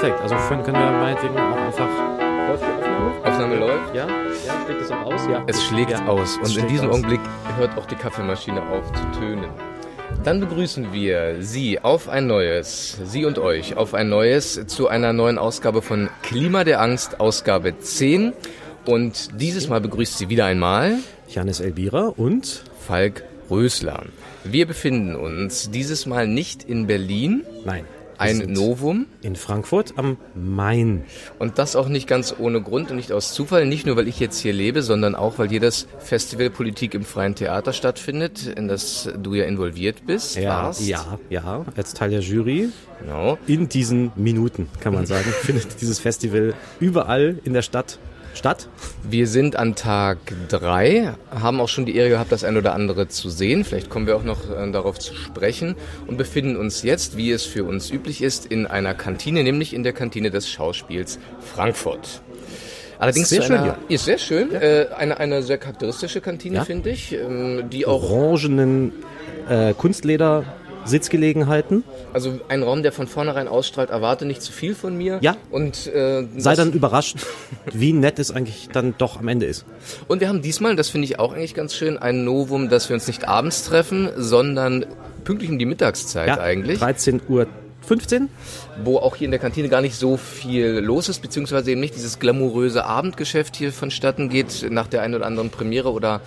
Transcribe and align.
perfekt. 0.00 0.20
Also 0.22 0.34
können 0.36 0.76
wir 0.76 0.90
meinetwegen 0.90 1.36
auch 1.36 1.56
einfach. 1.56 1.88
Aufnahme 3.24 3.56
läuft. 3.56 3.94
Ja? 3.94 4.06
Ja, 4.06 4.54
schlägt 4.64 4.80
es 4.82 4.90
auch 4.90 5.04
aus? 5.04 5.26
Ja. 5.30 5.44
Es 5.46 5.64
schlägt 5.64 5.90
Ja. 5.90 6.06
aus 6.06 6.36
und 6.36 6.42
Es 6.42 6.48
in 6.50 6.54
schlägt 6.54 6.70
diesem 6.70 6.88
aus. 6.88 6.96
Augenblick 6.96 7.20
hört 7.56 7.76
auch 7.76 7.86
die 7.86 7.94
Kaffeemaschine 7.94 8.62
auf 8.62 8.92
zu 8.92 9.20
tönen. 9.20 9.50
Dann 10.24 10.40
begrüßen 10.40 10.92
wir 10.92 11.36
Sie 11.40 11.80
auf 11.80 12.08
ein 12.08 12.26
neues, 12.26 12.98
Sie 13.04 13.24
und 13.24 13.38
euch 13.38 13.76
auf 13.76 13.94
ein 13.94 14.08
neues 14.08 14.66
zu 14.66 14.88
einer 14.88 15.12
neuen 15.12 15.38
Ausgabe 15.38 15.82
von 15.82 16.08
Klima 16.22 16.64
der 16.64 16.80
Angst, 16.80 17.20
Ausgabe 17.20 17.78
10. 17.78 18.32
Und 18.84 19.40
dieses 19.40 19.68
Mal 19.68 19.80
begrüßt 19.80 20.18
Sie 20.18 20.28
wieder 20.28 20.46
einmal 20.46 20.96
Janis 21.28 21.60
Elbira 21.60 22.12
und. 22.16 22.64
Falk 22.86 23.22
Rösler. 23.50 24.04
Wir 24.44 24.66
befinden 24.66 25.14
uns 25.14 25.70
dieses 25.70 26.06
Mal 26.06 26.26
nicht 26.26 26.64
in 26.64 26.86
Berlin, 26.86 27.44
Nein. 27.64 27.84
Ein 28.18 28.52
Novum. 28.52 29.06
In 29.22 29.36
Frankfurt 29.36 29.94
am 29.96 30.16
Main. 30.34 31.04
Und 31.38 31.58
das 31.58 31.76
auch 31.76 31.88
nicht 31.88 32.06
ganz 32.06 32.34
ohne 32.38 32.60
Grund 32.60 32.90
und 32.90 32.96
nicht 32.96 33.12
aus 33.12 33.32
Zufall. 33.32 33.66
Nicht 33.66 33.86
nur, 33.86 33.96
weil 33.96 34.08
ich 34.08 34.20
jetzt 34.20 34.40
hier 34.40 34.52
lebe, 34.52 34.82
sondern 34.82 35.14
auch, 35.14 35.38
weil 35.38 35.48
hier 35.48 35.60
das 35.60 35.86
Festival 35.98 36.50
Politik 36.50 36.94
im 36.94 37.04
Freien 37.04 37.34
Theater 37.34 37.72
stattfindet, 37.72 38.46
in 38.46 38.68
das 38.68 39.08
du 39.20 39.34
ja 39.34 39.44
involviert 39.44 40.06
bist. 40.06 40.36
Ja, 40.36 40.64
warst. 40.64 40.86
ja, 40.86 41.18
ja. 41.30 41.64
Als 41.76 41.94
Teil 41.94 42.10
der 42.10 42.20
Jury. 42.20 42.68
Genau. 43.00 43.38
In 43.46 43.68
diesen 43.68 44.12
Minuten, 44.16 44.68
kann 44.80 44.94
man 44.94 45.06
sagen, 45.06 45.32
findet 45.42 45.80
dieses 45.80 45.98
Festival 45.98 46.54
überall 46.80 47.38
in 47.44 47.52
der 47.52 47.62
Stadt 47.62 47.98
statt. 48.38 48.68
Wir 49.02 49.26
sind 49.26 49.56
an 49.56 49.74
Tag 49.74 50.18
drei, 50.48 51.12
haben 51.30 51.60
auch 51.60 51.68
schon 51.68 51.84
die 51.84 51.96
Ehre 51.96 52.08
gehabt, 52.08 52.32
das 52.32 52.44
ein 52.44 52.56
oder 52.56 52.72
andere 52.74 53.08
zu 53.08 53.28
sehen. 53.28 53.64
Vielleicht 53.64 53.90
kommen 53.90 54.06
wir 54.06 54.16
auch 54.16 54.22
noch 54.24 54.48
äh, 54.50 54.70
darauf 54.70 54.98
zu 54.98 55.14
sprechen 55.14 55.74
und 56.06 56.16
befinden 56.16 56.56
uns 56.56 56.82
jetzt, 56.82 57.16
wie 57.16 57.30
es 57.32 57.44
für 57.44 57.64
uns 57.64 57.90
üblich 57.90 58.22
ist, 58.22 58.46
in 58.46 58.66
einer 58.66 58.94
Kantine, 58.94 59.42
nämlich 59.42 59.74
in 59.74 59.82
der 59.82 59.92
Kantine 59.92 60.30
des 60.30 60.48
Schauspiels 60.48 61.18
Frankfurt. 61.40 62.22
Allerdings 62.98 63.28
Sehr 63.28 63.42
zu 63.42 63.46
schön 63.48 63.56
einer, 63.58 63.78
ist 63.88 64.04
sehr 64.06 64.18
schön, 64.18 64.52
äh, 64.54 64.86
eine, 64.96 65.18
eine 65.20 65.42
sehr 65.42 65.58
charakteristische 65.58 66.20
Kantine, 66.20 66.56
Ja. 66.56 66.64
finde 66.64 66.90
ich, 66.90 67.12
ähm, 67.12 67.70
die 67.70 67.86
auch 67.86 68.02
Orangenen 68.10 68.92
äh, 69.48 69.72
Kunstleder 69.74 70.44
Sitzgelegenheiten. 70.88 71.84
Also 72.12 72.40
ein 72.48 72.62
Raum, 72.62 72.82
der 72.82 72.92
von 72.92 73.06
vornherein 73.06 73.48
ausstrahlt, 73.48 73.90
erwarte 73.90 74.24
nicht 74.24 74.42
zu 74.42 74.52
viel 74.52 74.74
von 74.74 74.96
mir. 74.96 75.18
Ja. 75.22 75.36
Und, 75.50 75.86
äh, 75.88 76.26
Sei 76.36 76.54
dann 76.54 76.72
überrascht, 76.72 77.16
wie 77.72 77.92
nett 77.92 78.18
es 78.18 78.30
eigentlich 78.30 78.68
dann 78.72 78.94
doch 78.98 79.18
am 79.20 79.28
Ende 79.28 79.46
ist. 79.46 79.64
und 80.08 80.20
wir 80.20 80.28
haben 80.28 80.42
diesmal, 80.42 80.76
das 80.76 80.88
finde 80.88 81.04
ich 81.06 81.18
auch 81.18 81.32
eigentlich 81.32 81.54
ganz 81.54 81.74
schön, 81.74 81.98
ein 81.98 82.24
Novum, 82.24 82.68
dass 82.68 82.88
wir 82.88 82.94
uns 82.94 83.06
nicht 83.06 83.28
abends 83.28 83.64
treffen, 83.64 84.08
sondern 84.16 84.86
pünktlich 85.24 85.50
um 85.50 85.58
die 85.58 85.66
Mittagszeit 85.66 86.38
eigentlich, 86.38 86.78
13 86.78 87.20
Uhr 87.28 87.46
15. 87.86 88.28
wo 88.84 88.98
auch 88.98 89.16
hier 89.16 89.24
in 89.26 89.30
der 89.30 89.40
Kantine 89.40 89.68
gar 89.70 89.80
nicht 89.80 89.96
so 89.96 90.16
viel 90.18 90.78
los 90.80 91.08
ist, 91.08 91.20
beziehungsweise 91.22 91.70
eben 91.70 91.80
nicht 91.80 91.94
dieses 91.94 92.18
glamouröse 92.18 92.84
Abendgeschäft 92.84 93.56
hier 93.56 93.72
vonstatten 93.72 94.28
geht 94.28 94.66
nach 94.70 94.86
der 94.88 95.02
einen 95.02 95.14
oder 95.14 95.26
anderen 95.26 95.48
Premiere 95.50 95.90
oder 95.92 96.20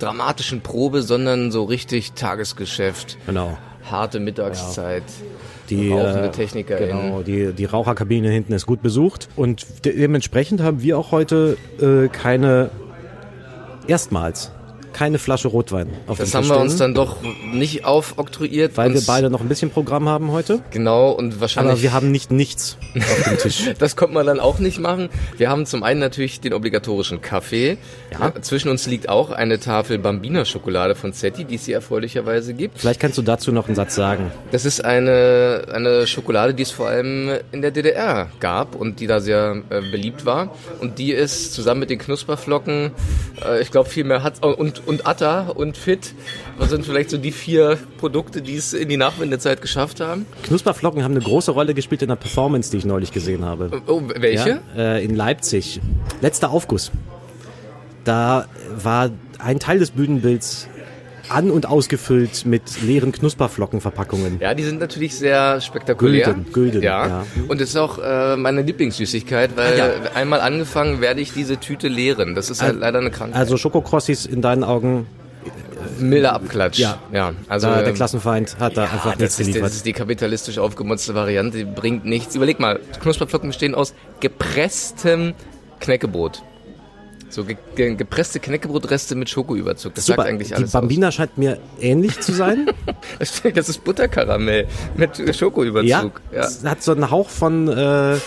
dramatischen 0.00 0.60
Probe, 0.60 1.02
sondern 1.02 1.52
so 1.52 1.64
richtig 1.64 2.12
Tagesgeschäft, 2.14 3.16
Genau. 3.26 3.56
Harte 3.90 4.20
Mittagszeit. 4.20 5.02
Die, 5.70 5.90
Rauchende 5.90 6.28
äh, 6.28 6.30
TechnikerInnen. 6.30 7.02
Genau, 7.02 7.22
die, 7.22 7.52
die 7.52 7.64
Raucherkabine 7.64 8.28
hinten 8.30 8.52
ist 8.52 8.66
gut 8.66 8.82
besucht. 8.82 9.28
Und 9.36 9.84
de 9.84 9.96
dementsprechend 9.96 10.60
haben 10.60 10.82
wir 10.82 10.98
auch 10.98 11.10
heute 11.10 11.56
äh, 11.80 12.08
keine, 12.08 12.70
erstmals, 13.86 14.52
keine 14.94 15.18
Flasche 15.18 15.48
Rotwein 15.48 15.88
auf 16.06 16.18
Das 16.18 16.34
haben 16.34 16.48
wir 16.48 16.58
uns 16.58 16.76
dann 16.76 16.94
doch 16.94 17.18
nicht 17.52 17.84
aufoktroyiert. 17.84 18.76
Weil 18.76 18.94
wir 18.94 19.02
beide 19.06 19.28
noch 19.28 19.40
ein 19.40 19.48
bisschen 19.48 19.70
Programm 19.70 20.08
haben 20.08 20.30
heute. 20.30 20.60
Genau, 20.70 21.10
und 21.10 21.40
wahrscheinlich... 21.40 21.72
Aber 21.72 21.82
wir 21.82 21.92
haben 21.92 22.10
nicht 22.10 22.30
nichts 22.30 22.78
auf 22.94 23.22
dem 23.28 23.38
Tisch. 23.38 23.70
Das 23.78 23.96
konnte 23.96 24.14
man 24.14 24.24
dann 24.24 24.40
auch 24.40 24.60
nicht 24.60 24.78
machen. 24.78 25.08
Wir 25.36 25.50
haben 25.50 25.66
zum 25.66 25.82
einen 25.82 26.00
natürlich 26.00 26.40
den 26.40 26.54
obligatorischen 26.54 27.20
Kaffee. 27.20 27.76
Ja. 28.12 28.28
Äh, 28.28 28.40
Zwischen 28.40 28.68
uns 28.68 28.86
liegt 28.86 29.08
auch 29.08 29.30
eine 29.30 29.58
Tafel 29.58 29.98
Bambina-Schokolade 29.98 30.94
von 30.94 31.12
Zetti, 31.12 31.44
die 31.44 31.56
es 31.56 31.66
hier 31.66 31.74
erfreulicherweise 31.74 32.54
gibt. 32.54 32.78
Vielleicht 32.78 33.00
kannst 33.00 33.18
du 33.18 33.22
dazu 33.22 33.52
noch 33.52 33.66
einen 33.66 33.74
Satz 33.74 33.94
sagen. 33.94 34.30
Das 34.52 34.64
ist 34.64 34.84
eine, 34.84 35.64
eine 35.72 36.06
Schokolade, 36.06 36.54
die 36.54 36.62
es 36.62 36.70
vor 36.70 36.88
allem 36.88 37.30
in 37.52 37.62
der 37.62 37.72
DDR 37.72 38.30
gab 38.40 38.74
und 38.74 39.00
die 39.00 39.06
da 39.06 39.20
sehr 39.20 39.62
äh, 39.70 39.80
beliebt 39.80 40.24
war. 40.24 40.54
Und 40.80 40.98
die 40.98 41.12
ist 41.12 41.52
zusammen 41.52 41.80
mit 41.80 41.90
den 41.90 41.98
Knusperflocken, 41.98 42.92
äh, 43.44 43.60
ich 43.60 43.70
glaube 43.70 43.88
viel 43.88 44.04
mehr 44.04 44.22
hat 44.22 44.42
und, 44.42 44.83
und 44.86 45.06
Atta 45.06 45.48
und 45.48 45.76
Fit, 45.76 46.14
das 46.58 46.70
sind 46.70 46.84
vielleicht 46.84 47.10
so 47.10 47.18
die 47.18 47.32
vier 47.32 47.78
Produkte, 47.98 48.42
die 48.42 48.56
es 48.56 48.72
in 48.72 48.88
die 48.88 48.96
Nachwendezeit 48.96 49.62
geschafft 49.62 50.00
haben. 50.00 50.26
Knusperflocken 50.44 51.02
haben 51.02 51.12
eine 51.12 51.24
große 51.24 51.50
Rolle 51.50 51.74
gespielt 51.74 52.02
in 52.02 52.08
der 52.08 52.16
Performance, 52.16 52.70
die 52.70 52.78
ich 52.78 52.84
neulich 52.84 53.12
gesehen 53.12 53.44
habe. 53.44 53.82
Oh, 53.86 54.02
welche? 54.16 54.60
Ja, 54.76 54.96
äh, 54.96 55.04
in 55.04 55.14
Leipzig. 55.14 55.80
Letzter 56.20 56.50
Aufguss. 56.50 56.90
Da 58.04 58.46
war 58.76 59.10
ein 59.38 59.58
Teil 59.58 59.78
des 59.78 59.90
Bühnenbilds 59.90 60.68
an- 61.28 61.50
und 61.50 61.66
ausgefüllt 61.66 62.46
mit 62.46 62.82
leeren 62.82 63.12
Knusperflockenverpackungen. 63.12 64.40
Ja, 64.40 64.54
die 64.54 64.64
sind 64.64 64.80
natürlich 64.80 65.16
sehr 65.16 65.60
spektakulär. 65.60 66.26
Gülden, 66.26 66.52
Gülden, 66.52 66.82
ja. 66.82 67.06
ja. 67.06 67.26
Und 67.48 67.60
es 67.60 67.70
ist 67.70 67.76
auch 67.76 67.98
äh, 67.98 68.36
meine 68.36 68.62
Lieblingssüßigkeit, 68.62 69.56
weil 69.56 69.72
Ah, 69.74 69.76
ja. 69.76 69.92
einmal 70.14 70.40
angefangen 70.40 71.00
werde 71.00 71.20
ich 71.20 71.32
diese 71.32 71.58
Tüte 71.58 71.88
leeren. 71.88 72.34
Das 72.34 72.50
ist 72.50 72.62
halt 72.62 72.78
leider 72.78 72.98
eine 72.98 73.10
Krankheit. 73.10 73.38
Also 73.38 73.56
Schokokrossis 73.56 74.26
in 74.26 74.42
deinen 74.42 74.64
Augen, 74.64 75.06
milder 75.98 76.32
Abklatsch. 76.34 76.78
Ja. 76.78 76.98
ja. 77.12 77.32
Also 77.48 77.68
da, 77.68 77.78
der 77.78 77.88
ähm, 77.88 77.94
Klassenfeind 77.94 78.58
hat 78.58 78.76
da 78.76 78.84
ja, 78.84 78.90
einfach 78.90 79.12
das 79.12 79.20
nichts 79.20 79.38
ist, 79.40 79.46
geliefert. 79.46 79.64
das 79.64 79.76
ist 79.76 79.86
die 79.86 79.92
kapitalistisch 79.92 80.58
aufgemutzte 80.58 81.14
Variante, 81.14 81.58
die 81.58 81.64
bringt 81.64 82.04
nichts. 82.04 82.34
Überleg 82.34 82.60
mal, 82.60 82.80
Knusperflocken 83.00 83.48
bestehen 83.50 83.74
aus 83.74 83.94
gepresstem 84.20 85.34
Knäckebrot. 85.80 86.42
So 87.34 87.42
ge 87.42 87.56
ge 87.74 87.96
gepresste 87.96 88.38
Knäckebrotreste 88.38 89.16
mit 89.16 89.28
Schokoüberzug. 89.28 89.92
Das 89.96 90.06
Super, 90.06 90.18
sagt 90.18 90.28
eigentlich 90.28 90.48
die 90.48 90.54
alles 90.54 90.70
Bambina 90.70 91.10
scheint 91.10 91.36
mir 91.36 91.58
ähnlich 91.80 92.20
zu 92.20 92.32
sein. 92.32 92.70
aus. 93.20 93.42
Das 93.52 93.68
ist 93.68 93.82
Butterkaramell 93.82 94.68
mit 94.96 95.34
Schokoüberzug. 95.34 96.20
ja, 96.32 96.40
es 96.40 96.64
hat 96.64 96.84
so 96.84 96.92
einen 96.92 97.10
Hauch 97.10 97.28
von, 97.28 97.66
äh, 97.66 98.18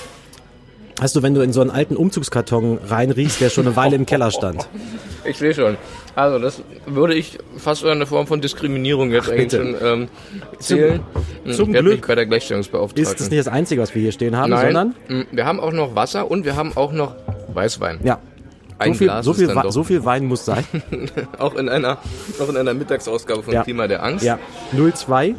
hast 1.00 1.16
du, 1.16 1.23
wenn 1.23 1.34
du 1.34 1.40
in 1.40 1.53
so 1.53 1.62
einen 1.62 1.72
alten 1.72 1.96
Umzugskarton 1.96 2.79
reinriechst, 2.85 3.40
der 3.40 3.50
schon 3.50 3.66
eine 3.66 3.78
Weile 3.78 3.96
im 3.96 4.06
Keller 4.06 4.29
stand. 4.29 4.67
Ich 5.25 5.40
sehe 5.40 5.53
schon. 5.53 5.75
Also 6.16 6.40
das 6.40 6.62
würde 6.85 7.13
ich 7.13 7.38
fast 7.57 7.84
eine 7.84 8.06
Form 8.06 8.28
von 8.28 8.40
Diskriminierung 8.40 9.12
jetzt 9.12 9.29
eigentlich 9.29 9.51
bitte. 9.51 9.57
schon 9.57 9.75
ähm, 10.03 10.07
zählen. 10.57 11.01
Hm, 11.44 11.51
zum 11.51 11.73
werde 11.73 11.90
Glück 11.90 12.07
bei 12.07 12.16
der 12.16 12.25
Gleichstellungsbeauftragten. 12.25 13.03
Ist 13.03 13.19
das 13.19 13.29
nicht 13.29 13.40
das 13.40 13.50
Einzige, 13.50 13.81
was 13.81 13.94
wir 13.94 14.01
hier 14.01 14.13
stehen 14.13 14.38
haben, 14.38 14.51
Nein, 14.51 14.67
sondern 14.67 14.96
hm, 15.07 15.25
wir 15.34 15.46
haben 15.46 15.59
auch 15.59 15.73
noch 15.73 15.96
Wasser 15.96 16.31
und 16.31 16.46
wir 16.46 16.56
haben 16.56 16.72
auch 16.78 16.94
noch 16.94 17.13
Weißwein. 17.53 18.00
ja. 18.03 18.19
Ein 18.79 18.93
so 18.93 18.97
viel, 18.97 19.07
Glas 19.07 19.25
so, 19.25 19.33
viel, 19.33 19.47
doch- 19.47 19.71
so 19.71 19.83
viel 19.83 20.05
Wein 20.05 20.25
muss 20.25 20.45
sein. 20.45 20.63
Auch 21.39 21.55
in 21.55 21.67
einer, 21.69 21.97
auch 22.39 22.49
in 22.49 22.57
einer 22.57 22.73
Mittagsausgabe 22.73 23.41
von 23.43 23.53
Ja. 23.53 23.63
Klima 23.63 23.88
der 23.88 24.03
Angst. 24.03 24.23
Ja, 24.25 24.38
02 24.73 25.35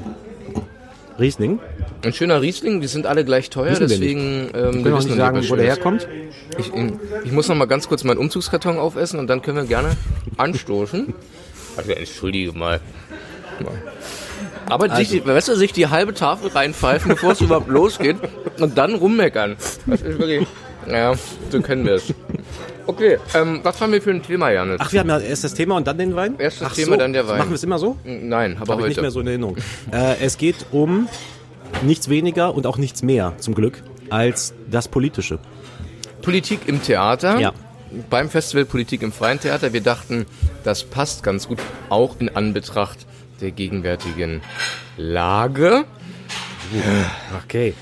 Riesling. 1.19 1.59
Ein 2.05 2.13
schöner 2.13 2.41
Riesling, 2.43 2.81
die 2.81 2.87
sind 2.87 3.07
alle 3.07 3.25
gleich 3.25 3.51
teuer, 3.51 3.71
Wissen 3.73 3.81
wir 3.81 3.89
deswegen 3.89 4.51
ähm, 4.55 4.85
Wir 4.85 4.97
wissen 4.97 5.09
nicht 5.09 5.17
sagen, 5.19 5.43
wo 5.49 5.57
der 5.57 5.65
herkommt. 5.67 6.07
Ich, 6.59 6.73
ich 7.25 7.33
muss 7.33 7.49
noch 7.49 7.57
mal 7.57 7.67
ganz 7.67 7.89
kurz 7.89 8.05
meinen 8.05 8.19
Umzugskarton 8.19 8.79
aufessen 8.79 9.19
und 9.19 9.27
dann 9.29 9.43
können 9.43 9.57
wir 9.59 9.65
gerne 9.65 9.97
anstoßen. 10.37 11.13
Also 11.77 11.93
entschuldige 11.93 12.51
mal. 12.59 12.81
Aber 14.69 14.95
sich, 14.97 15.11
die- 15.11 15.25
weißt 15.25 15.49
du, 15.49 15.55
sich 15.55 15.73
die 15.73 15.87
halbe 15.89 16.13
Tafel 16.13 16.51
reinpfeifen, 16.51 17.11
bevor 17.11 17.33
es 17.33 17.41
überhaupt 17.41 17.69
losgeht 17.69 18.17
und 18.59 18.77
dann 18.77 18.95
rummeckern. 18.97 19.57
Das 19.87 20.03
ist 20.03 20.19
wirklich, 20.19 20.47
naja, 20.89 21.15
so 21.51 21.61
können 21.61 21.85
wir 21.85 21.95
es. 21.95 22.13
Okay, 22.87 23.19
ähm, 23.35 23.61
was 23.63 23.81
haben 23.81 23.93
wir 23.93 24.01
für 24.01 24.11
ein 24.11 24.23
Thema, 24.23 24.51
Janis? 24.51 24.77
Ach, 24.81 24.93
wir 24.93 25.01
haben 25.01 25.11
ja 25.11 25.19
erst 25.19 25.45
das 25.45 25.53
Thema 25.55 25.77
und 25.77 25.87
dann 25.87 25.99
den 25.99 26.17
Wein? 26.17 26.37
Erst 26.39 26.63
das 26.63 26.69
Ach 26.73 26.75
Thema, 26.75 26.97
dann 26.97 27.13
der 27.13 27.29
Wein. 27.29 27.39
Machen 27.39 27.51
wir 27.51 27.57
es 27.57 27.63
immer 27.65 27.79
so? 27.79 27.99
Nein, 28.05 28.57
aber 28.59 28.73
Habe 28.73 28.83
ich 28.83 28.89
nicht 28.89 29.03
mehr 29.03 29.11
so 29.11 29.21
in 29.21 29.27
Erinnerung. 29.27 29.57
äh, 29.93 30.17
es 30.21 30.39
geht 30.39 30.67
um 30.73 31.07
nichts 31.83 32.09
weniger 32.09 32.55
und 32.55 32.67
auch 32.67 32.79
nichts 32.79 33.03
mehr, 33.03 33.35
zum 33.39 33.55
Glück, 33.55 33.83
als 34.09 34.55
das 34.71 34.89
Politische. 34.89 35.39
Politik 36.23 36.61
im 36.67 36.83
Theater. 36.83 37.39
Ja. 37.39 37.53
Beim 38.11 38.29
Festival 38.29 38.65
Politik 38.65 39.03
im 39.03 39.13
Freien 39.13 39.41
Theater. 39.41 39.73
Wir 39.73 39.81
dachten, 39.83 40.27
das 40.65 40.85
passt 40.85 41.23
ganz 41.23 41.49
gut, 41.49 41.59
auch 41.89 42.17
in 42.19 42.35
Anbetracht 42.35 43.07
der 43.41 43.51
gegenwärtigen 43.51 44.41
Lage. 44.97 45.85
Okay. 47.45 47.75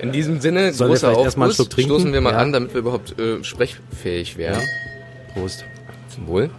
In 0.00 0.12
diesem 0.12 0.40
Sinne, 0.40 0.72
Sollen 0.72 0.90
wir 0.90 0.94
großer 0.94 1.08
einen 1.08 1.16
Aufguss. 1.50 1.66
Stoßen 1.84 2.12
wir 2.12 2.20
mal 2.20 2.32
Ja. 2.32 2.38
an, 2.38 2.52
damit 2.52 2.72
wir 2.72 2.80
überhaupt 2.80 3.18
äh, 3.18 3.42
sprechfähig 3.42 4.36
werden. 4.36 4.62
Prost. 5.34 5.64
Zum 6.14 6.26
Wohl. 6.26 6.50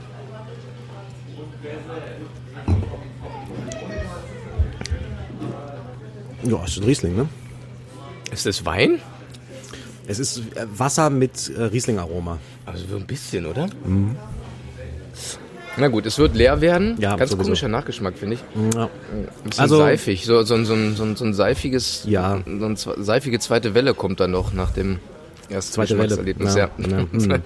Ja, 6.44 6.64
ist 6.64 6.78
ein 6.78 6.84
Riesling, 6.84 7.16
ne? 7.16 7.28
Ist 8.32 8.46
das 8.46 8.66
Wein? 8.66 9.00
Es 10.08 10.20
ist 10.20 10.38
äh, 10.56 10.66
Wasser 10.78 11.10
mit 11.10 11.50
äh, 11.56 11.64
Riesling-Aroma. 11.64 12.40
Also 12.66 12.86
so 12.88 12.96
ein 12.98 13.06
bisschen, 13.06 13.46
oder? 13.46 13.70
Na 15.80 15.88
gut, 15.88 16.06
es 16.06 16.18
wird 16.20 16.36
leer 16.36 16.62
werden. 16.62 16.96
Ja, 17.00 17.16
Ganz 17.16 17.32
sowieso. 17.32 17.44
komischer 17.46 17.68
Nachgeschmack, 17.70 18.18
finde 18.18 18.36
ich. 18.36 18.76
Ja. 18.76 18.84
Ein 18.86 19.28
bisschen 19.50 19.62
Also- 19.62 19.78
seifig. 19.78 20.26
So, 20.26 20.44
so, 20.44 20.64
so, 20.64 20.74
ein- 20.74 20.96
so, 20.96 21.16
so 21.16 21.26
ein 21.26 21.34
seifiges, 21.34 22.04
Ja. 22.06 22.42
so 22.46 22.66
eine 22.66 22.76
seifige 23.04 23.40
zweite 23.40 23.74
Welle 23.74 23.94
kommt 23.94 24.20
dann 24.20 24.32
noch 24.32 24.54
nach 24.54 24.72
dem 24.72 25.00
ersten 25.50 25.74
Zweite 25.74 25.98
Welle. 25.98 26.08
Geschmackserlebnis. 26.10 26.56
Ja, 26.56 26.70
Ja. 26.78 26.88
ja, 26.88 26.98
hm. 27.12 27.42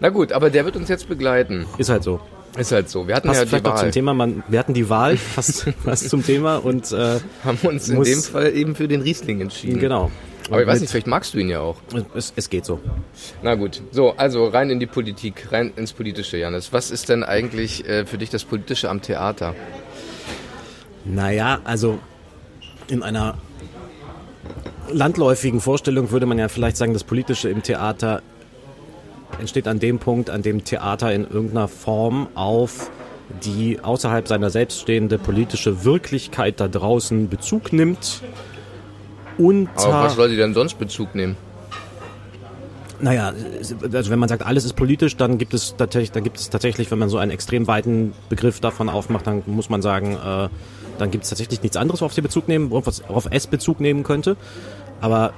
Na 0.00 0.08
gut, 0.10 0.32
aber 0.32 0.50
der 0.50 0.64
wird 0.64 0.76
uns 0.76 0.88
jetzt 0.88 1.08
begleiten. 1.08 1.66
Ist 1.78 1.88
halt 1.90 2.02
so. 2.04 2.20
Ist 2.56 2.72
halt 2.72 2.88
so. 2.88 3.06
Wir 3.06 3.14
hatten 3.14 3.28
Passt 3.28 3.38
ja 3.40 3.44
die 3.44 3.48
vielleicht 3.50 3.66
auch 3.66 3.74
zum 3.76 3.84
Wahl. 3.86 3.90
Thema. 3.90 4.14
Man, 4.14 4.42
wir 4.48 4.58
hatten 4.58 4.74
die 4.74 4.88
Wahl, 4.88 5.18
passt, 5.34 5.66
passt 5.84 6.08
zum 6.08 6.24
Thema 6.24 6.56
und 6.56 6.90
äh, 6.92 7.18
Haben 7.44 7.58
uns 7.62 7.88
in 7.88 8.02
dem 8.02 8.22
Fall 8.22 8.52
eben 8.54 8.74
für 8.74 8.88
den 8.88 9.02
Riesling 9.02 9.40
entschieden. 9.40 9.78
genau. 9.78 10.10
Aber 10.50 10.62
ich 10.62 10.66
weiß 10.66 10.80
nicht, 10.80 10.90
vielleicht 10.90 11.06
magst 11.06 11.34
du 11.34 11.38
ihn 11.38 11.48
ja 11.48 11.60
auch. 11.60 11.76
Es, 12.14 12.32
es 12.36 12.48
geht 12.48 12.64
so. 12.64 12.80
Na 13.42 13.54
gut, 13.54 13.82
so, 13.90 14.12
also 14.16 14.46
rein 14.46 14.70
in 14.70 14.80
die 14.80 14.86
Politik, 14.86 15.52
rein 15.52 15.72
ins 15.76 15.92
Politische, 15.92 16.38
Janis. 16.38 16.72
Was 16.72 16.90
ist 16.90 17.08
denn 17.08 17.22
eigentlich 17.22 17.86
äh, 17.86 18.06
für 18.06 18.18
dich 18.18 18.30
das 18.30 18.44
Politische 18.44 18.88
am 18.88 19.02
Theater? 19.02 19.54
Naja, 21.04 21.60
also 21.64 21.98
in 22.88 23.02
einer 23.02 23.36
landläufigen 24.90 25.60
Vorstellung 25.60 26.10
würde 26.10 26.26
man 26.26 26.38
ja 26.38 26.48
vielleicht 26.48 26.76
sagen, 26.76 26.92
das 26.92 27.04
Politische 27.04 27.50
im 27.50 27.62
Theater 27.62 28.22
entsteht 29.38 29.68
an 29.68 29.78
dem 29.78 29.98
Punkt, 29.98 30.30
an 30.30 30.42
dem 30.42 30.64
Theater 30.64 31.12
in 31.12 31.24
irgendeiner 31.24 31.68
Form 31.68 32.28
auf 32.34 32.90
die 33.44 33.80
außerhalb 33.80 34.26
seiner 34.26 34.50
selbst 34.50 34.80
stehende 34.80 35.18
politische 35.18 35.84
Wirklichkeit 35.84 36.60
da 36.60 36.68
draußen 36.68 37.28
Bezug 37.28 37.72
nimmt. 37.72 38.22
Aber 39.74 39.86
auf 39.86 39.94
was 39.94 39.94
Unter, 39.94 40.10
soll 40.10 40.28
sie 40.30 40.36
denn 40.36 40.54
sonst 40.54 40.78
Bezug 40.78 41.14
nehmen? 41.14 41.36
naja, 43.00 43.32
also 43.92 44.10
wenn 44.10 44.18
man 44.18 44.28
sagt, 44.28 44.44
alles 44.44 44.64
ist 44.64 44.74
politisch, 44.74 45.16
dann 45.16 45.38
gibt 45.38 45.54
es 45.54 45.76
tatsächlich, 45.76 46.12
dann 46.12 46.24
gibt 46.24 46.38
es 46.38 46.50
tatsächlich, 46.50 46.90
wenn 46.90 46.98
man 46.98 47.08
so 47.08 47.18
einen 47.18 47.30
extrem 47.30 47.66
weiten 47.66 48.12
Begriff 48.28 48.60
davon 48.60 48.88
aufmacht, 48.88 49.26
dann 49.26 49.42
muss 49.46 49.70
man 49.70 49.82
sagen, 49.82 50.14
äh, 50.16 50.48
dann 50.98 51.10
gibt 51.10 51.24
es 51.24 51.30
tatsächlich 51.30 51.62
nichts 51.62 51.76
anderes, 51.76 52.00
worauf 52.00 52.12
sie 52.12 52.22
Bezug 52.22 52.48
nehmen, 52.48 52.70
worauf 52.70 53.28
es 53.30 53.46
Bezug 53.46 53.80
nehmen 53.80 54.02
könnte. 54.02 54.36
Aber 55.00 55.32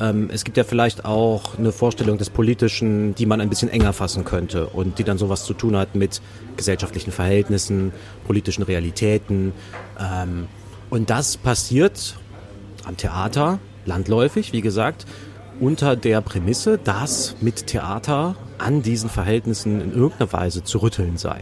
ähm, 0.00 0.30
es 0.32 0.44
gibt 0.44 0.56
ja 0.56 0.64
vielleicht 0.64 1.04
auch 1.04 1.58
eine 1.58 1.70
Vorstellung 1.70 2.16
des 2.16 2.30
Politischen, 2.30 3.14
die 3.14 3.26
man 3.26 3.42
ein 3.42 3.50
bisschen 3.50 3.68
enger 3.68 3.92
fassen 3.92 4.24
könnte 4.24 4.68
und 4.68 4.98
die 4.98 5.04
dann 5.04 5.18
sowas 5.18 5.44
zu 5.44 5.52
tun 5.52 5.76
hat 5.76 5.94
mit 5.94 6.22
gesellschaftlichen 6.56 7.12
Verhältnissen, 7.12 7.92
politischen 8.26 8.62
Realitäten. 8.62 9.52
Ähm, 10.00 10.48
und 10.88 11.10
das 11.10 11.36
passiert 11.36 12.16
am 12.84 12.96
Theater, 12.96 13.58
landläufig, 13.84 14.52
wie 14.52 14.60
gesagt, 14.60 15.06
unter 15.60 15.96
der 15.96 16.20
Prämisse, 16.20 16.78
dass 16.78 17.36
mit 17.40 17.66
Theater 17.66 18.36
an 18.58 18.82
diesen 18.82 19.10
Verhältnissen 19.10 19.80
in 19.80 19.92
irgendeiner 19.92 20.32
Weise 20.32 20.64
zu 20.64 20.78
rütteln 20.78 21.16
sei. 21.16 21.40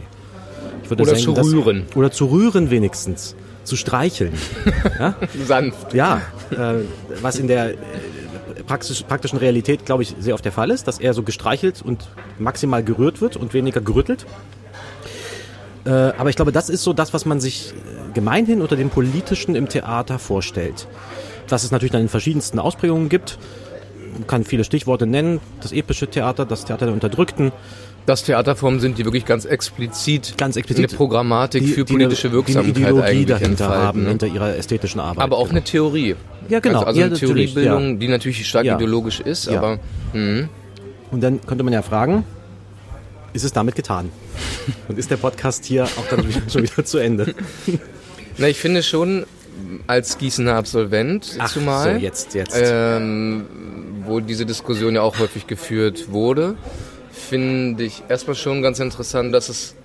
Ich 0.83 0.89
würde 0.89 1.03
Oder 1.03 1.11
sagen, 1.13 1.23
zu 1.23 1.33
dass- 1.33 1.47
rühren. 1.47 1.85
Oder 1.95 2.11
zu 2.11 2.25
rühren 2.25 2.69
wenigstens. 2.69 3.35
Zu 3.63 3.75
streicheln. 3.75 4.33
ja? 4.99 5.15
Sanft. 5.45 5.93
Ja, 5.93 6.21
äh, 6.49 6.83
was 7.21 7.37
in 7.37 7.47
der 7.47 7.71
äh, 7.73 7.75
praktisch, 8.65 9.03
praktischen 9.03 9.37
Realität, 9.37 9.85
glaube 9.85 10.01
ich, 10.03 10.15
sehr 10.19 10.33
oft 10.33 10.43
der 10.43 10.51
Fall 10.51 10.71
ist, 10.71 10.87
dass 10.87 10.99
er 10.99 11.13
so 11.13 11.21
gestreichelt 11.21 11.81
und 11.83 12.07
maximal 12.39 12.83
gerührt 12.83 13.21
wird 13.21 13.37
und 13.37 13.53
weniger 13.53 13.79
gerüttelt. 13.79 14.25
Äh, 15.85 15.89
aber 15.89 16.29
ich 16.29 16.35
glaube, 16.35 16.51
das 16.51 16.69
ist 16.69 16.83
so 16.83 16.93
das, 16.93 17.13
was 17.13 17.25
man 17.25 17.39
sich 17.39 17.71
äh, 17.73 18.13
gemeinhin 18.13 18.61
unter 18.61 18.75
dem 18.75 18.89
Politischen 18.89 19.55
im 19.55 19.69
Theater 19.69 20.19
vorstellt. 20.19 20.87
Dass 21.51 21.65
es 21.65 21.71
natürlich 21.71 21.91
dann 21.91 22.01
in 22.01 22.07
verschiedensten 22.09 22.59
Ausprägungen 22.59 23.09
gibt. 23.09 23.37
Man 24.13 24.25
kann 24.25 24.45
viele 24.45 24.63
Stichworte 24.63 25.05
nennen. 25.05 25.41
Das 25.61 25.73
epische 25.73 26.07
Theater, 26.07 26.45
das 26.45 26.63
Theater 26.63 26.85
der 26.85 26.93
Unterdrückten. 26.93 27.51
Das 28.05 28.23
Theaterformen 28.23 28.79
sind, 28.79 28.97
die 28.97 29.03
wirklich 29.05 29.25
ganz 29.25 29.43
explizit, 29.45 30.35
Ganz 30.37 30.55
explizit 30.55 30.89
eine 30.89 30.97
Programmatik 30.97 31.67
für 31.67 31.83
die 31.83 31.93
politische 31.93 32.29
eine, 32.29 32.37
Wirksamkeit 32.37 32.75
die 32.77 32.85
eine 32.85 32.87
Ideologie 32.89 33.07
eigentlich 33.09 33.27
dahinter 33.27 33.49
entfalten, 33.65 33.83
haben, 33.87 34.03
ne? 34.03 34.09
hinter 34.09 34.27
ihrer 34.27 34.55
ästhetischen 34.57 35.01
Arbeit. 35.01 35.23
Aber 35.23 35.37
auch 35.37 35.49
eine 35.49 35.61
Theorie. 35.61 36.15
Ja, 36.49 36.59
genau. 36.61 36.79
Also, 36.79 36.87
also 36.87 36.99
Ja, 37.01 37.05
eine 37.07 37.15
Theoriebildung, 37.15 37.99
die 37.99 38.07
natürlich 38.07 38.47
stark 38.47 38.65
Ja. 38.65 38.75
ideologisch 38.75 39.19
ist, 39.19 39.45
Ja. 39.45 39.57
aber 39.59 39.79
Und 40.13 41.21
dann 41.21 41.41
könnte 41.45 41.63
man 41.65 41.73
ja 41.73 41.81
fragen, 41.81 42.23
ist 43.33 43.43
es 43.43 43.51
damit 43.53 43.75
getan? 43.75 44.09
Und 44.87 44.97
ist 44.97 45.11
der 45.11 45.17
Podcast 45.17 45.65
hier 45.65 45.83
auch 45.83 46.07
dann 46.09 46.25
schon 46.49 46.63
wieder 46.63 46.83
zu 46.85 46.97
Ende? 46.97 47.35
na, 48.37 48.47
ich 48.47 48.57
finde 48.57 48.81
schon, 48.81 49.25
als 49.87 50.17
Gießener 50.17 50.55
Absolvent 50.55 51.37
zumal, 51.47 51.95
so, 51.95 51.99
jetzt, 51.99 52.33
jetzt. 52.33 52.55
ähm, 52.55 53.45
wo 54.05 54.19
diese 54.19 54.45
Diskussion 54.45 54.95
ja 54.95 55.01
auch 55.01 55.19
häufig 55.19 55.47
geführt 55.47 56.11
wurde, 56.11 56.55
finde 57.11 57.83
ich 57.83 58.03
erstmal 58.09 58.35
schon 58.35 58.61
ganz 58.61 58.79
interessant, 58.79 59.33
dass 59.33 59.49
es 59.49 59.75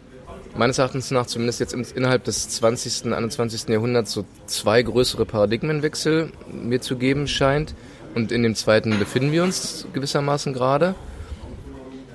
meines 0.56 0.78
Erachtens 0.78 1.11
nach 1.11 1.26
zumindest 1.26 1.61
jetzt 1.61 1.75
innerhalb 1.75 2.25
des 2.25 2.49
20., 2.49 3.12
21. 3.12 3.69
Jahrhunderts 3.69 4.12
so 4.12 4.25
zwei 4.46 4.82
größere 4.82 5.26
Paradigmenwechsel 5.26 6.31
mir 6.50 6.81
zu 6.81 6.96
geben 6.96 7.29
scheint. 7.29 7.75
Und 8.14 8.32
in 8.32 8.43
dem 8.43 8.55
zweiten 8.55 8.99
befinden 8.99 9.32
wir 9.32 9.43
uns 9.43 9.87
gewissermaßen 9.93 10.55
gerade. 10.55 10.94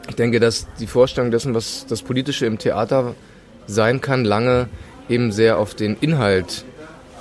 Ich 0.09 0.15
denke, 0.15 0.39
dass 0.39 0.67
die 0.79 0.87
Vorstellung 0.87 1.29
dessen, 1.29 1.53
was 1.53 1.85
das 1.87 2.01
Politische 2.01 2.47
im 2.47 2.57
Theater 2.57 3.13
sein 3.67 4.01
kann, 4.01 4.25
lange 4.25 4.67
eben 5.09 5.31
sehr 5.31 5.59
auf 5.59 5.75
den 5.75 5.95
Inhalt 6.01 6.65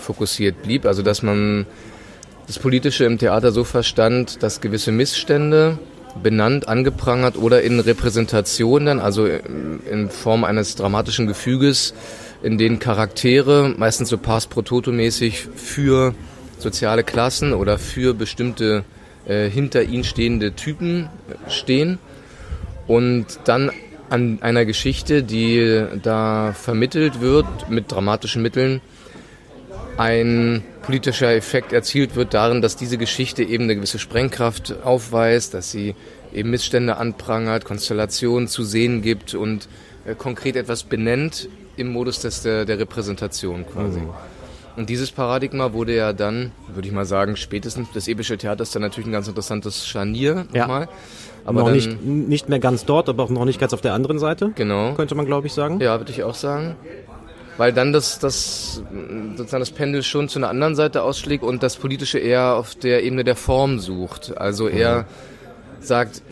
fokussiert 0.00 0.62
blieb. 0.62 0.86
Also 0.86 1.02
dass 1.02 1.22
man 1.22 1.66
das 2.46 2.58
Politische 2.58 3.04
im 3.04 3.18
Theater 3.18 3.52
so 3.52 3.64
verstand, 3.64 4.42
dass 4.42 4.60
gewisse 4.60 4.90
Missstände 4.90 5.78
benannt, 6.22 6.68
angeprangert 6.68 7.36
oder 7.36 7.62
in 7.62 7.78
Repräsentation 7.78 8.86
dann, 8.86 8.98
also 8.98 9.26
in 9.26 10.10
Form 10.10 10.44
eines 10.44 10.74
dramatischen 10.74 11.26
Gefüges, 11.26 11.94
in 12.42 12.58
denen 12.58 12.78
Charaktere, 12.78 13.74
meistens 13.76 14.08
so 14.08 14.18
pars 14.18 14.46
pro 14.46 14.62
toto 14.62 14.90
mäßig, 14.90 15.46
für 15.54 16.14
soziale 16.58 17.04
Klassen 17.04 17.52
oder 17.52 17.78
für 17.78 18.14
bestimmte 18.14 18.84
äh, 19.26 19.48
hinter 19.48 19.82
ihnen 19.82 20.04
stehende 20.04 20.52
Typen 20.52 21.08
stehen 21.48 21.98
und 22.86 23.26
dann 23.44 23.70
an 24.08 24.38
einer 24.42 24.64
Geschichte, 24.64 25.22
die 25.22 25.84
da 26.02 26.52
vermittelt 26.52 27.20
wird 27.20 27.46
mit 27.70 27.92
dramatischen 27.92 28.42
Mitteln, 28.42 28.80
ein 30.00 30.62
politischer 30.80 31.34
Effekt 31.34 31.74
erzielt 31.74 32.16
wird 32.16 32.32
darin, 32.32 32.62
dass 32.62 32.74
diese 32.74 32.96
Geschichte 32.96 33.42
eben 33.42 33.64
eine 33.64 33.76
gewisse 33.76 33.98
Sprengkraft 33.98 34.76
aufweist, 34.82 35.52
dass 35.52 35.70
sie 35.70 35.94
eben 36.32 36.48
Missstände 36.48 36.96
anprangert, 36.96 37.66
Konstellationen 37.66 38.48
zu 38.48 38.64
sehen 38.64 39.02
gibt 39.02 39.34
und 39.34 39.68
äh, 40.06 40.14
konkret 40.14 40.56
etwas 40.56 40.84
benennt 40.84 41.50
im 41.76 41.92
Modus 41.92 42.20
des, 42.20 42.42
der, 42.42 42.64
der 42.64 42.78
Repräsentation 42.78 43.66
quasi. 43.66 44.00
Und 44.76 44.88
dieses 44.88 45.10
Paradigma 45.10 45.74
wurde 45.74 45.94
ja 45.94 46.14
dann, 46.14 46.52
würde 46.72 46.88
ich 46.88 46.94
mal 46.94 47.04
sagen, 47.04 47.36
spätestens 47.36 47.88
das 47.92 48.08
epische 48.08 48.38
Theater 48.38 48.62
ist 48.62 48.74
dann 48.74 48.80
natürlich 48.80 49.06
ein 49.06 49.12
ganz 49.12 49.28
interessantes 49.28 49.86
Scharnier 49.86 50.46
Ja. 50.54 50.62
nochmal. 50.62 50.88
Aber 51.44 51.60
noch 51.60 51.66
dann, 51.66 51.76
nicht, 51.76 52.04
nicht 52.04 52.48
mehr 52.48 52.58
ganz 52.58 52.86
dort, 52.86 53.10
aber 53.10 53.24
auch 53.24 53.30
noch 53.30 53.44
nicht 53.44 53.60
ganz 53.60 53.74
auf 53.74 53.82
der 53.82 53.92
anderen 53.92 54.18
Seite, 54.18 54.52
genau. 54.54 54.94
könnte 54.94 55.14
man 55.14 55.26
glaube 55.26 55.46
ich 55.46 55.52
sagen. 55.52 55.78
Ja, 55.80 55.98
würde 55.98 56.12
ich 56.12 56.22
auch 56.22 56.34
sagen. 56.34 56.76
Weil 57.60 57.74
dann 57.74 57.92
das, 57.92 58.18
das, 58.18 58.82
sozusagen 59.36 59.60
das 59.60 59.70
Pendel 59.70 60.02
schon 60.02 60.30
zu 60.30 60.38
einer 60.38 60.48
anderen 60.48 60.74
Seite 60.74 61.02
ausschlägt 61.02 61.44
und 61.44 61.62
das 61.62 61.76
Politische 61.76 62.18
eher 62.18 62.54
auf 62.54 62.74
der 62.74 63.04
Ebene 63.04 63.22
der 63.22 63.36
Form 63.36 63.80
sucht. 63.80 64.34
Also 64.38 64.66
er 64.66 65.04
sagt, 65.78 66.22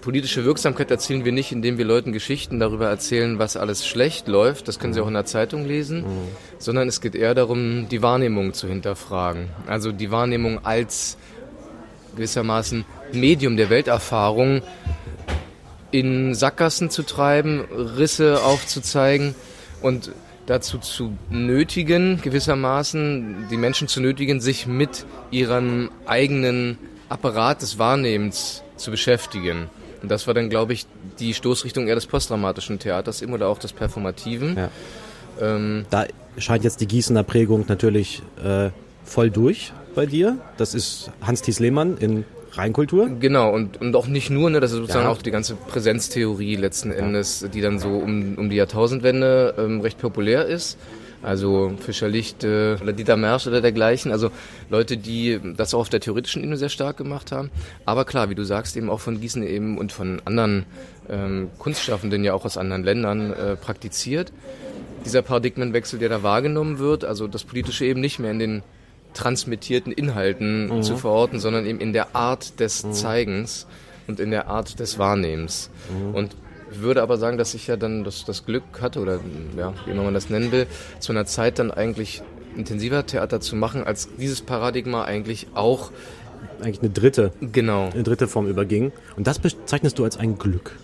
politische 0.00 0.44
Wirksamkeit 0.44 0.90
erzielen 0.90 1.24
wir 1.24 1.30
nicht, 1.30 1.52
indem 1.52 1.78
wir 1.78 1.84
Leuten 1.84 2.10
Geschichten 2.10 2.58
darüber 2.58 2.88
erzählen, 2.88 3.38
was 3.38 3.56
alles 3.56 3.86
schlecht 3.86 4.26
läuft. 4.26 4.66
Das 4.66 4.80
können 4.80 4.94
sie 4.94 5.00
auch 5.00 5.06
in 5.06 5.14
der 5.14 5.26
Zeitung 5.26 5.64
lesen. 5.64 6.04
Sondern 6.58 6.88
es 6.88 7.00
geht 7.00 7.14
eher 7.14 7.36
darum, 7.36 7.86
die 7.88 8.02
Wahrnehmung 8.02 8.52
zu 8.52 8.66
hinterfragen. 8.66 9.50
Also 9.68 9.92
die 9.92 10.10
Wahrnehmung 10.10 10.66
als 10.66 11.16
gewissermaßen 12.16 12.84
Medium 13.12 13.56
der 13.56 13.70
Welterfahrung 13.70 14.60
in 15.92 16.34
Sackgassen 16.34 16.90
zu 16.90 17.04
treiben, 17.04 17.60
Risse 17.96 18.42
aufzuzeigen 18.42 19.36
und 19.80 20.10
dazu 20.46 20.78
zu 20.78 21.16
nötigen, 21.30 22.20
gewissermaßen 22.20 23.46
die 23.50 23.56
Menschen 23.56 23.88
zu 23.88 24.00
nötigen, 24.00 24.40
sich 24.40 24.66
mit 24.66 25.06
ihrem 25.30 25.90
eigenen 26.06 26.78
Apparat 27.08 27.62
des 27.62 27.78
Wahrnehmens 27.78 28.62
zu 28.76 28.90
beschäftigen. 28.90 29.68
Und 30.02 30.10
das 30.10 30.26
war 30.26 30.34
dann, 30.34 30.50
glaube 30.50 30.74
ich, 30.74 30.86
die 31.18 31.32
Stoßrichtung 31.32 31.86
eher 31.86 31.94
des 31.94 32.06
postdramatischen 32.06 32.78
Theaters 32.78 33.22
eben 33.22 33.32
oder 33.32 33.48
auch 33.48 33.58
des 33.58 33.72
Performativen. 33.72 34.56
Ja. 34.56 34.70
Ähm, 35.40 35.86
Da 35.90 36.06
scheint 36.36 36.64
jetzt 36.64 36.80
die 36.80 36.86
Gießener 36.86 37.22
Prägung 37.22 37.64
natürlich 37.68 38.22
äh, 38.42 38.70
voll 39.04 39.30
durch 39.30 39.72
bei 39.94 40.06
dir. 40.06 40.38
Das 40.56 40.74
ist 40.74 41.10
Hans-Thies 41.22 41.60
Lehmann 41.60 41.96
in 41.96 42.24
Reinkultur. 42.56 43.10
Genau, 43.20 43.52
und, 43.52 43.80
und 43.80 43.96
auch 43.96 44.06
nicht 44.06 44.30
nur, 44.30 44.50
ne, 44.50 44.60
das 44.60 44.72
ist 44.72 44.78
sozusagen 44.78 45.06
Ja. 45.06 45.10
auch 45.10 45.22
die 45.22 45.30
ganze 45.30 45.54
Präsenztheorie 45.54 46.56
letzten 46.56 46.90
Endes, 46.92 47.46
die 47.52 47.60
dann 47.60 47.78
so 47.78 47.88
um, 47.90 48.36
um 48.36 48.50
die 48.50 48.56
Jahrtausendwende 48.56 49.54
ähm, 49.58 49.80
recht 49.80 49.98
populär 49.98 50.46
ist. 50.46 50.78
Also 51.22 51.72
Fischer 51.80 52.08
Licht 52.08 52.44
äh, 52.44 52.76
oder 52.82 52.92
Dieter 52.92 53.16
Mersch 53.16 53.46
oder 53.46 53.62
dergleichen. 53.62 54.12
Also 54.12 54.30
Leute, 54.68 54.98
die 54.98 55.40
das 55.56 55.72
auch 55.72 55.80
auf 55.80 55.88
der 55.88 56.00
theoretischen 56.00 56.42
Ebene 56.42 56.58
sehr 56.58 56.68
stark 56.68 56.98
gemacht 56.98 57.32
haben. 57.32 57.50
Aber 57.86 58.04
klar, 58.04 58.28
wie 58.28 58.34
du 58.34 58.44
sagst, 58.44 58.76
eben 58.76 58.90
auch 58.90 59.00
von 59.00 59.20
Gießen 59.20 59.42
eben 59.42 59.78
und 59.78 59.90
von 59.90 60.20
anderen 60.26 60.66
ähm, 61.08 61.48
Kunstschaffenden 61.58 62.24
ja 62.24 62.34
auch 62.34 62.44
aus 62.44 62.58
anderen 62.58 62.84
Ländern 62.84 63.32
äh, 63.32 63.56
praktiziert. 63.56 64.32
Dieser 65.06 65.22
Paradigmenwechsel, 65.22 65.98
der 65.98 66.10
da 66.10 66.22
wahrgenommen 66.22 66.78
wird, 66.78 67.04
also 67.06 67.26
das 67.26 67.44
Politische 67.44 67.86
eben 67.86 68.00
nicht 68.00 68.18
mehr 68.18 68.30
in 68.30 68.38
den 68.38 68.62
transmittierten 69.14 69.92
Inhalten 69.92 70.68
mhm. 70.68 70.82
zu 70.82 70.96
verorten, 70.96 71.38
sondern 71.38 71.66
eben 71.66 71.80
in 71.80 71.92
der 71.92 72.14
Art 72.14 72.60
des 72.60 72.84
mhm. 72.84 72.92
Zeigens 72.92 73.66
und 74.06 74.20
in 74.20 74.30
der 74.30 74.48
Art 74.48 74.80
des 74.80 74.98
Wahrnehmens. 74.98 75.70
Mhm. 75.90 76.14
Und 76.14 76.36
würde 76.70 77.02
aber 77.02 77.16
sagen, 77.16 77.38
dass 77.38 77.54
ich 77.54 77.66
ja 77.66 77.76
dann 77.76 78.04
das, 78.04 78.24
das 78.24 78.44
Glück 78.44 78.64
hatte, 78.80 79.00
oder 79.00 79.20
ja, 79.56 79.72
wie 79.86 79.92
immer 79.92 80.02
man 80.02 80.14
das 80.14 80.28
nennen 80.28 80.52
will, 80.52 80.66
zu 80.98 81.12
einer 81.12 81.24
Zeit 81.24 81.58
dann 81.58 81.70
eigentlich 81.70 82.22
intensiver 82.56 83.06
Theater 83.06 83.40
zu 83.40 83.56
machen, 83.56 83.84
als 83.84 84.08
dieses 84.18 84.42
Paradigma 84.42 85.04
eigentlich 85.04 85.48
auch 85.54 85.90
eigentlich 86.60 86.80
eine 86.80 86.90
dritte, 86.90 87.32
genau. 87.40 87.90
eine 87.90 88.02
dritte 88.02 88.28
Form 88.28 88.46
überging. 88.46 88.92
Und 89.16 89.26
das 89.26 89.38
bezeichnest 89.38 89.98
du 89.98 90.04
als 90.04 90.16
ein 90.16 90.38
Glück. 90.38 90.76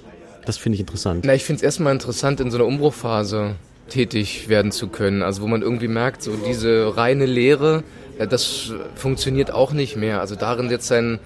Das 0.44 0.56
finde 0.56 0.74
ich 0.74 0.80
interessant. 0.80 1.24
Na, 1.24 1.34
ich 1.34 1.44
finde 1.44 1.58
es 1.58 1.62
erstmal 1.62 1.92
interessant, 1.92 2.40
in 2.40 2.50
so 2.50 2.58
einer 2.58 2.66
Umbruchphase 2.66 3.56
tätig 3.88 4.48
werden 4.48 4.72
zu 4.72 4.88
können. 4.88 5.22
Also 5.22 5.42
wo 5.42 5.46
man 5.46 5.62
irgendwie 5.62 5.88
merkt, 5.88 6.22
so 6.22 6.32
diese 6.46 6.96
reine 6.96 7.26
Lehre, 7.26 7.82
das 8.26 8.72
funktioniert 8.94 9.52
auch 9.52 9.72
nicht 9.72 9.96
mehr. 9.96 10.20
Also 10.20 10.34
darin 10.34 10.70
jetzt 10.70 10.88
sein 10.88 11.20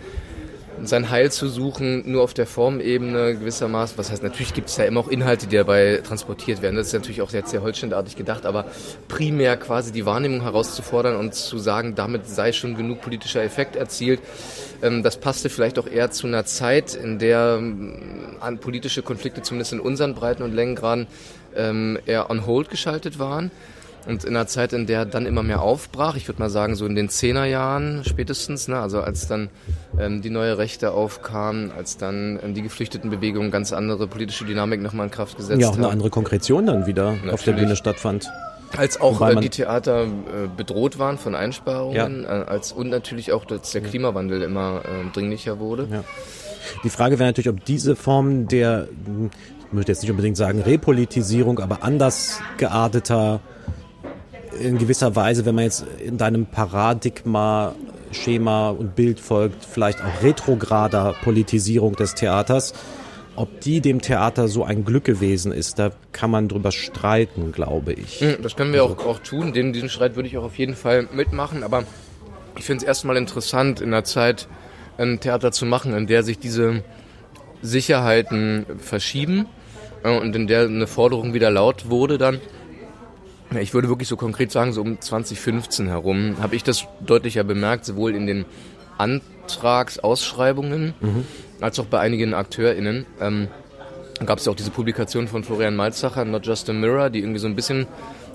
sein 0.83 1.11
Heil 1.11 1.31
zu 1.31 1.49
suchen, 1.49 2.11
nur 2.11 2.23
auf 2.23 2.35
der 2.35 2.47
Formebene 2.47 3.37
gewissermaßen. 3.37 3.97
Was 3.99 4.11
heißt, 4.11 4.23
natürlich 4.23 4.55
gibt 4.55 4.69
es 4.69 4.77
ja 4.77 4.85
immer 4.85 5.01
auch 5.01 5.09
Inhalte, 5.09 5.47
die 5.47 5.57
dabei 5.57 6.01
transportiert 6.05 6.63
werden. 6.63 6.77
Das 6.77 6.89
ist 6.89 6.93
natürlich 6.93 7.23
auch 7.23 7.31
jetzt 7.33 7.51
sehr 7.51 7.63
holständartig 7.63 8.17
gedacht, 8.17 8.47
aber 8.47 8.67
primär 9.09 9.57
quasi 9.57 9.93
die 9.93 10.07
Wahrnehmung 10.07 10.43
herauszufordern 10.43 11.17
und 11.17 11.35
zu 11.35 11.59
sagen, 11.59 11.95
damit 11.95 12.29
sei 12.29 12.53
schon 12.53 12.77
genug 12.77 13.01
politischer 13.01 13.43
Effekt 13.43 13.77
erzielt. 13.77 14.21
Ähm, 14.83 15.03
das 15.03 15.19
passte 15.19 15.49
vielleicht 15.49 15.79
auch 15.79 15.87
eher 15.87 16.11
zu 16.11 16.27
einer 16.27 16.45
Zeit, 16.45 16.95
in 16.95 17.19
der 17.19 17.59
ähm, 17.59 18.59
politische 18.61 19.03
Konflikte 19.03 19.43
zumindest 19.43 19.73
in 19.73 19.81
unseren 19.81 20.15
Breiten 20.15 20.43
und 20.43 20.55
Längengraden 20.55 21.07
ähm, 21.57 21.99
eher 22.07 22.31
on 22.31 22.47
hold 22.47 22.71
geschaltet 22.71 23.19
waren. 23.19 23.51
Und 24.06 24.25
in 24.25 24.37
einer 24.37 24.46
Zeit, 24.46 24.73
in 24.73 24.87
der 24.87 25.06
dann 25.06 25.25
immer 25.25 25.42
mehr 25.42 25.62
aufbrach, 25.62 26.16
ich 26.16 26.28
würde 26.28 26.40
mal 26.40 26.50
sagen 26.50 26.75
so 26.76 26.84
in 26.84 26.94
den 26.94 27.08
Zehnerjahren 27.08 28.02
spätestens, 28.04 28.68
ne, 28.68 28.78
also 28.78 29.00
als 29.00 29.28
dann 29.28 29.49
ähm, 29.99 30.20
die 30.20 30.30
neue 30.30 30.58
Rechte 30.58 30.92
aufkam, 30.92 31.73
als 31.76 31.96
dann 31.96 32.38
ähm, 32.42 32.54
die 32.54 32.62
Geflüchtetenbewegung 32.62 33.50
ganz 33.50 33.73
andere 33.73 34.06
politische 34.06 34.44
Dynamik 34.44 34.82
nochmal 34.82 35.06
in 35.06 35.12
Kraft 35.12 35.37
gesetzt 35.37 35.54
hat. 35.54 35.61
Ja, 35.61 35.68
auch 35.68 35.76
eine 35.76 35.88
andere 35.88 36.11
Konkretion 36.11 36.66
dann 36.66 36.87
wieder 36.87 37.12
Natürlich. 37.12 37.32
auf 37.32 37.42
der 37.44 37.52
Bühne 37.52 37.76
stattfand. 37.76 38.28
Als 38.76 39.00
auch 39.00 39.20
äh, 39.20 39.37
die 39.37 39.50
Theater 39.50 40.04
äh, 40.04 40.08
bedroht 40.54 40.99
waren 40.99 41.16
von 41.16 41.34
Einsparungen, 41.34 42.25
ja. 42.25 42.42
äh, 42.42 42.44
als 42.44 42.73
und 42.73 42.90
natürlich 42.90 43.32
auch, 43.32 43.44
dass 43.44 43.73
der 43.73 43.82
Klimawandel 43.82 44.42
immer 44.42 44.82
äh, 44.84 45.11
dringlicher 45.12 45.61
wurde. 45.61 45.87
Ja. 45.90 46.04
Die 46.82 46.90
Frage 46.90 47.18
wäre 47.18 47.28
natürlich, 47.28 47.49
ob 47.49 47.64
diese 47.64 47.94
Form 47.94 48.49
der, 48.49 48.88
ich 49.66 49.73
möchte 49.73 49.92
jetzt 49.92 50.02
nicht 50.02 50.11
unbedingt 50.11 50.37
sagen 50.37 50.61
Repolitisierung, 50.61 51.61
aber 51.61 51.82
anders 51.82 52.40
gearteter 52.56 53.40
in 54.61 54.78
gewisser 54.78 55.16
Weise, 55.16 55.44
wenn 55.44 55.54
man 55.54 55.64
jetzt 55.64 55.84
in 56.04 56.18
deinem 56.18 56.46
Paradigma, 56.46 57.75
Schema 58.12 58.70
und 58.70 58.94
Bild 58.94 59.20
folgt, 59.20 59.64
vielleicht 59.64 60.00
auch 60.00 60.23
retrograder 60.23 61.14
Politisierung 61.23 61.96
des 61.96 62.14
Theaters, 62.14 62.75
ob 63.37 63.61
die 63.61 63.80
dem 63.80 64.00
Theater 64.00 64.46
so 64.46 64.64
ein 64.64 64.84
Glück 64.84 65.04
gewesen 65.04 65.52
ist, 65.52 65.78
da 65.78 65.90
kann 66.12 66.30
man 66.30 66.49
drüber 66.49 66.70
streiten, 66.70 67.50
glaube 67.50 67.92
ich. 67.92 68.20
Hm, 68.20 68.37
das 68.42 68.54
können 68.54 68.73
wir 68.73 68.82
also, 68.82 68.96
auch, 68.96 69.06
auch 69.06 69.18
tun. 69.18 69.52
Den, 69.52 69.73
diesen 69.73 69.88
Streit 69.88 70.14
würde 70.14 70.28
ich 70.28 70.38
auch 70.38 70.44
auf 70.44 70.56
jeden 70.56 70.76
Fall 70.76 71.08
mitmachen. 71.12 71.64
Aber 71.64 71.82
ich 72.56 72.64
finde 72.64 72.82
es 72.82 72.87
erstmal 72.87 73.16
interessant, 73.16 73.80
in 73.80 73.90
der 73.90 74.04
Zeit 74.04 74.46
ein 74.99 75.18
Theater 75.18 75.50
zu 75.50 75.66
machen, 75.66 75.94
in 75.94 76.06
der 76.06 76.23
sich 76.23 76.38
diese 76.38 76.84
Sicherheiten 77.62 78.66
verschieben 78.78 79.46
äh, 80.04 80.16
und 80.16 80.37
in 80.37 80.46
der 80.46 80.62
eine 80.62 80.87
Forderung 80.87 81.34
wieder 81.34 81.50
laut 81.50 81.90
wurde 81.90 82.18
dann 82.18 82.40
ich 83.61 83.75
würde 83.75 83.89
wirklich 83.89 84.09
so 84.09 84.17
konkret 84.17 84.51
sagen, 84.51 84.73
so 84.73 84.81
um 84.81 85.01
2015 85.01 85.87
herum 85.87 86.37
habe 86.41 86.57
ich 86.57 86.65
das 86.65 86.87
deutlicher 87.01 87.45
bemerkt, 87.45 87.85
sowohl 87.85 88.15
in 88.15 88.27
den 88.27 88.45
Antragsausschreibungen 88.99 90.95
mhm. 91.01 91.25
als 91.61 91.79
auch 91.79 91.87
bei 91.87 92.01
einigen 92.01 92.35
AkteurInnen. 92.35 93.07
Ähm, 93.21 93.49
gab 94.25 94.39
es 94.39 94.47
ja 94.47 94.53
auch 94.53 94.57
diese 94.57 94.71
Publikation 94.71 95.29
von 95.29 95.45
Florian 95.45 95.77
Malzacher, 95.77 96.25
Not 96.25 96.47
Just 96.47 96.71
a 96.71 96.73
Mirror, 96.73 97.11
die 97.11 97.21
irgendwie 97.21 97.41
so 97.41 97.47
ein 97.47 97.57
bisschen 97.57 97.87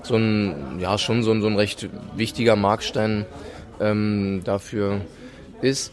so 0.02 0.16
ein, 0.16 0.78
ja, 0.78 0.98
schon 0.98 1.22
so 1.22 1.32
ein, 1.32 1.42
so 1.42 1.46
ein 1.46 1.56
recht 1.56 1.88
wichtiger 2.16 2.56
Markstein 2.56 3.26
ähm, 3.80 4.42
dafür 4.44 5.00
ist. 5.62 5.92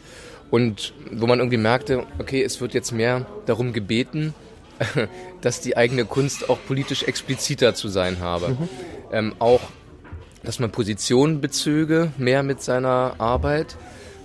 Und 0.50 0.94
wo 1.10 1.26
man 1.26 1.40
irgendwie 1.40 1.58
merkte, 1.58 2.04
okay, 2.18 2.42
es 2.42 2.60
wird 2.60 2.72
jetzt 2.72 2.92
mehr 2.92 3.26
darum 3.46 3.72
gebeten, 3.72 4.34
dass 5.40 5.60
die 5.60 5.76
eigene 5.76 6.04
Kunst 6.04 6.48
auch 6.48 6.58
politisch 6.66 7.02
expliziter 7.02 7.74
zu 7.74 7.88
sein 7.88 8.20
habe. 8.20 8.50
Mhm. 8.50 8.68
Ähm, 9.12 9.34
auch, 9.38 9.60
dass 10.42 10.58
man 10.58 10.70
Positionen 10.70 11.40
bezöge, 11.40 12.12
mehr 12.18 12.42
mit 12.42 12.62
seiner 12.62 13.14
Arbeit, 13.18 13.76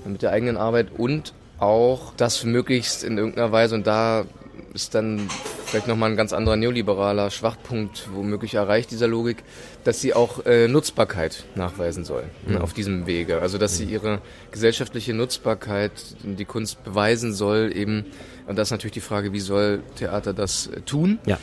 mit 0.06 0.22
der 0.22 0.32
eigenen 0.32 0.58
Arbeit 0.58 0.88
und 0.98 1.34
auch 1.60 2.13
das 2.18 2.44
möglichst 2.44 3.04
in 3.04 3.18
irgendeiner 3.18 3.52
Weise, 3.52 3.75
und 3.75 3.88
da 3.88 4.25
ist 4.74 4.96
dann 4.96 5.30
vielleicht 5.66 5.88
nochmal 5.88 6.12
ein 6.12 6.18
ganz 6.18 6.34
anderer 6.34 6.56
neoliberaler 6.56 7.30
Schwachpunkt 7.30 8.08
womöglich 8.13 8.56
erreicht 8.56 8.92
dieser 8.92 9.08
Logik, 9.08 9.44
dass 9.84 10.02
sie 10.02 10.13
auch 10.13 10.46
äh, 10.46 10.68
Nutzbarkeit 10.68 11.46
nachweisen 11.56 12.06
soll 12.06 12.24
ne, 12.46 12.58
mhm. 12.58 12.62
auf 12.62 12.74
diesem 12.74 13.06
Wege. 13.06 13.42
Also 13.42 13.58
dass 13.58 13.78
sie 13.78 13.86
ihre 13.86 14.20
gesellschaftliche 14.52 15.13
Nutzbarkeit, 15.13 15.92
die 16.24 16.46
Kunst 16.46 16.84
beweisen 16.84 17.34
soll, 17.34 17.72
eben, 17.75 18.06
und 18.48 18.58
das 18.58 18.68
ist 18.68 18.72
natürlich 18.72 18.94
die 18.94 19.02
Frage, 19.02 19.32
wie 19.32 19.40
soll 19.40 19.82
Theater 19.96 20.34
das 20.34 20.68
äh, 20.68 20.82
tun? 20.82 21.20
Ja. 21.25 21.38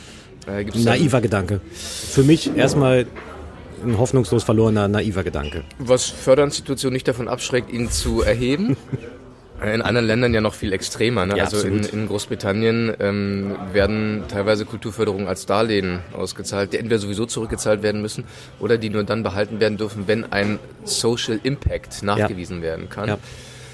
Äh, 0.47 0.65
Naiver 0.75 1.21
Gedanke. 1.21 1.61
Für 1.73 2.23
mich 2.23 2.55
erstmal 2.55 3.05
ein 3.83 3.97
hoffnungslos 3.97 4.43
verlorener, 4.43 4.87
naiver 4.87 5.23
Gedanke. 5.23 5.63
Was 5.79 6.05
Förderinstitutionen 6.05 6.93
nicht 6.93 7.07
davon 7.07 7.27
abschreckt, 7.27 7.71
ihn 7.71 7.89
zu 7.89 8.21
erheben. 8.21 8.77
In 9.61 9.83
anderen 9.83 10.07
Ländern 10.07 10.33
ja 10.33 10.41
noch 10.41 10.55
viel 10.55 10.73
extremer. 10.73 11.27
Ne? 11.27 11.37
Ja, 11.37 11.43
also 11.43 11.67
in, 11.67 11.83
in, 11.83 12.07
Großbritannien 12.07 12.95
ähm, 12.99 13.55
werden 13.73 14.23
teilweise 14.27 14.65
Kulturförderungen 14.65 15.27
als 15.27 15.45
Darlehen 15.45 15.99
ausgezahlt, 16.17 16.73
die 16.73 16.77
entweder 16.77 16.97
sowieso 16.97 17.27
zurückgezahlt 17.27 17.83
werden 17.83 18.01
müssen 18.01 18.23
oder 18.59 18.79
die 18.79 18.89
nur 18.89 19.03
dann 19.03 19.21
behalten 19.21 19.59
werden 19.59 19.77
dürfen, 19.77 20.07
wenn 20.07 20.31
ein 20.31 20.57
Social 20.83 21.39
Impact 21.43 22.01
nachgewiesen 22.01 22.57
ja. 22.57 22.63
werden 22.63 22.89
kann. 22.89 23.07
Ja. 23.07 23.17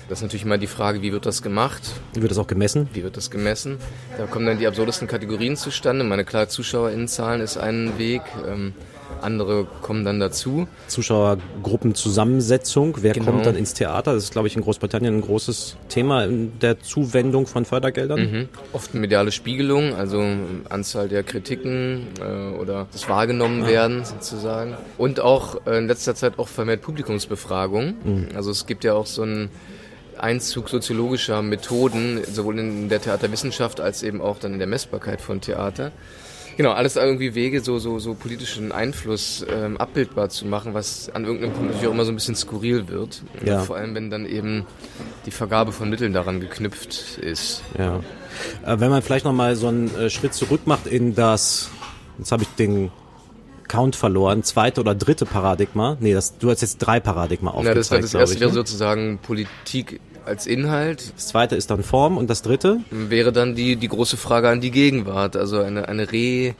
Das 0.10 0.20
ist 0.20 0.24
natürlich 0.24 0.44
immer 0.44 0.58
die 0.58 0.68
Frage, 0.68 1.02
wie 1.02 1.14
wird 1.14 1.26
das 1.26 1.42
gemacht? 1.42 1.84
Wie 2.14 2.22
wird 2.22 2.32
das 2.32 2.38
auch 2.38 2.48
gemessen? 2.48 2.90
Wie 2.94 3.04
wird 3.04 3.16
das 3.16 3.32
gemessen? 3.32 3.78
Da 4.18 4.26
kommen 4.26 4.46
dann 4.46 4.60
die 4.60 4.68
absurdesten 4.68 5.08
Kategorien 5.08 5.56
zustande. 5.56 6.04
Meine 6.04 6.26
klar 6.26 6.50
ZuschauerInnenzahlen 6.50 7.40
ist 7.40 7.58
ein 7.58 7.98
Weg. 7.98 8.24
Ähm, 8.46 8.74
andere 9.22 9.66
kommen 9.82 10.06
dann 10.06 10.20
dazu. 10.20 10.68
Zuschauergruppenzusammensetzung, 10.88 12.98
wer 13.02 13.14
genau. 13.14 13.32
kommt 13.32 13.46
dann 13.46 13.56
ins 13.56 13.74
Theater? 13.74 14.14
Das 14.14 14.26
ist, 14.26 14.32
glaube 14.32 14.48
ich, 14.48 14.56
in 14.56 14.62
Großbritannien 14.62 15.16
ein 15.16 15.22
großes 15.22 15.78
Thema 15.90 16.26
in 16.26 16.60
der 16.60 16.80
Zuwendung 16.80 17.48
von 17.48 17.66
Fördergeldern. 17.66 18.20
Mhm. 18.20 18.50
Oft 18.74 18.94
mediale 18.94 19.32
Spiegelung, 19.32 19.96
also 19.96 20.24
Anzahl 20.70 21.10
der 21.10 21.24
Kritiken 21.24 22.08
äh, 22.20 22.58
oder 22.58 22.88
das 22.92 23.10
wahrgenommen 23.10 23.64
ah. 23.64 23.68
werden 23.68 24.06
sozusagen. 24.06 24.76
Und 24.98 25.20
auch 25.20 25.66
äh, 25.66 25.78
in 25.78 25.88
letzter 25.88 26.16
Zeit 26.16 26.40
auch 26.40 26.48
vermehrt 26.48 26.82
Publikumsbefragung. 26.82 27.96
Mhm. 28.04 28.28
Also 28.36 28.52
es 28.52 28.66
gibt 28.66 28.84
ja 28.84 28.94
auch 28.94 29.06
so 29.06 29.24
ein 29.24 29.50
Einzug 30.18 30.70
soziologischer 30.70 31.42
Methoden, 31.42 32.24
sowohl 32.24 32.60
in 32.60 32.90
der 32.90 33.02
Theaterwissenschaft 33.02 33.80
als 33.80 34.04
eben 34.04 34.22
auch 34.22 34.40
dann 34.40 34.54
in 34.54 34.60
der 34.60 34.68
Messbarkeit 34.68 35.22
von 35.22 35.42
Theater. 35.42 35.92
Genau, 36.58 36.72
alles 36.72 36.96
irgendwie 36.96 37.36
Wege, 37.36 37.62
so, 37.62 37.78
so, 37.78 38.00
so 38.00 38.16
politischen 38.16 38.72
Einfluss 38.72 39.46
ähm, 39.48 39.78
abbildbar 39.78 40.30
zu 40.30 40.48
machen, 40.48 40.74
was 40.74 41.08
an 41.14 41.24
irgendeinem 41.24 41.54
Punkt 41.54 41.68
natürlich 41.68 41.88
auch 41.88 41.94
immer 41.94 42.04
so 42.04 42.12
ein 42.12 42.16
bisschen 42.16 42.36
skurril 42.36 42.88
wird. 42.88 43.22
Ja. 43.46 43.62
Vor 43.62 43.78
allem, 43.78 43.94
wenn 43.94 44.10
dann 44.10 44.26
eben 44.26 44.66
die 45.28 45.32
Vergabe 45.32 45.72
von 45.72 45.88
Mitteln 45.88 46.14
daran 46.14 46.40
geknüpft 46.40 47.20
ist. 47.20 47.62
Ja. 47.78 48.00
Äh, 48.66 48.80
wenn 48.80 48.90
man 48.90 49.04
vielleicht 49.04 49.24
nochmal 49.24 49.56
so 49.56 49.68
einen 49.68 49.96
äh, 49.96 50.10
Schritt 50.10 50.34
zurück 50.34 50.62
macht 50.66 50.88
in 50.88 51.14
das, 51.14 51.70
jetzt 52.18 52.32
habe 52.32 52.42
ich 52.42 52.50
den 52.50 52.92
Count 53.68 53.96
verloren, 53.96 54.42
zweite 54.42 54.82
oder 54.82 54.96
dritte 54.96 55.28
Paradigma. 55.28 55.98
Nee, 56.00 56.14
das, 56.14 56.40
du 56.40 56.50
hast 56.50 56.62
jetzt 56.62 56.80
drei 56.80 57.00
Paradigma 57.00 57.52
aufgezeigt. 57.52 57.92
Ja, 57.92 57.98
das, 58.00 58.12
das 58.12 58.20
erste 58.20 58.40
wäre 58.40 58.50
ne? 58.50 58.56
sozusagen 58.56 59.20
Politik 59.20 60.00
als 60.28 60.46
Inhalt. 60.46 61.14
Das 61.16 61.28
zweite 61.28 61.56
ist 61.56 61.72
dann 61.72 61.84
Form 61.84 62.18
und 62.18 62.30
das 62.30 62.42
dritte? 62.42 62.82
Wäre 62.92 63.32
dann 63.32 63.56
die, 63.56 63.76
die 63.76 63.88
große 63.88 64.18
Frage 64.18 64.50
an 64.50 64.62
die 64.62 64.72
Gegenwart, 64.72 65.36
also 65.36 65.60
eine, 65.62 65.88
eine 65.88 66.12
Re- 66.12 66.54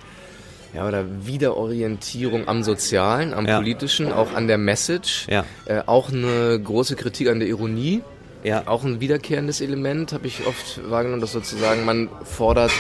ja, 0.74 0.88
oder 0.88 1.06
Wiederorientierung 1.26 2.48
am 2.48 2.64
Sozialen, 2.64 3.34
am 3.34 3.46
ja. 3.46 3.58
Politischen, 3.58 4.12
auch 4.12 4.34
an 4.34 4.48
der 4.48 4.58
Message. 4.58 5.28
Ja. 5.30 5.46
Äh, 5.66 5.82
auch 5.86 6.12
eine 6.12 6.60
große 6.60 6.96
Kritik 6.96 7.30
an 7.30 7.40
der 7.40 7.48
Ironie. 7.48 8.02
Ja. 8.44 8.64
Auch 8.68 8.84
ein 8.84 9.00
wiederkehrendes 9.00 9.62
Element 9.62 10.14
habe 10.14 10.28
ich 10.28 10.46
oft 10.46 10.90
wahrgenommen, 10.90 11.22
dass 11.22 11.32
sozusagen 11.32 11.86
man 11.86 12.10
fordert, 12.24 12.72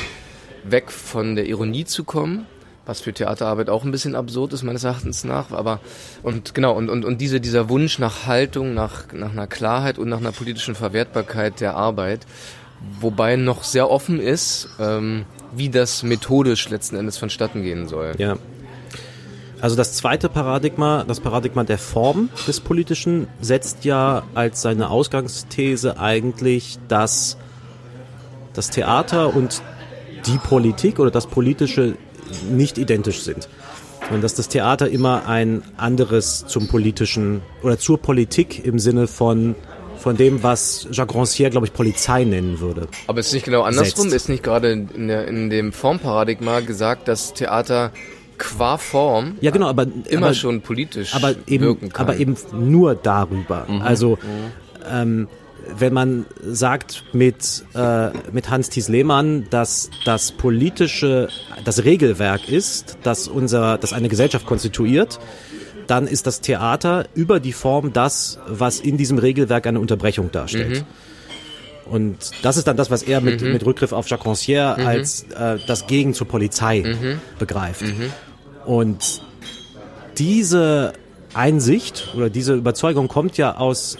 weg 0.64 0.92
von 0.92 1.36
der 1.36 1.46
Ironie 1.48 1.86
zu 1.86 2.04
kommen, 2.04 2.46
was 2.88 3.02
für 3.02 3.14
Theaterarbeit 3.14 3.70
auch 3.70 3.84
ein 3.84 3.92
bisschen 3.92 4.16
absurd 4.16 4.54
ist 4.54 4.64
meines 4.64 4.84
Erachtens 4.84 5.24
nach, 5.24 5.52
aber 5.52 5.80
und 6.24 6.56
genau 6.56 6.74
und 6.74 6.90
und 6.90 7.06
und 7.06 7.22
diese 7.22 7.40
dieser 7.40 7.70
Wunsch 7.70 8.00
nach 8.00 8.26
Haltung, 8.26 8.74
nach 8.74 9.12
nach 9.14 9.32
einer 9.32 9.46
Klarheit 9.48 10.00
und 10.00 10.10
nach 10.10 10.20
einer 10.20 10.32
politischen 10.32 10.74
Verwertbarkeit 10.74 11.60
der 11.60 11.76
Arbeit, 11.76 12.26
wobei 13.00 13.36
noch 13.36 13.64
sehr 13.64 13.92
offen 13.92 14.20
ist, 14.20 14.70
ähm, 14.80 15.26
wie 15.54 15.70
das 15.70 16.04
methodisch 16.04 16.70
letzten 16.70 16.96
Endes 16.96 17.18
vonstatten 17.18 17.62
gehen 17.62 17.88
soll. 17.88 18.14
Ja. 18.18 18.38
Also 19.60 19.76
das 19.76 19.94
zweite 19.94 20.30
Paradigma, 20.30 21.04
das 21.08 21.20
Paradigma 21.20 21.64
der 21.64 21.80
Form 21.80 22.30
des 22.48 22.60
Politischen, 22.60 23.28
setzt 23.42 23.86
ja 23.86 24.24
als 24.36 24.62
seine 24.62 24.90
Ausgangsthese 24.90 26.00
eigentlich, 26.00 26.78
dass 26.88 27.38
das 28.54 28.70
Theater 28.70 29.36
und 29.36 29.64
die 30.28 30.38
Politik 30.38 31.00
oder 31.00 31.10
das 31.10 31.26
Politische 31.26 31.96
nicht 32.50 32.78
identisch 32.78 33.22
sind. 33.22 33.50
Und 34.12 34.24
dass 34.24 34.36
das 34.36 34.48
Theater 34.48 34.90
immer 34.90 35.28
ein 35.28 35.64
anderes 35.76 36.46
zum 36.48 36.68
politischen 36.68 37.42
oder 37.62 37.78
zur 37.78 37.98
Politik 37.98 38.66
im 38.66 38.80
Sinne 38.80 39.08
von 39.08 39.56
von 39.98 40.16
dem, 40.16 40.44
was 40.44 40.88
Jacques 40.92 41.16
Rancière, 41.16 41.50
glaube 41.50 41.66
ich, 41.66 41.74
Polizei 41.74 42.24
nennen 42.24 42.60
würde. 42.60 42.88
Aber 43.08 43.20
ist 43.20 43.34
nicht 43.34 43.46
genau 43.46 43.64
andersrum? 43.64 44.10
Setzt. 44.10 44.16
Ist 44.16 44.30
nicht 44.30 44.44
gerade 44.44 44.72
in, 44.72 45.08
der, 45.08 45.28
in 45.28 45.50
dem 45.50 45.74
Formparadigma 45.74 46.60
gesagt, 46.60 47.08
dass 47.08 47.34
Theater 47.34 47.92
qua 48.38 48.78
Form 48.78 49.38
ja, 49.42 49.50
genau, 49.50 49.68
aber, 49.68 49.88
immer 50.10 50.28
aber, 50.28 50.36
schon 50.36 50.62
politisch 50.62 51.16
aber 51.16 51.34
eben, 51.48 51.66
wirken 51.66 51.90
kann. 51.90 52.08
Aber 52.08 52.18
eben 52.18 52.38
nur 52.54 52.94
darüber. 52.94 53.66
Mhm. 53.68 53.82
Also 53.82 54.20
mhm. 54.22 54.88
Ähm, 54.90 55.28
wenn 55.78 55.94
man 55.94 56.26
sagt 56.42 57.04
mit, 57.14 57.66
äh, 57.74 58.10
mit 58.32 58.50
Hans 58.50 58.70
Thies 58.70 58.88
Lehmann, 58.88 59.48
dass 59.50 59.90
das 60.06 60.32
politische, 60.32 61.30
das 61.64 61.84
Regelwerk 61.84 62.50
ist, 62.50 62.98
das 63.04 63.28
unser, 63.28 63.78
das 63.78 63.94
eine 63.94 64.10
Gesellschaft 64.10 64.46
konstituiert, 64.46 65.20
dann 65.88 66.08
ist 66.08 66.28
das 66.28 66.42
Theater 66.42 67.06
über 67.14 67.40
die 67.40 67.54
Form 67.54 67.94
das, 67.94 68.40
was 68.48 68.80
in 68.80 68.98
diesem 68.98 69.18
Regelwerk 69.18 69.68
eine 69.68 69.80
Unterbrechung 69.80 70.32
darstellt. 70.32 70.82
Mhm. 70.82 71.92
Und 71.92 72.32
das 72.42 72.58
ist 72.58 72.68
dann 72.68 72.76
das, 72.76 72.92
was 72.92 73.04
er 73.04 73.22
mit, 73.22 73.42
mhm. 73.42 73.54
mit 73.54 73.66
Rückgriff 73.66 73.94
auf 73.94 74.10
Jacques 74.10 74.26
Rancière 74.26 74.80
mhm. 74.80 74.88
als 74.88 75.24
äh, 75.24 75.58
das 75.68 75.88
Gegen 75.88 76.14
zur 76.14 76.28
Polizei 76.28 76.82
mhm. 76.82 77.22
begreift. 77.40 77.84
Mhm. 77.84 78.12
Und 78.66 79.22
diese 80.18 80.94
Einsicht 81.34 82.10
oder 82.16 82.30
diese 82.30 82.56
Überzeugung 82.56 83.08
kommt 83.08 83.38
ja 83.38 83.56
aus 83.56 83.98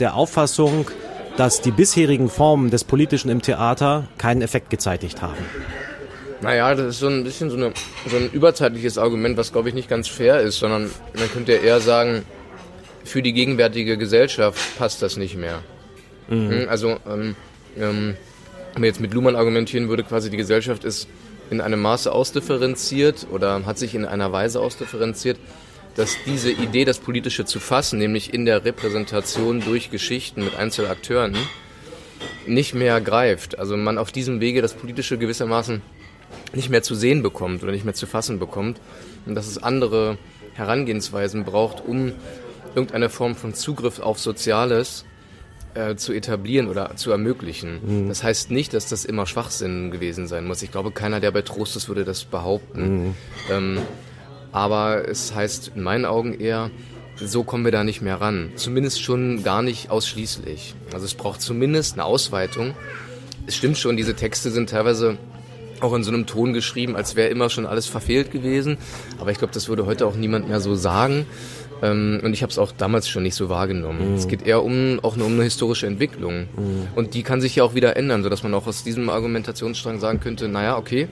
der 0.00 0.14
Auffassung, 0.14 0.90
dass 1.36 1.60
die 1.60 1.70
bisherigen 1.70 2.28
Formen 2.28 2.70
des 2.70 2.84
Politischen 2.84 3.30
im 3.30 3.42
Theater 3.42 4.08
keinen 4.18 4.42
Effekt 4.42 4.70
gezeitigt 4.70 5.22
haben. 5.22 5.38
Naja, 6.42 6.74
das 6.74 6.86
ist 6.86 6.98
so 7.00 7.08
ein 7.08 7.22
bisschen 7.22 7.50
so, 7.50 7.56
eine, 7.56 7.72
so 8.06 8.16
ein 8.16 8.30
überzeitliches 8.30 8.98
Argument, 8.98 9.36
was 9.36 9.52
glaube 9.52 9.68
ich 9.68 9.74
nicht 9.74 9.88
ganz 9.88 10.08
fair 10.08 10.40
ist, 10.40 10.58
sondern 10.58 10.90
man 11.14 11.30
könnte 11.32 11.52
ja 11.52 11.58
eher 11.58 11.80
sagen, 11.80 12.24
für 13.04 13.22
die 13.22 13.32
gegenwärtige 13.32 13.98
Gesellschaft 13.98 14.58
passt 14.78 15.02
das 15.02 15.16
nicht 15.16 15.36
mehr. 15.36 15.60
Mhm. 16.28 16.50
Hm, 16.50 16.68
also, 16.68 16.96
ähm, 17.06 17.36
ähm, 17.76 18.16
wenn 18.72 18.82
man 18.82 18.84
jetzt 18.84 19.00
mit 19.00 19.12
Luhmann 19.12 19.36
argumentieren 19.36 19.88
würde, 19.88 20.04
quasi 20.04 20.30
die 20.30 20.36
Gesellschaft 20.36 20.84
ist 20.84 21.08
in 21.50 21.60
einem 21.60 21.80
Maße 21.80 22.10
ausdifferenziert 22.10 23.26
oder 23.30 23.66
hat 23.66 23.78
sich 23.78 23.94
in 23.94 24.04
einer 24.04 24.32
Weise 24.32 24.60
ausdifferenziert, 24.60 25.38
dass 25.96 26.16
diese 26.24 26.50
Idee, 26.50 26.84
das 26.84 26.98
Politische 26.98 27.44
zu 27.44 27.60
fassen, 27.60 27.98
nämlich 27.98 28.32
in 28.32 28.44
der 28.44 28.64
Repräsentation 28.64 29.60
durch 29.60 29.90
Geschichten 29.90 30.44
mit 30.44 30.56
Einzelakteuren, 30.56 31.36
nicht 32.46 32.74
mehr 32.74 33.00
greift. 33.00 33.58
Also 33.58 33.76
man 33.76 33.98
auf 33.98 34.12
diesem 34.12 34.40
Wege 34.40 34.62
das 34.62 34.74
Politische 34.74 35.18
gewissermaßen 35.18 35.82
nicht 36.52 36.70
mehr 36.70 36.82
zu 36.82 36.94
sehen 36.94 37.22
bekommt 37.22 37.62
oder 37.62 37.72
nicht 37.72 37.84
mehr 37.84 37.94
zu 37.94 38.06
fassen 38.06 38.38
bekommt 38.38 38.80
und 39.26 39.34
dass 39.34 39.46
es 39.46 39.62
andere 39.62 40.18
Herangehensweisen 40.54 41.44
braucht, 41.44 41.84
um 41.84 42.12
irgendeine 42.74 43.08
Form 43.08 43.34
von 43.34 43.54
Zugriff 43.54 44.00
auf 44.00 44.18
Soziales 44.18 45.04
äh, 45.74 45.96
zu 45.96 46.12
etablieren 46.12 46.68
oder 46.68 46.96
zu 46.96 47.10
ermöglichen. 47.10 48.04
Mhm. 48.04 48.08
Das 48.08 48.22
heißt 48.22 48.50
nicht, 48.50 48.74
dass 48.74 48.88
das 48.88 49.04
immer 49.04 49.26
Schwachsinn 49.26 49.90
gewesen 49.90 50.26
sein 50.26 50.46
muss. 50.46 50.62
Ich 50.62 50.70
glaube, 50.70 50.90
keiner, 50.90 51.20
der 51.20 51.30
bei 51.30 51.42
Trost 51.42 51.76
ist, 51.76 51.88
würde 51.88 52.04
das 52.04 52.24
behaupten. 52.24 53.06
Mhm. 53.06 53.14
Ähm, 53.50 53.78
aber 54.52 55.08
es 55.08 55.34
heißt 55.34 55.72
in 55.74 55.82
meinen 55.82 56.04
Augen 56.04 56.38
eher, 56.38 56.70
so 57.16 57.44
kommen 57.44 57.64
wir 57.64 57.72
da 57.72 57.84
nicht 57.84 58.00
mehr 58.00 58.20
ran. 58.20 58.52
Zumindest 58.56 59.02
schon 59.02 59.42
gar 59.42 59.62
nicht 59.62 59.90
ausschließlich. 59.90 60.74
Also 60.92 61.04
es 61.04 61.14
braucht 61.14 61.40
zumindest 61.42 61.94
eine 61.94 62.04
Ausweitung. 62.04 62.74
Es 63.46 63.56
stimmt 63.56 63.78
schon, 63.78 63.96
diese 63.96 64.14
Texte 64.14 64.50
sind 64.50 64.70
teilweise 64.70 65.18
auch 65.80 65.94
in 65.94 66.04
so 66.04 66.10
einem 66.10 66.26
Ton 66.26 66.52
geschrieben, 66.52 66.96
als 66.96 67.16
wäre 67.16 67.28
immer 67.28 67.50
schon 67.50 67.66
alles 67.66 67.86
verfehlt 67.86 68.30
gewesen. 68.30 68.78
Aber 69.18 69.30
ich 69.30 69.38
glaube, 69.38 69.52
das 69.52 69.68
würde 69.68 69.86
heute 69.86 70.06
auch 70.06 70.14
niemand 70.14 70.48
mehr 70.48 70.60
so 70.60 70.74
sagen. 70.74 71.26
Ähm, 71.82 72.20
und 72.22 72.32
ich 72.32 72.42
habe 72.42 72.50
es 72.50 72.58
auch 72.58 72.72
damals 72.72 73.08
schon 73.08 73.22
nicht 73.22 73.34
so 73.34 73.48
wahrgenommen. 73.48 74.10
Mhm. 74.10 74.16
Es 74.16 74.28
geht 74.28 74.46
eher 74.46 74.62
um 74.62 75.00
auch 75.02 75.16
nur 75.16 75.26
um 75.26 75.34
eine 75.34 75.44
historische 75.44 75.86
Entwicklung. 75.86 76.48
Mhm. 76.56 76.88
Und 76.94 77.14
die 77.14 77.22
kann 77.22 77.40
sich 77.40 77.56
ja 77.56 77.64
auch 77.64 77.74
wieder 77.74 77.96
ändern, 77.96 78.22
sodass 78.22 78.42
man 78.42 78.52
auch 78.54 78.66
aus 78.66 78.84
diesem 78.84 79.08
Argumentationsstrang 79.08 79.98
sagen 79.98 80.20
könnte, 80.20 80.48
naja, 80.48 80.76
okay, 80.76 81.08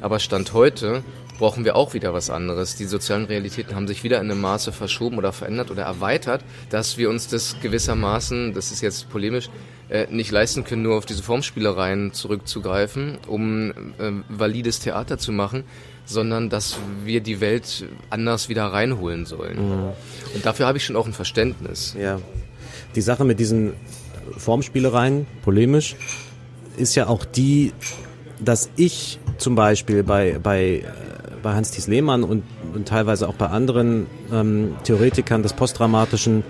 aber 0.00 0.18
Stand 0.20 0.52
heute 0.52 1.02
brauchen 1.38 1.64
wir 1.64 1.76
auch 1.76 1.94
wieder 1.94 2.12
was 2.12 2.30
anderes. 2.30 2.76
Die 2.76 2.84
sozialen 2.84 3.24
Realitäten 3.24 3.74
haben 3.74 3.88
sich 3.88 4.04
wieder 4.04 4.20
in 4.20 4.30
einem 4.30 4.40
Maße 4.40 4.72
verschoben 4.72 5.16
oder 5.16 5.32
verändert 5.32 5.70
oder 5.70 5.84
erweitert, 5.84 6.42
dass 6.68 6.98
wir 6.98 7.08
uns 7.08 7.28
das 7.28 7.56
gewissermaßen, 7.62 8.52
das 8.52 8.70
ist 8.72 8.82
jetzt 8.82 9.08
polemisch, 9.08 9.48
äh, 9.88 10.06
nicht 10.10 10.30
leisten 10.30 10.64
können, 10.64 10.82
nur 10.82 10.96
auf 10.96 11.06
diese 11.06 11.22
Formspielereien 11.22 12.12
zurückzugreifen, 12.12 13.18
um 13.26 13.70
äh, 13.70 14.12
valides 14.28 14.80
Theater 14.80 15.16
zu 15.16 15.32
machen, 15.32 15.64
sondern 16.04 16.50
dass 16.50 16.76
wir 17.04 17.20
die 17.20 17.40
Welt 17.40 17.86
anders 18.10 18.48
wieder 18.48 18.64
reinholen 18.64 19.24
sollen. 19.24 19.56
Mhm. 19.56 19.92
Und 20.34 20.44
dafür 20.44 20.66
habe 20.66 20.78
ich 20.78 20.84
schon 20.84 20.96
auch 20.96 21.06
ein 21.06 21.12
Verständnis. 21.12 21.94
Ja. 21.98 22.20
Die 22.94 23.00
Sache 23.00 23.24
mit 23.24 23.38
diesen 23.38 23.74
Formspielereien, 24.36 25.26
polemisch, 25.42 25.96
ist 26.76 26.94
ja 26.94 27.06
auch 27.06 27.24
die, 27.24 27.72
dass 28.40 28.70
ich 28.76 29.18
zum 29.38 29.54
Beispiel 29.54 30.02
bei, 30.02 30.38
bei, 30.42 30.84
bei 31.42 31.54
Hans-Thies 31.54 31.86
Lehmann 31.86 32.24
und, 32.24 32.42
und 32.74 32.88
teilweise 32.88 33.28
auch 33.28 33.34
bei 33.34 33.46
anderen 33.46 34.06
ähm, 34.32 34.76
Theoretikern 34.84 35.42
des 35.42 35.52
Postdramatischen 35.52 36.44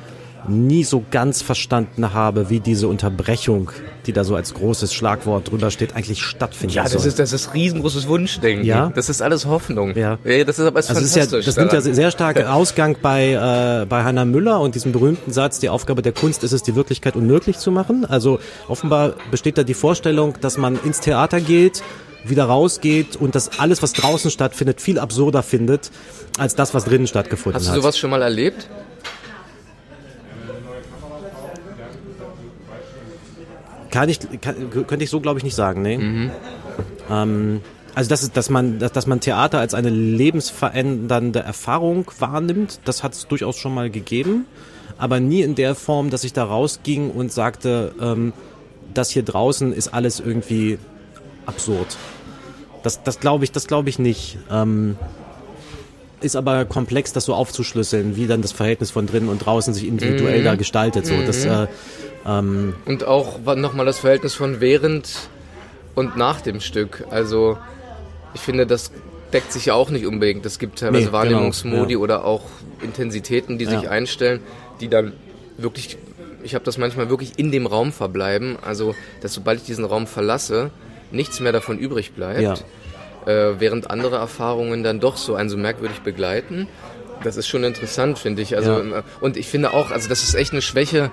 nie 0.47 0.85
so 0.85 1.05
ganz 1.11 1.43
verstanden 1.43 2.13
habe, 2.15 2.51
wie 2.51 2.61
diese 2.61 2.89
Unterbrechung, 2.89 3.71
die 4.07 4.13
da 4.13 4.25
so 4.25 4.37
als 4.37 4.55
großes 4.55 4.95
Schlagwort 4.95 5.51
drüber 5.51 5.71
steht, 5.71 5.97
eigentlich 5.97 6.23
stattfindet. 6.23 6.77
Ja, 6.77 6.85
das 6.85 6.93
soll. 6.93 7.07
ist 7.07 7.19
das 7.19 7.33
ist 7.33 7.55
riesengroßes 7.55 8.09
Wunschdenken. 8.09 8.65
Ja, 8.65 8.91
das 8.95 9.09
ist 9.09 9.21
alles 9.21 9.47
Hoffnung. 9.47 9.97
Ja, 9.97 10.19
ja 10.25 10.45
das 10.45 10.59
ist 10.59 10.67
aber 10.67 10.77
also. 10.77 10.93
Ist 10.95 11.17
ja, 11.17 11.27
das 11.27 11.57
nimmt 11.57 11.73
ja 11.73 11.81
sehr 11.81 12.11
stark 12.11 12.45
Ausgang 12.47 12.97
bei 13.01 13.33
äh, 13.33 13.87
bei 13.87 14.05
Hannah 14.05 14.25
Müller 14.25 14.61
und 14.61 14.75
diesem 14.75 14.93
berühmten 14.93 15.33
Satz: 15.33 15.59
Die 15.59 15.69
Aufgabe 15.69 16.03
der 16.03 16.13
Kunst 16.13 16.45
ist 16.45 16.53
es, 16.53 16.63
die 16.63 16.75
Wirklichkeit 16.75 17.17
unmöglich 17.17 17.59
zu 17.59 17.71
machen. 17.71 18.05
Also 18.05 18.39
offenbar 18.69 19.15
besteht 19.31 19.59
da 19.59 19.65
die 19.65 19.75
Vorstellung, 19.75 20.35
dass 20.41 20.57
man 20.57 20.79
ins 20.85 21.01
Theater 21.01 21.41
geht 21.41 21.83
wieder 22.25 22.45
rausgeht 22.45 23.17
und 23.17 23.35
das 23.35 23.59
alles, 23.59 23.83
was 23.83 23.93
draußen 23.93 24.31
stattfindet, 24.31 24.81
viel 24.81 24.99
absurder 24.99 25.43
findet 25.43 25.91
als 26.39 26.55
das, 26.55 26.75
was 26.75 26.85
drinnen 26.85 27.07
stattgefunden 27.07 27.61
hat. 27.61 27.67
Hast 27.67 27.77
du 27.77 27.81
sowas 27.81 27.99
schon 27.99 28.11
mal 28.11 28.23
erlebt? 28.23 28.69
Kann 33.91 34.09
ich, 34.09 34.19
kann, 34.41 34.71
könnte 34.71 35.05
ich 35.05 35.11
so, 35.11 35.21
glaube 35.21 35.39
ich, 35.39 35.45
nicht 35.45 35.55
sagen, 35.55 35.83
nee. 35.83 35.97
Mhm. 35.99 36.31
Ähm, 37.11 37.61
also 37.95 38.11
das 38.11 38.23
ist, 38.23 38.37
dass 38.37 38.51
man, 38.51 38.79
dass, 38.79 38.93
dass 38.93 39.07
man 39.07 39.21
Theater 39.21 39.59
als 39.59 39.75
eine 39.75 39.91
lebensverändernde 39.91 41.41
Erfahrung 41.41 42.11
wahrnimmt, 42.19 42.81
das 42.85 43.03
hat 43.03 43.15
es 43.15 43.27
durchaus 43.27 43.57
schon 43.57 43.75
mal 43.75 43.91
gegeben, 43.91 44.47
aber 44.99 45.21
nie 45.21 45.43
in 45.43 45.55
der 45.55 45.75
Form, 45.75 46.11
dass 46.11 46.25
ich 46.25 46.33
da 46.33 46.45
rausging 46.45 47.11
und 47.11 47.33
sagte, 47.33 47.93
ähm, 48.01 48.33
das 48.95 49.11
hier 49.11 49.23
draußen 49.23 49.73
ist 49.73 49.89
alles 49.89 50.21
irgendwie 50.21 50.79
absurd. 51.49 51.97
Das, 52.83 53.03
das 53.03 53.19
glaube 53.19 53.45
ich, 53.45 53.53
das 53.53 53.67
glaube 53.67 53.89
ich 53.89 53.99
nicht. 53.99 54.39
Ähm, 54.51 54.97
ist 56.21 56.37
aber 56.37 56.65
komplex, 56.65 57.13
das 57.13 57.25
so 57.25 57.35
aufzuschlüsseln, 57.35 58.17
wie 58.17 58.27
dann 58.27 58.43
das 58.43 58.53
Verhältnis 58.53 58.91
von 58.91 59.07
drinnen 59.07 59.29
und 59.29 59.39
draußen 59.45 59.73
sich 59.75 59.87
individuell 59.87 60.41
mhm. 60.41 60.45
da 60.45 60.55
gestaltet. 60.57 61.07
So, 61.07 61.15
das, 61.25 61.45
mhm. 61.45 61.51
äh, 61.51 61.67
ähm 62.27 62.75
und 62.87 63.05
auch 63.05 63.39
nochmal 63.57 63.87
das 63.87 63.99
Verhältnis 63.99 64.35
von 64.35 64.61
während 64.61 65.29
und 65.95 66.17
nach 66.17 66.41
dem 66.41 66.61
Stück. 66.61 67.05
Also 67.11 67.59
ich 68.35 68.41
finde, 68.41 68.67
das 68.67 68.91
deckt 69.33 69.53
sich 69.53 69.67
ja 69.67 69.75
auch 69.75 69.91
nicht 69.91 70.07
unbedingt. 70.07 70.45
Es 70.47 70.59
gibt 70.59 70.81
teilweise 70.81 71.07
nee, 71.07 71.13
Wahrnehmungsmodi 71.13 71.77
genau, 71.81 71.91
ja. 71.91 71.99
oder 71.99 72.25
auch 72.25 72.45
Intensitäten, 72.83 73.59
die 73.59 73.65
ja. 73.65 73.79
sich 73.79 73.89
einstellen, 73.89 74.41
die 74.81 74.89
dann 74.89 75.13
wirklich, 75.57 75.99
ich 76.43 76.55
habe 76.55 76.65
das 76.65 76.79
manchmal 76.79 77.11
wirklich 77.11 77.39
in 77.39 77.51
dem 77.51 77.67
Raum 77.67 77.93
verbleiben. 77.93 78.57
Also, 78.61 78.95
dass 79.21 79.35
sobald 79.35 79.61
ich 79.61 79.67
diesen 79.67 79.85
Raum 79.85 80.07
verlasse, 80.07 80.71
nichts 81.11 81.41
mehr 81.41 81.53
davon 81.53 81.79
übrig 81.79 82.13
bleibt. 82.13 82.41
Ja. 82.41 82.55
Äh, 83.27 83.61
während 83.61 83.91
andere 83.91 84.17
Erfahrungen 84.17 84.83
dann 84.83 85.01
doch 85.01 85.17
so 85.17 85.35
einen 85.35 85.51
so 85.51 85.57
merkwürdig 85.57 86.01
begleiten. 86.01 86.69
Das 87.25 87.37
ist 87.37 87.49
schon 87.49 87.65
interessant, 87.65 88.19
finde 88.19 88.43
ich. 88.43 88.57
Also, 88.57 88.81
ja. 88.83 89.03
und 89.21 89.37
ich 89.37 89.49
finde 89.49 89.75
auch, 89.75 89.91
also 89.91 90.09
das 90.09 90.23
ist 90.23 90.35
echt 90.35 90.53
eine 90.53 90.63
Schwäche 90.63 91.11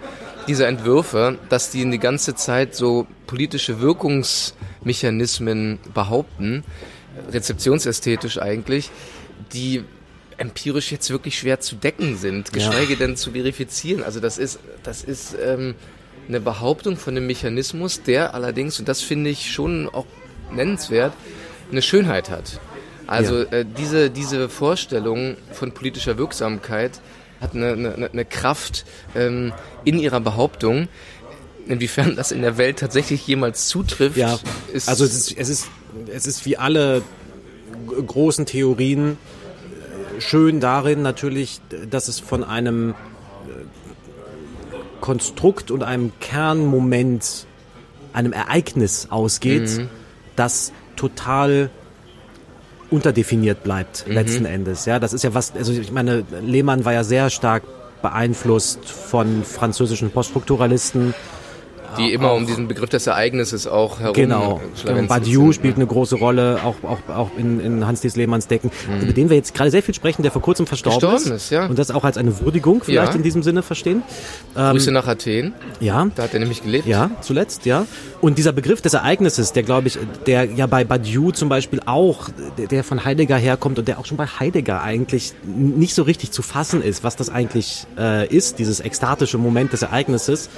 dieser 0.48 0.68
Entwürfe, 0.68 1.40
dass 1.50 1.72
die 1.72 1.90
die 1.90 1.98
ganze 2.00 2.36
Zeit 2.36 2.76
so 2.76 3.08
politische 3.26 3.82
Wirkungsmechanismen 3.82 5.80
behaupten, 5.94 6.64
rezeptionsästhetisch 7.32 8.40
eigentlich, 8.40 8.92
die 9.54 9.84
empirisch 10.38 10.92
jetzt 10.92 11.10
wirklich 11.10 11.38
schwer 11.40 11.60
zu 11.60 11.76
decken 11.76 12.18
sind, 12.18 12.54
geschweige 12.54 12.94
ja. 12.94 13.00
denn 13.00 13.16
zu 13.16 13.32
verifizieren. 13.32 14.04
Also 14.04 14.20
das 14.20 14.38
ist, 14.38 14.60
das 14.84 15.04
ist 15.04 15.36
ähm, 15.44 15.74
eine 16.28 16.40
Behauptung 16.40 16.98
von 16.98 17.16
einem 17.16 17.28
Mechanismus, 17.28 18.02
der 18.02 18.34
allerdings, 18.34 18.80
und 18.80 18.88
das 18.88 19.02
finde 19.02 19.30
ich 19.30 19.52
schon 19.52 19.90
auch 19.90 20.06
nennenswert, 20.52 21.14
eine 21.72 21.82
Schönheit 21.82 22.30
hat. 22.30 22.60
Also 23.08 23.44
ja. 23.44 23.52
äh, 23.52 23.66
diese, 23.78 24.10
diese 24.10 24.50
Vorstellung 24.50 25.38
von 25.52 25.72
politischer 25.72 26.18
Wirksamkeit 26.18 27.00
hat 27.40 27.54
eine, 27.54 27.74
eine, 27.74 28.10
eine 28.12 28.26
Kraft 28.26 28.86
ähm, 29.16 29.54
in 29.84 30.00
ihrer 30.00 30.20
Behauptung. 30.20 30.88
Inwiefern 31.68 32.16
das 32.16 32.32
in 32.32 32.42
der 32.42 32.58
Welt 32.58 32.80
tatsächlich 32.80 33.26
jemals 33.26 33.68
zutrifft, 33.68 34.18
ja, 34.18 34.40
ist 34.72 34.88
also 34.88 35.04
es 35.04 35.16
ist, 35.16 35.38
es 35.38 35.50
ist 35.50 35.68
es 36.14 36.28
ist 36.28 36.46
wie 36.46 36.58
alle 36.58 37.02
großen 38.06 38.46
Theorien 38.46 39.18
äh, 40.18 40.22
schön 40.22 40.60
darin 40.60 41.02
natürlich, 41.02 41.62
dass 41.90 42.08
es 42.08 42.20
von 42.20 42.44
einem 42.44 42.92
äh, 42.92 42.94
Konstrukt 45.06 45.70
und 45.70 45.84
einem 45.84 46.12
Kernmoment, 46.20 47.46
einem 48.12 48.34
Ereignis 48.34 49.10
ausgeht, 49.12 49.78
mhm. 49.78 49.90
das 50.36 50.72
total 50.96 51.70
unterdefiniert 52.90 53.64
bleibt 53.64 54.08
mhm. 54.08 54.14
letzten 54.14 54.46
Endes. 54.46 54.86
Ja, 54.86 54.98
das 54.98 55.14
ist 55.14 55.24
ja 55.24 55.36
was. 55.36 55.56
Also 55.56 55.74
ich 55.74 55.92
meine, 55.92 56.24
Lehmann 56.42 56.86
war 56.86 56.94
ja 56.94 57.04
sehr 57.04 57.30
stark 57.30 57.62
beeinflusst 58.02 58.84
von 58.86 59.44
französischen 59.44 60.10
Poststrukturalisten 60.10 61.14
die 61.98 62.14
immer 62.14 62.34
um 62.34 62.46
diesen 62.46 62.68
Begriff 62.68 62.90
des 62.90 63.08
Ereignisses 63.08 63.68
auch 63.68 64.00
herum. 64.00 64.14
Genau. 64.14 64.62
Badiou 65.08 65.52
spielt 65.52 65.76
eine 65.76 65.88
große 65.88 66.16
Rolle, 66.16 66.60
auch, 66.64 66.76
auch, 66.84 67.16
auch 67.16 67.30
in, 67.38 67.60
in 67.60 67.88
Hans-Dies 67.88 68.16
Lehmanns 68.16 68.48
Decken, 68.48 68.72
mhm. 68.88 69.02
über 69.02 69.14
den 69.14 69.30
wir 69.30 69.38
jetzt 69.38 69.54
gerade 69.54 69.72
sehr 69.72 69.84
viel 69.84 69.94
sprechen, 69.94 70.24
der 70.24 70.32
vor 70.32 70.42
kurzem 70.42 70.68
verstorben, 70.68 71.00
verstorben 71.00 71.36
ist. 71.36 71.46
ist 71.46 71.50
ja. 71.52 71.66
Und 71.66 71.80
das 71.80 71.92
auch 71.92 72.04
als 72.04 72.18
eine 72.18 72.40
Würdigung 72.40 72.84
vielleicht 72.84 73.12
ja. 73.12 73.16
in 73.16 73.24
diesem 73.24 73.44
Sinne 73.44 73.62
verstehen. 73.64 74.04
Ähm, 74.56 74.72
Grüße 74.72 74.92
nach 74.92 75.08
Athen. 75.08 75.54
Ja. 75.80 76.08
Da 76.16 76.24
hat 76.24 76.34
er 76.34 76.40
nämlich 76.40 76.64
gelebt. 76.64 76.88
Ja, 76.88 77.12
zuletzt, 77.22 77.66
ja. 77.66 77.86
Und 78.22 78.38
dieser 78.38 78.54
Begriff 78.54 78.82
des 78.82 78.94
Ereignisses, 78.94 79.54
der 79.54 79.64
glaube 79.64 79.88
ich, 79.88 80.00
der 80.26 80.46
ja 80.46 80.68
bei 80.68 80.84
Badiou 80.84 81.32
zum 81.32 81.50
Beispiel 81.50 81.82
auch, 81.86 82.30
der 82.58 82.84
von 82.84 83.06
Heidegger 83.06 83.38
herkommt 83.38 83.80
und 83.80 83.88
der 83.88 84.00
auch 84.00 84.06
schon 84.06 84.18
bei 84.18 84.28
Heidegger 84.28 84.82
eigentlich 84.82 85.34
nicht 85.46 85.94
so 85.94 86.04
richtig 86.04 86.32
zu 86.32 86.42
fassen 86.42 86.82
ist, 86.82 87.04
was 87.04 87.16
das 87.16 87.30
eigentlich 87.30 87.86
äh, 87.98 88.28
ist, 88.28 88.60
dieses 88.60 88.80
ekstatische 88.80 89.38
Moment 89.38 89.74
des 89.74 89.82
Ereignisses 89.82 90.50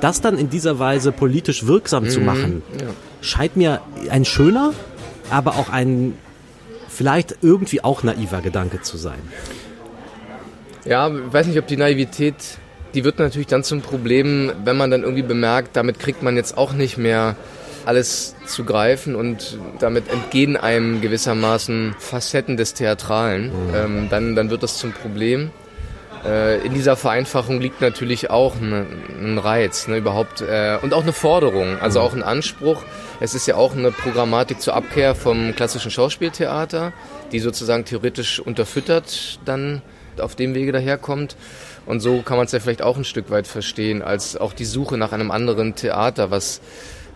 das 0.00 0.20
dann 0.20 0.38
in 0.38 0.50
dieser 0.50 0.78
Weise 0.78 1.12
politisch 1.12 1.66
wirksam 1.66 2.04
mhm, 2.04 2.08
zu 2.10 2.20
machen, 2.20 2.62
ja. 2.80 2.88
scheint 3.20 3.56
mir 3.56 3.80
ein 4.10 4.24
schöner, 4.24 4.72
aber 5.30 5.56
auch 5.56 5.70
ein 5.70 6.14
vielleicht 6.88 7.36
irgendwie 7.42 7.82
auch 7.82 8.02
naiver 8.02 8.40
Gedanke 8.40 8.80
zu 8.82 8.96
sein. 8.96 9.20
Ja, 10.84 11.08
ich 11.08 11.32
weiß 11.32 11.46
nicht, 11.46 11.58
ob 11.58 11.66
die 11.66 11.76
Naivität, 11.76 12.34
die 12.94 13.04
wird 13.04 13.18
natürlich 13.18 13.46
dann 13.46 13.64
zum 13.64 13.80
Problem, 13.80 14.52
wenn 14.64 14.76
man 14.76 14.90
dann 14.90 15.02
irgendwie 15.02 15.22
bemerkt, 15.22 15.76
damit 15.76 15.98
kriegt 15.98 16.22
man 16.22 16.36
jetzt 16.36 16.56
auch 16.56 16.72
nicht 16.72 16.98
mehr 16.98 17.36
alles 17.86 18.34
zu 18.46 18.64
greifen 18.64 19.14
und 19.14 19.58
damit 19.78 20.10
entgehen 20.10 20.56
einem 20.56 21.00
gewissermaßen 21.00 21.94
Facetten 21.98 22.56
des 22.56 22.74
Theatralen, 22.74 23.46
mhm. 23.46 23.74
ähm, 23.74 24.06
dann, 24.10 24.36
dann 24.36 24.50
wird 24.50 24.62
das 24.62 24.78
zum 24.78 24.92
Problem. 24.92 25.50
Äh, 26.24 26.64
in 26.64 26.72
dieser 26.72 26.96
Vereinfachung 26.96 27.60
liegt 27.60 27.80
natürlich 27.80 28.30
auch 28.30 28.54
ein 28.56 29.38
Reiz, 29.38 29.88
ne, 29.88 29.98
überhaupt 29.98 30.40
äh, 30.40 30.78
und 30.80 30.94
auch 30.94 31.02
eine 31.02 31.12
Forderung, 31.12 31.78
also 31.80 32.00
auch 32.00 32.14
ein 32.14 32.22
Anspruch. 32.22 32.82
Es 33.20 33.34
ist 33.34 33.46
ja 33.46 33.56
auch 33.56 33.74
eine 33.74 33.90
Programmatik 33.90 34.60
zur 34.60 34.74
Abkehr 34.74 35.14
vom 35.14 35.54
klassischen 35.54 35.90
Schauspieltheater, 35.90 36.92
die 37.32 37.40
sozusagen 37.40 37.84
theoretisch 37.84 38.40
unterfüttert 38.40 39.38
dann 39.44 39.82
auf 40.18 40.34
dem 40.34 40.54
Wege 40.54 40.72
daherkommt. 40.72 41.36
Und 41.86 42.00
so 42.00 42.22
kann 42.22 42.38
man 42.38 42.46
es 42.46 42.52
ja 42.52 42.60
vielleicht 42.60 42.82
auch 42.82 42.96
ein 42.96 43.04
Stück 43.04 43.30
weit 43.30 43.46
verstehen, 43.46 44.00
als 44.00 44.36
auch 44.36 44.54
die 44.54 44.64
Suche 44.64 44.96
nach 44.96 45.12
einem 45.12 45.30
anderen 45.30 45.74
Theater, 45.74 46.30
was 46.30 46.62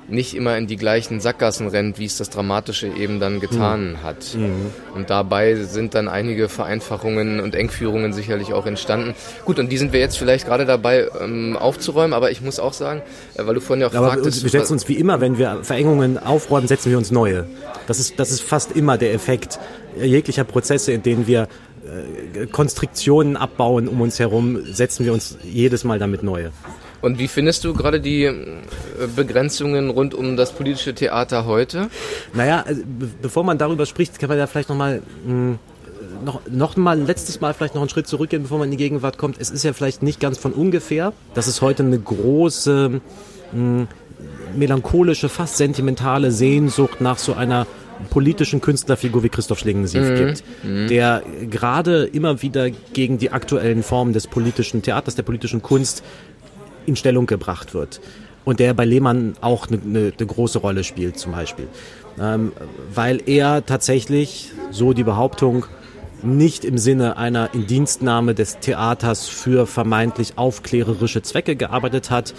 nicht 0.08 0.34
immer 0.34 0.56
in 0.56 0.66
die 0.66 0.76
gleichen 0.76 1.20
Sackgassen 1.20 1.68
rennt, 1.68 1.98
wie 1.98 2.06
es 2.06 2.16
das 2.16 2.30
Dramatische 2.30 2.88
eben 2.88 3.20
dann 3.20 3.40
getan 3.40 3.92
mhm. 3.92 4.02
hat. 4.02 4.34
Mhm. 4.34 4.72
Und 4.94 5.10
dabei 5.10 5.54
sind 5.56 5.94
dann 5.94 6.08
einige 6.08 6.48
Vereinfachungen 6.48 7.40
und 7.40 7.54
Engführungen 7.54 8.12
sicherlich 8.12 8.52
auch 8.52 8.66
entstanden. 8.66 9.14
Gut, 9.44 9.58
und 9.58 9.70
die 9.70 9.78
sind 9.78 9.92
wir 9.92 10.00
jetzt 10.00 10.18
vielleicht 10.18 10.46
gerade 10.46 10.64
dabei 10.64 11.08
ähm, 11.20 11.56
aufzuräumen, 11.56 12.14
aber 12.14 12.30
ich 12.30 12.40
muss 12.40 12.58
auch 12.58 12.72
sagen, 12.72 13.02
äh, 13.34 13.46
weil 13.46 13.54
du 13.54 13.60
vorhin 13.60 13.82
ja 13.82 13.88
auch 13.88 13.94
aber 13.94 14.12
fragtest... 14.12 14.42
Wir 14.42 14.50
setzen 14.50 14.72
uns 14.74 14.88
wie 14.88 14.94
immer, 14.94 15.20
wenn 15.20 15.38
wir 15.38 15.58
Verengungen 15.62 16.18
aufräumen, 16.18 16.68
setzen 16.68 16.90
wir 16.90 16.98
uns 16.98 17.10
neue. 17.10 17.46
Das 17.86 17.98
ist, 17.98 18.18
das 18.18 18.30
ist 18.30 18.40
fast 18.40 18.72
immer 18.72 18.96
der 18.98 19.12
Effekt 19.12 19.58
jeglicher 20.00 20.44
Prozesse, 20.44 20.92
in 20.92 21.02
denen 21.02 21.26
wir 21.26 21.48
äh, 22.32 22.46
Konstriktionen 22.46 23.36
abbauen 23.36 23.88
um 23.88 24.00
uns 24.00 24.18
herum, 24.18 24.58
setzen 24.64 25.04
wir 25.04 25.12
uns 25.12 25.38
jedes 25.42 25.84
Mal 25.84 25.98
damit 25.98 26.22
neue. 26.22 26.50
Und 27.00 27.18
wie 27.18 27.28
findest 27.28 27.64
du 27.64 27.74
gerade 27.74 28.00
die 28.00 28.24
äh, 28.24 28.34
Begrenzungen 29.14 29.90
rund 29.90 30.14
um 30.14 30.36
das 30.36 30.52
politische 30.52 30.94
Theater 30.94 31.46
heute? 31.46 31.88
Naja, 32.34 32.64
also, 32.66 32.82
bevor 33.22 33.44
man 33.44 33.58
darüber 33.58 33.86
spricht, 33.86 34.18
kann 34.18 34.28
man 34.28 34.38
ja 34.38 34.46
vielleicht 34.46 34.68
nochmal 34.68 35.02
hm, 35.24 35.58
noch, 36.24 36.40
noch 36.50 36.76
mal 36.76 36.98
letztes 37.00 37.40
Mal 37.40 37.54
vielleicht 37.54 37.74
noch 37.74 37.82
einen 37.82 37.88
Schritt 37.88 38.08
zurückgehen, 38.08 38.42
bevor 38.42 38.58
man 38.58 38.66
in 38.66 38.72
die 38.72 38.76
Gegenwart 38.76 39.18
kommt. 39.18 39.40
Es 39.40 39.50
ist 39.50 39.62
ja 39.62 39.72
vielleicht 39.72 40.02
nicht 40.02 40.20
ganz 40.20 40.38
von 40.38 40.52
ungefähr, 40.52 41.12
dass 41.34 41.46
es 41.46 41.62
heute 41.62 41.84
eine 41.84 41.98
große 41.98 42.88
mh, 42.90 43.00
hm, 43.52 43.88
melancholische, 44.56 45.28
fast 45.28 45.56
sentimentale 45.56 46.32
Sehnsucht 46.32 47.00
nach 47.00 47.18
so 47.18 47.34
einer 47.34 47.66
politischen 48.10 48.60
Künstlerfigur 48.60 49.22
wie 49.22 49.28
Christoph 49.28 49.58
Schlingensief 49.58 50.08
mhm. 50.08 50.14
gibt, 50.14 50.44
mhm. 50.62 50.88
der 50.88 51.22
gerade 51.50 52.04
immer 52.04 52.42
wieder 52.42 52.70
gegen 52.70 53.18
die 53.18 53.30
aktuellen 53.30 53.82
Formen 53.82 54.12
des 54.12 54.26
politischen 54.26 54.82
Theaters, 54.82 55.16
der 55.16 55.24
politischen 55.24 55.62
Kunst 55.62 56.02
in 56.88 56.96
Stellung 56.96 57.26
gebracht 57.26 57.74
wird. 57.74 58.00
Und 58.44 58.60
der 58.60 58.74
bei 58.74 58.84
Lehmann 58.84 59.34
auch 59.40 59.68
eine, 59.68 59.78
eine, 59.82 60.12
eine 60.16 60.26
große 60.26 60.58
Rolle 60.58 60.82
spielt 60.82 61.18
zum 61.18 61.32
Beispiel. 61.32 61.68
Ähm, 62.20 62.52
weil 62.94 63.22
er 63.26 63.64
tatsächlich, 63.64 64.52
so 64.70 64.92
die 64.92 65.04
Behauptung, 65.04 65.66
nicht 66.22 66.64
im 66.64 66.78
Sinne 66.78 67.16
einer 67.16 67.54
Indienstnahme 67.54 68.34
des 68.34 68.58
Theaters 68.58 69.28
für 69.28 69.66
vermeintlich 69.66 70.32
aufklärerische 70.36 71.22
Zwecke 71.22 71.54
gearbeitet 71.56 72.10
hat, 72.10 72.34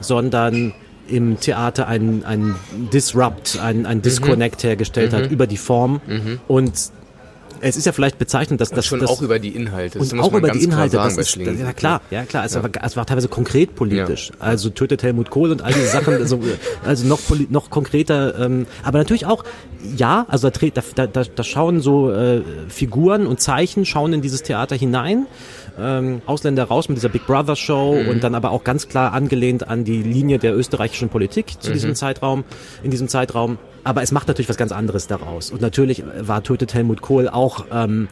sondern 0.00 0.74
im 1.08 1.40
Theater 1.40 1.88
ein, 1.88 2.24
ein 2.24 2.56
Disrupt, 2.92 3.58
ein, 3.60 3.86
ein 3.86 4.02
Disconnect 4.02 4.62
mhm. 4.62 4.68
hergestellt 4.68 5.12
mhm. 5.12 5.16
hat 5.16 5.30
über 5.30 5.46
die 5.46 5.56
Form 5.56 6.00
mhm. 6.06 6.40
und 6.48 6.90
es 7.60 7.76
ist 7.76 7.84
ja 7.84 7.92
vielleicht 7.92 8.18
bezeichnend, 8.18 8.60
dass 8.60 8.70
das 8.70 8.86
schon 8.86 9.00
das, 9.00 9.10
auch 9.10 9.22
über 9.22 9.38
die 9.38 9.50
Inhalte. 9.50 9.98
Das 9.98 10.12
und 10.12 10.20
auch 10.20 10.32
über 10.32 10.50
die 10.50 10.64
Inhalte. 10.64 10.96
Sagen, 10.96 11.16
das 11.16 11.36
ist, 11.36 11.36
ja 11.36 11.72
klar, 11.72 12.00
ja 12.10 12.24
klar. 12.24 12.44
Es, 12.44 12.54
ja. 12.54 12.62
War, 12.62 12.70
es 12.82 12.96
war 12.96 13.06
teilweise 13.06 13.28
konkret 13.28 13.74
politisch. 13.74 14.30
Ja. 14.30 14.46
Also 14.46 14.70
tötet 14.70 15.02
Helmut 15.02 15.30
Kohl 15.30 15.50
und 15.50 15.62
all 15.62 15.72
diese 15.72 15.86
Sachen. 15.86 16.14
also, 16.14 16.40
also 16.84 17.06
noch 17.06 17.20
noch 17.50 17.70
konkreter. 17.70 18.38
Ähm, 18.38 18.66
aber 18.82 18.98
natürlich 18.98 19.26
auch 19.26 19.44
ja. 19.96 20.26
Also 20.28 20.50
da, 20.50 20.82
da, 20.94 21.06
da, 21.06 21.22
da 21.24 21.42
schauen 21.42 21.80
so 21.80 22.10
äh, 22.10 22.42
Figuren 22.68 23.26
und 23.26 23.40
Zeichen 23.40 23.84
schauen 23.84 24.12
in 24.12 24.22
dieses 24.22 24.42
Theater 24.42 24.76
hinein. 24.76 25.26
Ähm, 25.78 26.22
Ausländer 26.26 26.64
raus 26.64 26.88
mit 26.88 26.96
dieser 26.96 27.08
Big 27.10 27.26
Brother 27.26 27.56
Show 27.56 28.00
mhm. 28.02 28.08
und 28.08 28.24
dann 28.24 28.34
aber 28.34 28.50
auch 28.50 28.64
ganz 28.64 28.88
klar 28.88 29.12
angelehnt 29.12 29.68
an 29.68 29.84
die 29.84 30.02
Linie 30.02 30.38
der 30.38 30.56
österreichischen 30.56 31.08
Politik 31.08 31.60
zu 31.60 31.70
mhm. 31.70 31.74
diesem 31.74 31.94
Zeitraum, 31.94 32.44
in 32.82 32.90
diesem 32.90 33.08
Zeitraum. 33.08 33.58
Aber 33.84 34.02
es 34.02 34.10
macht 34.10 34.26
natürlich 34.28 34.48
was 34.48 34.56
ganz 34.56 34.72
anderes 34.72 35.06
daraus. 35.06 35.50
Und 35.50 35.60
natürlich 35.60 36.02
war 36.20 36.42
Tötet 36.42 36.74
Helmut 36.74 37.02
Kohl 37.02 37.28
auch 37.28 37.66
ähm, 37.70 38.08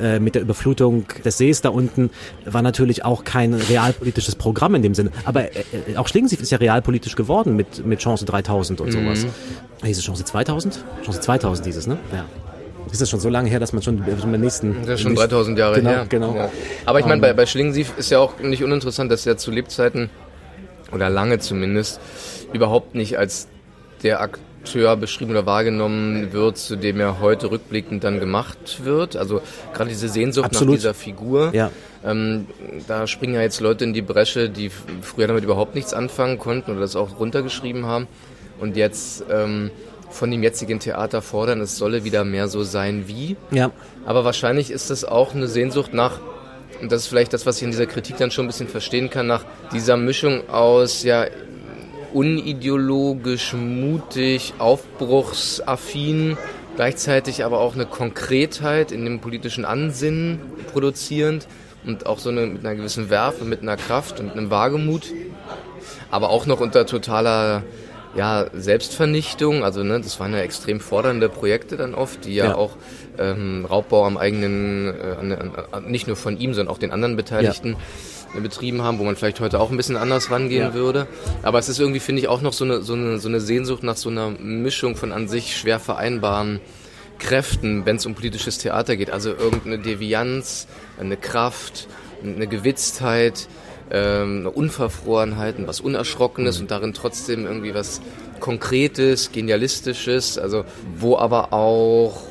äh, 0.00 0.20
mit 0.20 0.34
der 0.34 0.42
Überflutung 0.42 1.04
des 1.22 1.36
Sees 1.36 1.60
da 1.60 1.68
unten 1.68 2.10
war 2.46 2.62
natürlich 2.62 3.04
auch 3.04 3.24
kein 3.24 3.52
realpolitisches 3.52 4.36
Programm 4.36 4.74
in 4.74 4.80
dem 4.80 4.94
Sinne. 4.94 5.10
Aber 5.26 5.54
äh, 5.54 5.64
äh 5.90 5.96
auch 5.96 6.08
Schlingensief 6.08 6.40
ist 6.40 6.50
ja 6.50 6.58
realpolitisch 6.58 7.14
geworden 7.14 7.56
mit, 7.56 7.84
mit 7.84 8.00
Chance 8.00 8.24
3000 8.24 8.80
und 8.80 8.90
sowas. 8.90 9.24
Mhm. 9.24 9.86
Hieß 9.86 9.98
es 9.98 10.04
Chance 10.04 10.24
2000? 10.24 10.82
Chance 11.04 11.20
2000 11.20 11.66
dieses, 11.66 11.86
ne? 11.86 11.98
Ja. 12.10 12.24
Ist 12.90 13.00
das 13.00 13.08
schon 13.08 13.20
so 13.20 13.28
lange 13.28 13.48
her, 13.48 13.60
dass 13.60 13.72
man 13.72 13.82
schon 13.82 14.04
beim 14.04 14.40
nächsten... 14.40 14.82
Das 14.82 14.94
ist 14.96 15.00
schon 15.00 15.14
3000 15.14 15.58
Jahre 15.58 15.76
genau, 15.76 15.90
her. 15.90 16.06
Genau. 16.08 16.34
Ja. 16.34 16.50
Aber 16.84 17.00
ich 17.00 17.06
meine, 17.06 17.20
bei, 17.20 17.32
bei 17.32 17.46
Schlingensief 17.46 17.92
ist 17.96 18.10
ja 18.10 18.18
auch 18.18 18.38
nicht 18.40 18.62
uninteressant, 18.62 19.10
dass 19.10 19.26
er 19.26 19.36
zu 19.36 19.50
Lebzeiten, 19.50 20.10
oder 20.92 21.08
lange 21.08 21.38
zumindest, 21.38 22.00
überhaupt 22.52 22.94
nicht 22.94 23.18
als 23.18 23.48
der 24.02 24.20
Akt 24.20 24.40
Akteur 24.62 24.96
beschrieben 24.96 25.32
oder 25.32 25.44
wahrgenommen 25.44 26.32
wird, 26.32 26.56
zu 26.56 26.76
dem 26.76 27.00
er 27.00 27.20
heute 27.20 27.50
rückblickend 27.50 28.04
dann 28.04 28.20
gemacht 28.20 28.84
wird. 28.84 29.16
Also 29.16 29.42
gerade 29.74 29.90
diese 29.90 30.08
Sehnsucht 30.08 30.46
Absolut. 30.46 30.74
nach 30.74 30.78
dieser 30.78 30.94
Figur. 30.94 31.50
Ja. 31.52 31.70
Ähm, 32.04 32.46
da 32.86 33.08
springen 33.08 33.34
ja 33.34 33.40
jetzt 33.40 33.60
Leute 33.60 33.84
in 33.84 33.92
die 33.92 34.02
Bresche, 34.02 34.48
die 34.48 34.70
früher 35.00 35.26
damit 35.26 35.42
überhaupt 35.42 35.74
nichts 35.74 35.92
anfangen 35.92 36.38
konnten 36.38 36.70
oder 36.70 36.80
das 36.80 36.94
auch 36.94 37.18
runtergeschrieben 37.18 37.86
haben 37.86 38.06
und 38.60 38.76
jetzt 38.76 39.24
ähm, 39.30 39.72
von 40.12 40.30
dem 40.30 40.42
jetzigen 40.42 40.78
Theater 40.80 41.22
fordern, 41.22 41.60
es 41.60 41.76
solle 41.76 42.04
wieder 42.04 42.24
mehr 42.24 42.48
so 42.48 42.62
sein 42.62 43.04
wie. 43.06 43.36
Ja. 43.50 43.70
Aber 44.04 44.24
wahrscheinlich 44.24 44.70
ist 44.70 44.90
das 44.90 45.04
auch 45.04 45.34
eine 45.34 45.48
Sehnsucht 45.48 45.94
nach 45.94 46.20
und 46.80 46.90
das 46.90 47.02
ist 47.02 47.06
vielleicht 47.06 47.32
das, 47.32 47.46
was 47.46 47.58
ich 47.58 47.62
in 47.62 47.70
dieser 47.70 47.86
Kritik 47.86 48.16
dann 48.16 48.32
schon 48.32 48.44
ein 48.44 48.48
bisschen 48.48 48.66
verstehen 48.66 49.08
kann, 49.08 49.28
nach 49.28 49.44
dieser 49.72 49.96
Mischung 49.96 50.48
aus 50.48 51.04
ja 51.04 51.26
unideologisch, 52.12 53.54
mutig, 53.54 54.54
aufbruchsaffin, 54.58 56.36
gleichzeitig 56.76 57.44
aber 57.44 57.60
auch 57.60 57.74
eine 57.74 57.86
Konkretheit 57.86 58.92
in 58.92 59.04
dem 59.04 59.20
politischen 59.20 59.64
Ansinnen 59.64 60.40
produzierend 60.72 61.46
und 61.86 62.06
auch 62.06 62.18
so 62.18 62.30
eine, 62.30 62.46
mit 62.46 62.66
einer 62.66 62.74
gewissen 62.74 63.10
Werfe, 63.10 63.44
mit 63.44 63.62
einer 63.62 63.76
Kraft 63.76 64.20
und 64.20 64.32
einem 64.32 64.50
Wagemut, 64.50 65.06
aber 66.10 66.30
auch 66.30 66.46
noch 66.46 66.60
unter 66.60 66.84
totaler 66.84 67.62
ja, 68.14 68.46
Selbstvernichtung, 68.52 69.64
also 69.64 69.82
ne, 69.82 70.00
das 70.00 70.20
waren 70.20 70.32
ja 70.32 70.40
extrem 70.40 70.80
fordernde 70.80 71.28
Projekte 71.28 71.76
dann 71.76 71.94
oft, 71.94 72.24
die 72.24 72.34
ja, 72.34 72.46
ja. 72.46 72.54
auch 72.54 72.76
ähm, 73.18 73.66
Raubbau 73.68 74.04
am 74.04 74.16
eigenen, 74.16 74.88
äh, 74.88 75.16
an, 75.18 75.52
an, 75.70 75.84
nicht 75.86 76.06
nur 76.06 76.16
von 76.16 76.38
ihm, 76.38 76.54
sondern 76.54 76.74
auch 76.74 76.78
den 76.78 76.90
anderen 76.90 77.16
Beteiligten 77.16 77.76
ja. 78.34 78.40
betrieben 78.40 78.82
haben, 78.82 78.98
wo 78.98 79.04
man 79.04 79.16
vielleicht 79.16 79.40
heute 79.40 79.60
auch 79.60 79.70
ein 79.70 79.76
bisschen 79.76 79.96
anders 79.96 80.30
rangehen 80.30 80.68
ja. 80.68 80.74
würde. 80.74 81.06
Aber 81.42 81.58
es 81.58 81.68
ist 81.68 81.78
irgendwie, 81.78 82.00
finde 82.00 82.20
ich, 82.20 82.28
auch 82.28 82.42
noch 82.42 82.52
so 82.52 82.64
eine, 82.64 82.82
so, 82.82 82.94
eine, 82.94 83.18
so 83.18 83.28
eine 83.28 83.40
Sehnsucht 83.40 83.82
nach 83.82 83.96
so 83.96 84.10
einer 84.10 84.30
Mischung 84.30 84.96
von 84.96 85.12
an 85.12 85.28
sich 85.28 85.56
schwer 85.56 85.80
vereinbaren 85.80 86.60
Kräften, 87.18 87.86
wenn 87.86 87.96
es 87.96 88.04
um 88.04 88.14
politisches 88.14 88.58
Theater 88.58 88.96
geht. 88.96 89.10
Also 89.10 89.30
irgendeine 89.30 89.78
Devianz, 89.78 90.66
eine 90.98 91.16
Kraft, 91.16 91.88
eine 92.22 92.46
Gewitztheit, 92.46 93.48
ähm, 93.90 94.40
eine 94.40 94.50
Unverfrorenheit, 94.50 95.56
was 95.66 95.80
Unerschrockenes 95.80 96.60
und 96.60 96.70
darin 96.70 96.94
trotzdem 96.94 97.46
irgendwie 97.46 97.74
was 97.74 98.00
Konkretes, 98.40 99.32
Genialistisches, 99.32 100.38
also 100.38 100.64
wo 100.96 101.16
aber 101.16 101.52
auch 101.52 102.24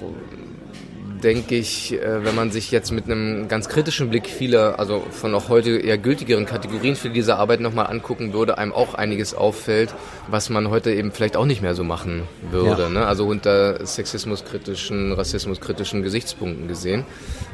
denke 1.21 1.55
ich, 1.55 1.93
äh, 1.93 2.23
wenn 2.25 2.35
man 2.35 2.51
sich 2.51 2.71
jetzt 2.71 2.91
mit 2.91 3.05
einem 3.05 3.47
ganz 3.47 3.69
kritischen 3.69 4.09
Blick 4.09 4.27
viele, 4.27 4.79
also 4.79 5.03
von 5.11 5.33
auch 5.35 5.49
heute 5.49 5.77
eher 5.77 5.97
gültigeren 5.97 6.45
Kategorien 6.45 6.95
für 6.95 7.09
diese 7.09 7.37
Arbeit 7.37 7.59
nochmal 7.59 7.87
angucken 7.87 8.33
würde, 8.33 8.57
einem 8.57 8.73
auch 8.73 8.95
einiges 8.95 9.33
auffällt, 9.33 9.93
was 10.27 10.49
man 10.49 10.69
heute 10.69 10.91
eben 10.91 11.11
vielleicht 11.11 11.37
auch 11.37 11.45
nicht 11.45 11.61
mehr 11.61 11.75
so 11.75 11.83
machen 11.83 12.23
würde. 12.51 12.83
Ja. 12.83 12.89
Ne? 12.89 13.05
Also 13.05 13.25
unter 13.27 13.85
sexismuskritischen, 13.85 15.13
rassismuskritischen 15.13 16.03
Gesichtspunkten 16.03 16.67
gesehen. 16.67 17.05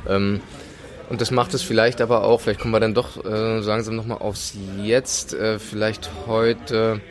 Ähm, 0.08 0.42
und 1.10 1.22
das 1.22 1.32
macht 1.32 1.54
es 1.54 1.62
vielleicht 1.62 2.02
aber 2.02 2.24
auch, 2.24 2.42
vielleicht 2.42 2.60
kommen 2.60 2.74
wir 2.74 2.80
dann 2.80 2.94
doch 2.94 3.24
äh, 3.24 3.60
langsam 3.60 3.96
nochmal 3.96 4.18
aufs 4.20 4.54
Jetzt, 4.82 5.34
äh, 5.34 5.60
vielleicht 5.60 6.10
heute 6.28 7.02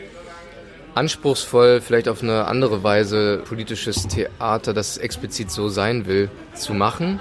anspruchsvoll, 0.94 1.80
vielleicht 1.80 2.09
auf 2.09 2.22
eine 2.22 2.46
andere 2.46 2.82
Weise 2.82 3.42
politisches 3.46 4.09
Theater, 4.09 4.72
das 4.72 4.96
explizit 4.96 5.50
so 5.50 5.68
sein 5.68 6.06
will, 6.06 6.30
zu 6.54 6.72
machen? 6.72 7.20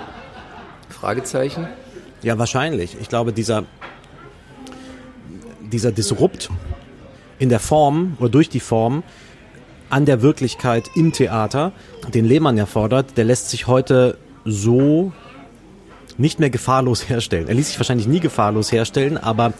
Fragezeichen? 0.89 1.67
Ja, 2.21 2.37
wahrscheinlich. 2.37 2.97
Ich 2.99 3.09
glaube, 3.09 3.33
dieser, 3.33 3.65
dieser 5.61 5.91
Disrupt 5.91 6.49
in 7.37 7.49
der 7.49 7.59
Form 7.59 8.15
oder 8.19 8.29
durch 8.29 8.49
die 8.49 8.61
Form 8.61 9.03
an 9.89 10.05
der 10.05 10.21
Wirklichkeit 10.21 10.89
im 10.95 11.11
Theater, 11.11 11.73
den 12.13 12.25
Lehmann 12.25 12.57
erfordert, 12.57 13.17
der 13.17 13.25
lässt 13.25 13.49
sich 13.49 13.67
heute 13.67 14.17
so 14.45 15.11
nicht 16.17 16.39
mehr 16.39 16.49
gefahrlos 16.49 17.09
herstellen. 17.09 17.47
Er 17.47 17.55
ließ 17.55 17.67
sich 17.67 17.79
wahrscheinlich 17.79 18.07
nie 18.07 18.19
gefahrlos 18.19 18.71
herstellen, 18.71 19.17
aber 19.17 19.53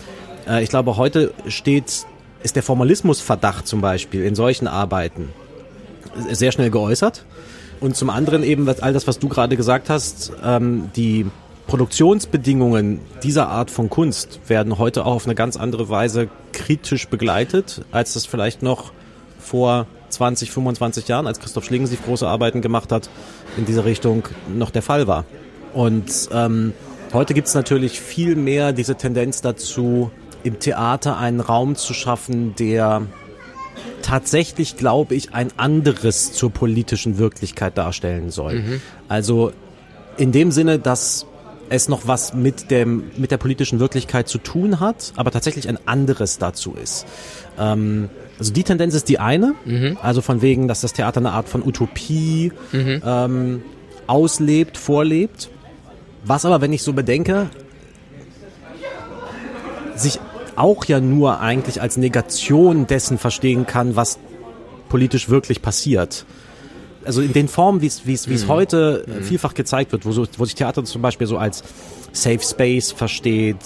äh, 0.48 0.64
ich 0.64 0.70
glaube, 0.70 0.98
heute 0.98 1.34
steht, 1.48 2.06
ist 2.44 2.56
der 2.56 2.64
Formalismusverdacht 2.64 3.68
zum 3.68 3.82
Beispiel 3.82 4.24
in 4.24 4.36
solchen 4.36 4.68
Arbeiten 4.68 5.30
sehr 6.32 6.52
schnell 6.52 6.70
geäußert. 6.70 7.26
Und 7.82 7.96
zum 7.96 8.10
anderen 8.10 8.44
eben 8.44 8.68
all 8.82 8.94
das, 8.94 9.06
was 9.06 9.20
du 9.20 9.28
gerade 9.28 9.58
gesagt 9.58 9.90
hast, 9.90 10.32
ähm, 10.44 10.90
die 10.96 11.26
Produktionsbedingungen 11.68 13.00
dieser 13.24 13.50
Art 13.50 13.72
von 13.72 13.90
Kunst 13.90 14.40
werden 14.48 14.78
heute 14.78 15.06
auch 15.06 15.16
auf 15.16 15.26
eine 15.26 15.36
ganz 15.36 15.58
andere 15.58 15.90
Weise 15.90 16.30
kritisch 16.54 17.08
begleitet, 17.08 17.84
als 17.92 18.14
das 18.14 18.26
vielleicht 18.26 18.62
noch 18.62 18.92
vor 19.40 19.88
20, 20.10 20.52
25 20.52 21.08
Jahren, 21.08 21.28
als 21.28 21.40
Christoph 21.40 21.66
Schlingensief 21.66 22.04
große 22.06 22.28
Arbeiten 22.28 22.62
gemacht 22.62 22.92
hat, 22.92 23.10
in 23.58 23.66
dieser 23.66 23.84
Richtung 23.84 24.24
noch 24.56 24.70
der 24.70 24.82
Fall 24.82 25.08
war. 25.08 25.26
Und 25.76 26.30
ähm, 26.32 26.74
heute 27.12 27.34
gibt 27.34 27.50
es 27.50 27.54
natürlich 27.54 28.00
viel 28.00 28.38
mehr 28.38 28.72
diese 28.72 28.96
Tendenz 28.96 29.42
dazu, 29.42 30.10
im 30.44 30.58
Theater 30.60 31.18
einen 31.18 31.42
Raum 31.42 31.76
zu 31.76 31.94
schaffen, 31.94 32.56
der 32.56 33.02
tatsächlich, 34.02 34.78
glaube 34.78 35.16
ich, 35.16 35.34
ein 35.34 35.50
anderes 35.58 36.32
zur 36.32 36.50
politischen 36.50 37.18
Wirklichkeit 37.18 37.78
darstellen 37.78 38.30
soll. 38.30 38.60
Mhm. 38.60 38.82
Also 39.10 39.52
in 40.16 40.32
dem 40.32 40.52
Sinne, 40.52 40.80
dass 40.80 41.26
es 41.68 41.90
noch 41.90 42.08
was 42.08 42.34
mit 42.34 42.72
dem 42.72 43.12
mit 43.18 43.32
der 43.32 43.38
politischen 43.38 43.80
Wirklichkeit 43.80 44.30
zu 44.30 44.38
tun 44.38 44.80
hat, 44.80 45.12
aber 45.18 45.32
tatsächlich 45.32 45.68
ein 45.68 45.80
anderes 45.88 46.38
dazu 46.38 46.76
ist. 46.82 47.06
Ähm, 47.60 48.10
also 48.40 48.54
die 48.54 48.64
Tendenz 48.64 48.94
ist 48.94 49.10
die 49.10 49.20
eine, 49.20 49.56
mhm. 49.66 49.98
also 50.02 50.22
von 50.22 50.42
wegen, 50.42 50.70
dass 50.70 50.82
das 50.82 50.94
Theater 50.94 51.20
eine 51.20 51.32
Art 51.32 51.50
von 51.50 51.64
Utopie 51.64 52.54
mhm. 52.72 53.02
ähm, 53.04 53.62
auslebt, 54.08 54.78
vorlebt. 54.78 55.50
Was 56.26 56.46
aber, 56.46 56.62
wenn 56.62 56.74
ich 56.74 56.82
so 56.84 56.94
bedenke, 56.94 57.50
sich 59.96 60.20
auch 60.56 60.86
ja 60.86 61.00
nur 61.00 61.40
eigentlich 61.40 61.82
als 61.82 61.98
Negation 61.98 62.88
dessen 62.88 63.18
verstehen 63.18 63.66
kann, 63.66 63.96
was 63.96 64.20
politisch 64.90 65.30
wirklich 65.30 65.62
passiert. 65.62 66.26
Also 67.06 67.22
in 67.22 67.34
den 67.34 67.48
Formen, 67.48 67.82
wie 67.82 67.88
es 67.88 68.08
wie 68.08 68.14
es 68.14 68.30
wie 68.30 68.34
es 68.34 68.46
mhm. 68.46 68.50
heute 68.50 69.06
mhm. 69.08 69.24
vielfach 69.24 69.54
gezeigt 69.54 69.92
wird, 69.92 70.06
wo, 70.06 70.12
so, 70.12 70.26
wo 70.38 70.46
sich 70.46 70.56
Theater 70.56 70.84
zum 70.84 71.02
Beispiel 71.02 71.28
so 71.28 71.38
als 71.38 71.64
Safe 72.12 72.40
Space 72.40 72.92
versteht, 72.92 73.58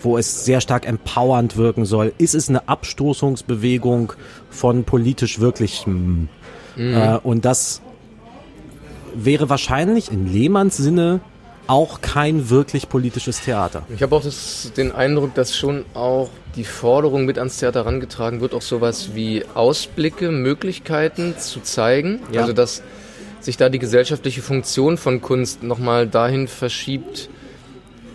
wo 0.00 0.16
es 0.16 0.44
sehr 0.44 0.60
stark 0.60 0.86
empowernd 0.86 1.56
wirken 1.56 1.84
soll, 1.84 2.12
ist 2.16 2.34
es 2.34 2.48
eine 2.48 2.68
Abstoßungsbewegung 2.68 4.14
von 4.48 4.84
politisch 4.84 5.40
Wirklichem. 5.40 6.28
Mhm. 6.76 6.94
Äh, 6.94 7.18
und 7.22 7.44
das 7.44 7.82
wäre 9.14 9.50
wahrscheinlich 9.50 10.10
in 10.10 10.32
Lehmanns 10.32 10.78
Sinne 10.78 11.20
auch 11.70 12.00
kein 12.00 12.50
wirklich 12.50 12.88
politisches 12.88 13.42
Theater. 13.42 13.84
Ich 13.94 14.02
habe 14.02 14.16
auch 14.16 14.24
das, 14.24 14.72
den 14.76 14.90
Eindruck, 14.90 15.34
dass 15.34 15.56
schon 15.56 15.84
auch 15.94 16.28
die 16.56 16.64
Forderung 16.64 17.26
mit 17.26 17.38
ans 17.38 17.58
Theater 17.58 17.84
herangetragen 17.84 18.40
wird, 18.40 18.54
auch 18.54 18.62
sowas 18.62 19.10
wie 19.14 19.44
Ausblicke, 19.54 20.32
Möglichkeiten 20.32 21.38
zu 21.38 21.60
zeigen. 21.60 22.18
Ja. 22.32 22.40
Also 22.40 22.52
dass 22.52 22.82
sich 23.38 23.56
da 23.56 23.68
die 23.68 23.78
gesellschaftliche 23.78 24.42
Funktion 24.42 24.98
von 24.98 25.20
Kunst 25.20 25.62
nochmal 25.62 26.08
dahin 26.08 26.48
verschiebt, 26.48 27.30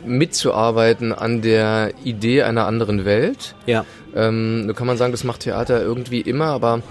mitzuarbeiten 0.05 1.13
an 1.13 1.41
der 1.41 1.93
Idee 2.03 2.43
einer 2.43 2.67
anderen 2.67 3.05
Welt. 3.05 3.55
Ja. 3.67 3.85
Ähm, 4.13 4.65
da 4.67 4.73
kann 4.73 4.85
man 4.85 4.97
sagen, 4.97 5.13
das 5.13 5.23
macht 5.23 5.41
Theater 5.41 5.81
irgendwie 5.81 6.19
immer, 6.19 6.47
aber 6.47 6.81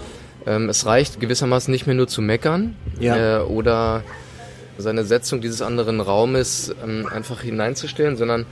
ähm, 0.47 0.67
es 0.69 0.87
reicht 0.87 1.19
gewissermaßen 1.19 1.71
nicht 1.71 1.85
mehr 1.85 1.95
nur 1.95 2.07
zu 2.07 2.23
meckern 2.23 2.75
ja. 2.99 3.37
äh, 3.37 3.41
oder 3.43 4.03
seine 4.77 5.05
Setzung 5.05 5.41
dieses 5.41 5.61
anderen 5.61 6.01
Raumes 6.01 6.73
ähm, 6.83 7.07
einfach 7.11 7.41
hineinzustellen, 7.41 8.17
sondern 8.17 8.45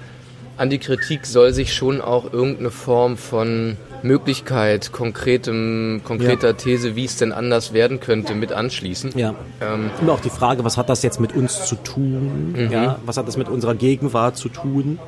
an 0.55 0.69
die 0.69 0.77
Kritik 0.77 1.25
soll 1.25 1.51
sich 1.53 1.73
schon 1.73 1.99
auch 1.99 2.31
irgendeine 2.31 2.69
Form 2.69 3.17
von 3.17 3.77
Möglichkeit, 4.03 4.91
konkretem, 4.91 6.01
konkreter 6.03 6.49
ja. 6.49 6.53
These, 6.53 6.95
wie 6.95 7.05
es 7.05 7.17
denn 7.17 7.31
anders 7.31 7.73
werden 7.73 7.99
könnte, 7.99 8.35
mit 8.35 8.51
anschließen. 8.51 9.17
Ja. 9.17 9.33
Ähm, 9.61 9.89
Und 10.01 10.09
auch 10.09 10.19
die 10.19 10.29
Frage, 10.29 10.63
was 10.63 10.77
hat 10.77 10.89
das 10.89 11.01
jetzt 11.01 11.19
mit 11.19 11.33
uns 11.33 11.65
zu 11.65 11.75
tun? 11.75 12.53
Mhm. 12.55 12.71
Ja, 12.71 12.99
was 13.05 13.17
hat 13.17 13.27
das 13.27 13.37
mit 13.37 13.49
unserer 13.49 13.75
Gegenwart 13.75 14.37
zu 14.37 14.49
tun? 14.49 14.99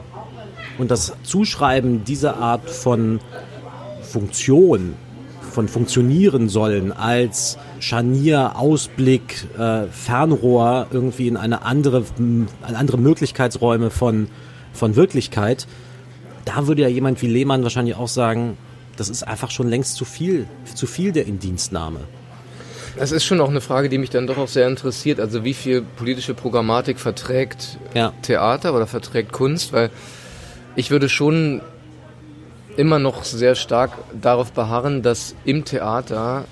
Und 0.77 0.91
das 0.91 1.13
Zuschreiben 1.23 2.03
dieser 2.05 2.37
Art 2.37 2.69
von 2.69 3.19
Funktion 4.01 4.95
von 5.51 5.67
funktionieren 5.69 6.49
sollen 6.49 6.91
als 6.91 7.57
Scharnier, 7.85 8.53
Ausblick, 8.55 9.45
äh, 9.59 9.85
Fernrohr 9.91 10.87
irgendwie 10.89 11.27
in 11.27 11.37
eine 11.37 11.61
andere, 11.61 12.03
in 12.17 12.47
andere 12.63 12.97
Möglichkeitsräume 12.97 13.91
von, 13.91 14.27
von 14.73 14.95
Wirklichkeit, 14.95 15.67
da 16.45 16.65
würde 16.65 16.81
ja 16.81 16.87
jemand 16.87 17.21
wie 17.21 17.27
Lehmann 17.27 17.61
wahrscheinlich 17.61 17.95
auch 17.95 18.07
sagen, 18.07 18.57
das 18.97 19.09
ist 19.09 19.21
einfach 19.21 19.51
schon 19.51 19.69
längst 19.69 19.97
zu 19.97 20.03
viel, 20.03 20.47
zu 20.73 20.87
viel 20.87 21.11
der 21.11 21.27
Indienstnahme. 21.27 21.99
Das 22.97 23.11
ist 23.11 23.23
schon 23.23 23.39
auch 23.39 23.49
eine 23.49 23.61
Frage, 23.61 23.87
die 23.87 23.99
mich 23.99 24.09
dann 24.09 24.25
doch 24.25 24.39
auch 24.39 24.47
sehr 24.47 24.67
interessiert. 24.67 25.19
Also 25.19 25.43
wie 25.43 25.53
viel 25.53 25.83
politische 25.83 26.33
Programmatik 26.33 26.99
verträgt 26.99 27.77
ja. 27.93 28.13
Theater 28.23 28.73
oder 28.73 28.87
verträgt 28.87 29.31
Kunst? 29.31 29.73
Weil 29.73 29.91
ich 30.75 30.89
würde 30.89 31.07
schon 31.07 31.61
immer 32.77 32.97
noch 32.97 33.25
sehr 33.25 33.53
stark 33.53 33.91
darauf 34.19 34.53
beharren, 34.53 35.03
dass 35.03 35.35
im 35.45 35.65
Theater 35.65 36.45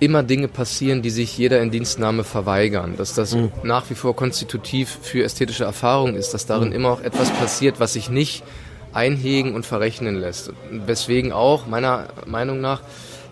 immer 0.00 0.22
Dinge 0.22 0.48
passieren, 0.48 1.02
die 1.02 1.10
sich 1.10 1.38
jeder 1.38 1.60
Indienstnahme 1.60 2.24
verweigern, 2.24 2.94
dass 2.96 3.14
das 3.14 3.34
mhm. 3.34 3.52
nach 3.62 3.88
wie 3.90 3.94
vor 3.94 4.16
konstitutiv 4.16 4.98
für 5.02 5.24
ästhetische 5.24 5.64
Erfahrung 5.64 6.16
ist, 6.16 6.34
dass 6.34 6.46
darin 6.46 6.68
mhm. 6.68 6.74
immer 6.74 6.90
auch 6.90 7.00
etwas 7.00 7.30
passiert, 7.30 7.80
was 7.80 7.94
sich 7.94 8.10
nicht 8.10 8.42
einhegen 8.92 9.54
und 9.54 9.66
verrechnen 9.66 10.16
lässt. 10.16 10.52
Weswegen 10.70 11.32
auch 11.32 11.66
meiner 11.66 12.08
Meinung 12.26 12.60
nach 12.60 12.82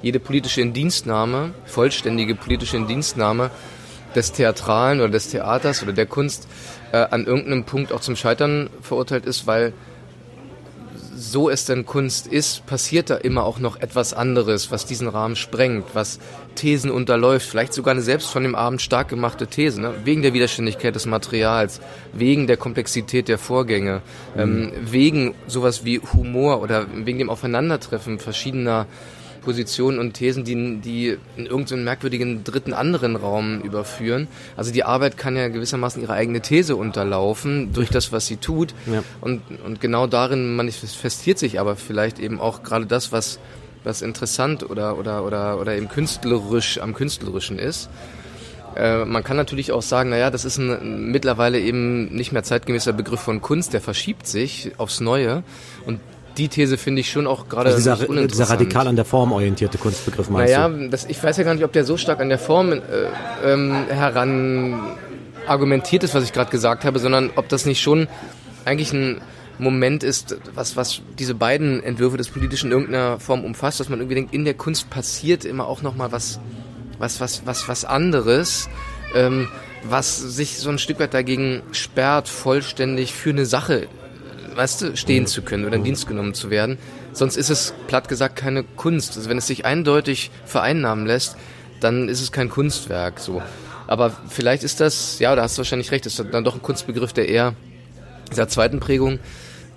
jede 0.03 0.19
politische 0.19 0.61
Indienstnahme, 0.61 1.55
vollständige 1.65 2.35
politische 2.35 2.77
Indienstnahme, 2.77 3.51
des 4.15 4.33
Theatralen 4.33 5.01
oder 5.01 5.11
des 5.11 5.29
Theaters 5.29 5.83
oder 5.83 5.93
der 5.93 6.07
Kunst 6.07 6.47
äh, 6.93 6.99
an 6.99 7.25
irgendeinem 7.25 7.65
Punkt 7.65 7.93
auch 7.93 8.01
zum 8.01 8.17
Scheitern 8.17 8.69
verurteilt 8.83 9.25
ist, 9.27 9.47
weil 9.47 9.73
so 11.31 11.49
es 11.49 11.65
denn 11.65 11.87
Kunst 11.87 12.27
ist, 12.27 12.67
passiert 12.67 13.09
da 13.09 13.17
immer 13.17 13.45
auch 13.45 13.59
noch 13.59 13.81
etwas 13.81 14.13
anderes, 14.13 14.71
was 14.71 14.87
diesen 14.87 15.09
Rahmen 15.09 15.37
sprengt, 15.37 15.87
was 15.95 16.19
Thesen 16.55 16.91
unterläuft, 16.91 17.49
vielleicht 17.49 17.73
sogar 17.73 17.93
eine 17.93 18.03
selbst 18.03 18.31
von 18.31 18.43
dem 18.43 18.55
Abend 18.55 18.83
stark 18.83 19.09
gemachte 19.09 19.47
These, 19.47 19.81
ne? 19.81 19.95
wegen 20.05 20.23
der 20.23 20.35
Widerständigkeit 20.35 20.95
des 20.95 21.07
Materials, 21.07 21.81
wegen 22.13 22.47
der 22.47 22.57
Komplexität 22.57 23.29
der 23.29 23.39
Vorgänge, 23.39 24.03
mhm. 24.35 24.41
ähm, 24.41 24.73
wegen 24.83 25.35
sowas 25.47 25.85
wie 25.85 26.01
Humor 26.01 26.61
oder 26.61 26.87
wegen 26.93 27.19
dem 27.19 27.31
Aufeinandertreffen 27.31 28.19
verschiedener 28.19 28.87
Positionen 29.43 29.99
und 29.99 30.15
Thesen, 30.15 30.45
die, 30.45 30.79
die 30.79 31.19
in 31.37 31.47
irgendeinen 31.47 31.85
merkwürdigen 31.85 32.45
dritten 32.45 32.73
anderen 32.73 33.17
Raum 33.17 33.61
überführen. 33.61 34.29
Also 34.57 34.73
die 34.73 34.85
Arbeit 34.85 35.17
kann 35.17 35.37
ja 35.37 35.49
gewissermaßen 35.49 36.01
ihre 36.03 36.15
eigene 36.15 36.41
These 36.41 36.77
unterlaufen 36.77 37.73
durch 37.73 37.91
das, 37.91 38.13
was 38.13 38.27
sie 38.27 38.37
tut. 38.37 38.75
Ja. 38.87 39.03
Und, 39.21 39.43
und 39.65 39.81
genau 39.81 40.07
darin 40.07 40.57
manifestiert 40.57 41.39
sich 41.39 41.61
aber 41.61 41.77
vielleicht 41.77 42.19
eben 42.19 42.41
auch 42.41 42.63
gerade 42.63 42.87
das, 42.87 43.13
was, 43.13 43.39
was 43.85 44.03
interessant 44.03 44.69
oder, 44.69 44.99
oder, 44.99 45.25
oder, 45.25 45.61
oder 45.61 45.77
eben 45.77 45.89
künstlerisch 45.89 46.79
am 46.81 46.95
künstlerischen 46.95 47.59
ist. 47.59 47.91
Äh, 48.77 49.05
man 49.05 49.23
kann 49.23 49.37
natürlich 49.37 49.73
auch 49.73 49.83
sagen, 49.83 50.11
naja, 50.11 50.31
das 50.31 50.45
ist 50.45 50.59
ein 50.59 51.11
mittlerweile 51.11 51.61
eben 51.61 52.07
nicht 52.15 52.33
mehr 52.33 52.43
zeitgemäßer 52.43 52.93
Begriff 52.93 53.21
von 53.21 53.43
Kunst, 53.43 53.73
der 53.73 53.81
verschiebt 53.81 54.27
sich 54.27 54.73
aufs 54.79 55.01
Neue. 55.01 55.43
Und 55.85 56.01
die 56.37 56.49
These 56.49 56.77
finde 56.77 57.01
ich 57.01 57.11
schon 57.11 57.27
auch 57.27 57.49
gerade 57.49 57.71
also 57.71 57.79
dieser, 57.79 58.27
dieser 58.27 58.51
radikal 58.51 58.87
an 58.87 58.97
der 58.97 59.05
Form 59.05 59.33
orientierte 59.33 59.79
Kunstbegriff 59.79 60.31
meinst 60.31 60.55
naja, 60.55 60.69
du? 60.69 60.89
Das, 60.89 61.05
ich 61.05 61.23
weiß 61.23 61.37
ja 61.37 61.45
gar 61.45 61.55
nicht, 61.55 61.65
ob 61.65 61.73
der 61.73 61.85
so 61.85 61.97
stark 61.97 62.21
an 62.21 62.29
der 62.29 62.39
Form 62.39 62.73
äh, 62.73 62.81
ähm, 63.45 63.87
heran 63.89 64.81
argumentiert 65.47 66.05
ist, 66.05 66.15
was 66.15 66.25
ich 66.25 66.33
gerade 66.33 66.51
gesagt 66.51 66.85
habe, 66.85 66.99
sondern 66.99 67.31
ob 67.37 67.49
das 67.49 67.67
nicht 67.67 67.81
schon 67.81 68.09
eigentlich 68.65 68.93
ein 68.93 69.21
Moment 69.59 70.03
ist, 70.03 70.37
was, 70.55 70.77
was 70.77 71.03
diese 71.19 71.35
beiden 71.35 71.83
Entwürfe 71.83 72.17
des 72.17 72.29
Politischen 72.29 72.67
in 72.67 72.73
irgendeiner 72.73 73.21
Form 73.21 73.45
umfasst, 73.45 73.81
dass 73.81 73.89
man 73.89 74.01
irgendwie 74.01 74.17
denkt, 74.17 74.35
in 74.35 74.45
der 74.45 74.55
Kunst 74.55 74.91
passiert 74.91 75.45
immer 75.45 75.67
auch 75.67 75.83
nochmal 75.83 76.13
was, 76.13 76.41
was, 76.99 77.21
was, 77.21 77.43
was, 77.45 77.69
was 77.69 77.85
anderes, 77.85 78.69
ähm, 79.15 79.49
was 79.85 80.17
sich 80.19 80.59
so 80.59 80.71
ein 80.71 80.79
Stück 80.79 81.01
weit 81.01 81.13
dagegen 81.13 81.63
sperrt, 81.73 82.29
vollständig 82.29 83.13
für 83.13 83.31
eine 83.31 83.47
Sache 83.47 83.89
weißt 84.55 84.83
du, 84.83 84.97
stehen 84.97 85.27
zu 85.27 85.43
können 85.43 85.65
oder 85.65 85.77
in 85.77 85.85
Dienst 85.85 86.07
genommen 86.07 86.35
zu 86.35 86.51
werden. 86.51 86.79
Sonst 87.13 87.37
ist 87.37 87.51
es, 87.51 87.75
platt 87.87 88.09
gesagt, 88.09 88.37
keine 88.37 88.65
Kunst. 88.65 89.17
Also 89.17 89.29
wenn 89.29 89.39
es 89.39 89.47
sich 89.47 89.65
eindeutig 89.65 90.31
vereinnahmen 90.45 91.07
lässt, 91.07 91.37
dann 91.81 92.09
ist 92.09 92.21
es 92.21 92.33
kein 92.33 92.49
Kunstwerk, 92.49 93.19
so. 93.19 93.43
Aber 93.87 94.13
vielleicht 94.29 94.63
ist 94.63 94.81
das, 94.81 95.19
ja, 95.19 95.35
da 95.35 95.43
hast 95.43 95.57
du 95.57 95.61
wahrscheinlich 95.61 95.91
recht, 95.91 96.07
ist 96.07 96.25
dann 96.31 96.45
doch 96.45 96.55
ein 96.55 96.63
Kunstbegriff, 96.63 97.13
der 97.13 97.29
eher 97.29 97.55
dieser 98.31 98.49
zweiten 98.49 98.81
Prägung 98.81 99.19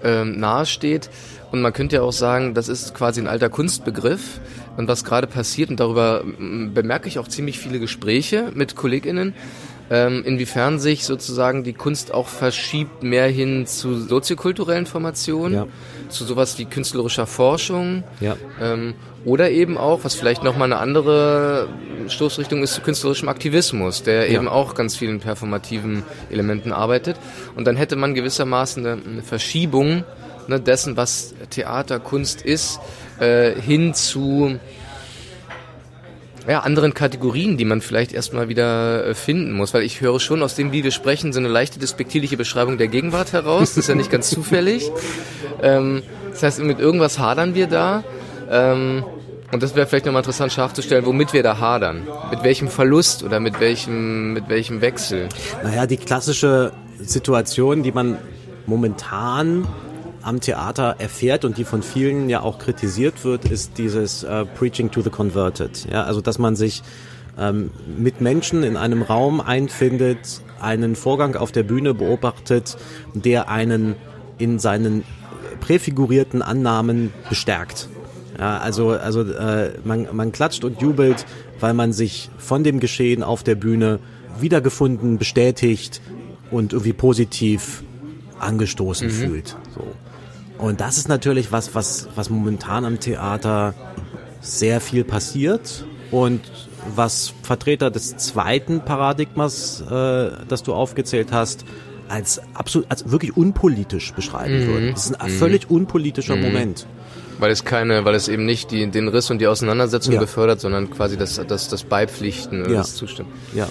ähm, 0.04 0.40
nahesteht. 0.40 1.10
Und 1.52 1.62
man 1.62 1.74
könnte 1.74 1.98
ja 1.98 2.02
auch 2.02 2.14
sagen, 2.14 2.54
das 2.54 2.70
ist 2.70 2.94
quasi 2.94 3.22
ein 3.22 3.28
alter 3.28 3.50
Kunstbegriff. 3.50 4.40
Und 4.78 4.88
was 4.88 5.04
gerade 5.04 5.28
passiert, 5.28 5.70
und 5.70 5.80
darüber 5.80 6.24
bemerke 6.24 7.08
ich 7.08 7.20
auch 7.20 7.28
ziemlich 7.28 7.60
viele 7.60 7.80
Gespräche 7.80 8.52
mit 8.54 8.76
KollegInnen, 8.76 9.34
ähm, 9.90 10.24
inwiefern 10.26 10.80
sich 10.80 11.06
sozusagen 11.06 11.64
die 11.64 11.74
Kunst 11.74 12.14
auch 12.14 12.28
verschiebt 12.28 13.04
mehr 13.04 13.28
hin 13.28 13.68
zu 13.68 13.98
soziokulturellen 14.00 14.86
Formationen, 14.86 15.54
ja. 15.54 15.68
zu 16.10 16.26
sowas 16.26 16.58
wie 16.58 16.66
künstlerischer 16.66 17.28
Forschung 17.28 18.04
ja. 18.20 18.36
ähm, 18.62 18.96
oder 19.26 19.52
eben 19.52 19.78
auch, 19.78 20.04
was 20.04 20.16
vielleicht 20.16 20.44
nochmal 20.44 20.72
eine 20.72 20.80
andere 20.80 21.68
Stoßrichtung 22.08 22.62
ist, 22.64 22.74
zu 22.74 22.82
künstlerischem 22.82 23.28
Aktivismus, 23.30 24.04
der 24.04 24.30
ja. 24.30 24.38
eben 24.38 24.48
auch 24.48 24.76
ganz 24.76 24.96
vielen 24.96 25.20
performativen 25.20 26.04
Elementen 26.30 26.72
arbeitet. 26.72 27.18
Und 27.56 27.66
dann 27.66 27.76
hätte 27.76 27.96
man 27.96 28.14
gewissermaßen 28.14 28.86
eine, 28.86 29.02
eine 29.04 29.24
Verschiebung 29.24 30.04
ne, 30.48 30.60
dessen, 30.60 30.98
was 30.98 31.34
Theater, 31.50 32.00
Kunst 32.00 32.42
ist, 32.44 32.80
äh, 33.20 33.60
hin 33.60 33.94
zu 33.94 34.60
ja, 36.48 36.60
anderen 36.60 36.94
Kategorien, 36.94 37.58
die 37.58 37.66
man 37.66 37.82
vielleicht 37.82 38.14
erstmal 38.14 38.50
wieder 38.50 39.06
äh, 39.06 39.14
finden 39.16 39.54
muss. 39.54 39.74
Weil 39.74 39.84
ich 39.84 40.02
höre 40.02 40.20
schon 40.20 40.44
aus 40.44 40.56
dem, 40.56 40.72
wie 40.72 40.84
wir 40.84 40.92
sprechen, 40.92 41.34
so 41.34 41.40
eine 41.40 41.48
leichte 41.48 41.80
despektierliche 41.80 42.38
Beschreibung 42.38 42.78
der 42.78 42.88
Gegenwart 42.88 43.34
heraus. 43.34 43.70
Das 43.70 43.78
ist 43.78 43.90
ja 43.90 43.96
nicht 43.96 44.12
ganz 44.12 44.30
zufällig. 44.30 44.92
Ähm, 45.62 46.04
das 46.32 46.44
heißt, 46.44 46.60
mit 46.60 46.80
irgendwas 46.80 47.20
hadern 47.20 47.56
wir 47.56 47.68
da. 47.68 48.04
Ähm, 48.50 49.04
und 49.52 49.64
das 49.64 49.76
wäre 49.76 49.88
vielleicht 49.88 50.06
nochmal 50.06 50.22
interessant 50.22 50.52
scharf 50.52 50.74
zu 50.74 50.82
stellen, 50.82 51.06
womit 51.06 51.34
wir 51.34 51.44
da 51.44 51.60
hadern. 51.60 52.08
Mit 52.30 52.44
welchem 52.44 52.68
Verlust 52.68 53.24
oder 53.24 53.40
mit 53.40 53.60
welchem, 53.60 54.34
mit 54.34 54.50
welchem 54.50 54.82
Wechsel. 54.82 55.30
Naja, 55.64 55.88
die 55.88 55.98
klassische 55.98 56.74
Situation, 57.00 57.84
die 57.84 57.92
man 57.92 58.18
momentan 58.66 59.68
am 60.26 60.42
Theater 60.42 60.96
erfährt 60.98 61.46
und 61.46 61.58
die 61.58 61.64
von 61.64 61.84
vielen 61.84 62.30
ja 62.30 62.42
auch 62.42 62.58
kritisiert 62.58 63.24
wird, 63.24 63.46
ist 63.46 63.78
dieses 63.78 64.24
äh, 64.24 64.46
Preaching 64.46 64.90
to 64.90 65.02
the 65.02 65.12
Converted. 65.12 65.88
Ja, 65.92 66.04
also 66.04 66.20
dass 66.20 66.40
man 66.40 66.56
sich 66.56 66.82
ähm, 67.38 67.70
mit 67.98 68.22
Menschen 68.22 68.64
in 68.64 68.76
einem 68.76 69.04
Raum 69.04 69.40
einfindet, 69.40 70.42
einen 70.60 70.96
Vorgang 70.96 71.36
auf 71.36 71.52
der 71.52 71.62
Bühne 71.62 71.94
beobachtet, 71.94 72.76
der 73.14 73.50
einen 73.50 73.96
in 74.40 74.58
seinen 74.58 75.04
präfigurierten 75.62 76.42
Annahmen 76.42 77.14
bestärkt. 77.30 77.88
Ja, 78.40 78.58
also 78.58 78.90
also 78.90 79.22
äh, 79.22 79.74
man, 79.84 80.08
man 80.12 80.32
klatscht 80.32 80.64
und 80.64 80.82
jubelt, 80.82 81.26
weil 81.60 81.76
man 81.76 81.94
sich 81.94 82.32
von 82.38 82.64
dem 82.64 82.80
Geschehen 82.80 83.22
auf 83.22 83.44
der 83.44 83.56
Bühne 83.56 84.00
wiedergefunden, 84.40 85.20
bestätigt 85.20 86.02
und 86.50 86.74
irgendwie 86.74 86.94
positiv 86.94 87.84
angestoßen 88.40 89.08
mhm. 89.08 89.12
fühlt. 89.12 89.56
So. 89.76 89.86
Und 90.58 90.82
das 90.82 90.98
ist 90.98 91.10
natürlich 91.10 91.52
was, 91.52 91.76
was, 91.76 92.08
was 92.16 92.30
momentan 92.30 92.86
am 92.86 93.00
Theater 93.00 93.74
sehr 94.42 94.80
viel 94.80 95.04
passiert 95.04 95.86
und 96.12 96.42
was 96.96 97.34
Vertreter 97.42 97.92
des 97.92 98.16
zweiten 98.18 98.82
Paradigmas, 98.82 99.82
äh, 99.82 100.32
das 100.48 100.64
du 100.64 100.74
aufgezählt 100.74 101.32
hast, 101.32 101.66
als 102.08 102.42
absolut, 102.54 102.90
als 102.92 103.10
wirklich 103.10 103.36
unpolitisch 103.36 104.14
beschreiben 104.14 104.62
mhm. 104.62 104.68
würden. 104.68 104.92
Das 104.94 105.06
ist 105.08 105.20
ein 105.20 105.32
mhm. 105.32 105.38
völlig 105.38 105.70
unpolitischer 105.70 106.36
mhm. 106.36 106.44
Moment. 106.44 106.88
Weil 107.40 107.52
es 107.52 107.66
keine, 107.66 108.06
weil 108.06 108.16
es 108.16 108.28
eben 108.28 108.46
nicht 108.46 108.72
die, 108.72 108.90
den 108.90 109.08
Riss 109.08 109.30
und 109.30 109.40
die 109.40 109.48
Auseinandersetzung 109.48 110.14
ja. 110.14 110.20
befördert, 110.20 110.62
sondern 110.62 110.90
quasi 110.90 111.18
das, 111.18 111.42
das, 111.48 111.68
das 111.68 111.84
Beipflichten 111.84 112.62
oder 112.62 112.72
ja. 112.72 112.78
das 112.78 112.96
Zustimmen. 112.96 113.32
Ja. 113.54 113.68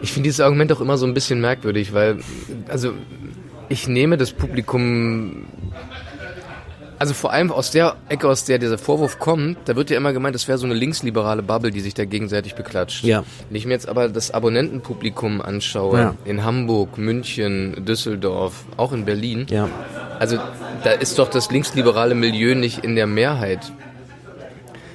Ich 0.00 0.12
finde 0.12 0.26
dieses 0.26 0.40
Argument 0.40 0.72
auch 0.72 0.80
immer 0.80 0.98
so 0.98 1.06
ein 1.06 1.14
bisschen 1.14 1.40
merkwürdig, 1.40 1.92
weil, 1.92 2.18
also 2.66 2.94
ich 3.68 3.88
nehme 3.88 4.16
das 4.16 4.32
Publikum 4.32 5.46
also 7.02 7.14
vor 7.14 7.32
allem 7.32 7.50
aus 7.50 7.72
der 7.72 7.96
Ecke, 8.08 8.28
aus 8.28 8.44
der 8.44 8.58
dieser 8.58 8.78
Vorwurf 8.78 9.18
kommt, 9.18 9.58
da 9.64 9.74
wird 9.74 9.90
ja 9.90 9.96
immer 9.96 10.12
gemeint, 10.12 10.36
das 10.36 10.46
wäre 10.46 10.56
so 10.56 10.66
eine 10.66 10.74
linksliberale 10.74 11.42
Bubble, 11.42 11.72
die 11.72 11.80
sich 11.80 11.94
da 11.94 12.04
gegenseitig 12.04 12.54
beklatscht. 12.54 13.02
Ja. 13.02 13.24
Wenn 13.48 13.56
ich 13.56 13.66
mir 13.66 13.72
jetzt 13.72 13.88
aber 13.88 14.08
das 14.08 14.30
Abonnentenpublikum 14.30 15.42
anschaue, 15.42 15.98
ja. 15.98 16.14
in 16.24 16.44
Hamburg, 16.44 16.98
München, 16.98 17.84
Düsseldorf, 17.84 18.64
auch 18.76 18.92
in 18.92 19.04
Berlin, 19.04 19.46
ja. 19.50 19.68
also 20.20 20.38
da 20.84 20.92
ist 20.92 21.18
doch 21.18 21.28
das 21.28 21.50
linksliberale 21.50 22.14
Milieu 22.14 22.54
nicht 22.54 22.84
in 22.84 22.94
der 22.94 23.08
Mehrheit. 23.08 23.72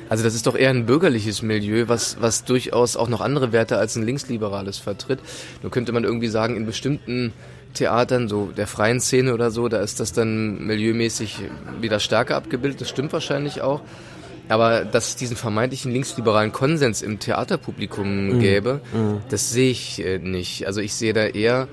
Also 0.07 0.23
das 0.23 0.33
ist 0.33 0.47
doch 0.47 0.55
eher 0.55 0.69
ein 0.69 0.85
bürgerliches 0.85 1.41
Milieu, 1.41 1.89
was, 1.89 2.21
was 2.21 2.45
durchaus 2.45 2.95
auch 2.95 3.09
noch 3.09 3.19
andere 3.19 3.51
Werte 3.51 3.77
als 3.77 3.97
ein 3.97 4.03
linksliberales 4.03 4.77
vertritt. 4.77 5.19
Nur 5.61 5.71
könnte 5.71 5.91
man 5.91 6.05
irgendwie 6.05 6.29
sagen, 6.29 6.55
in 6.55 6.65
bestimmten 6.65 7.33
Theatern, 7.73 8.27
so 8.27 8.51
der 8.55 8.67
freien 8.67 8.99
Szene 8.99 9.33
oder 9.33 9.51
so, 9.51 9.67
da 9.67 9.79
ist 9.79 9.99
das 9.99 10.13
dann 10.13 10.65
milieumäßig 10.65 11.39
wieder 11.79 11.99
stärker 11.99 12.35
abgebildet. 12.35 12.81
Das 12.81 12.89
stimmt 12.89 13.13
wahrscheinlich 13.13 13.61
auch. 13.61 13.81
Aber 14.49 14.85
dass 14.85 15.09
es 15.09 15.17
diesen 15.17 15.35
vermeintlichen 15.35 15.91
linksliberalen 15.91 16.51
Konsens 16.51 17.01
im 17.01 17.17
Theaterpublikum 17.19 18.35
mhm. 18.35 18.39
gäbe, 18.39 18.81
mhm. 18.93 19.21
das 19.29 19.51
sehe 19.51 19.71
ich 19.71 20.03
äh, 20.03 20.19
nicht. 20.19 20.67
Also 20.67 20.81
ich 20.81 20.93
sehe 20.93 21.13
da 21.13 21.25
eher, 21.25 21.67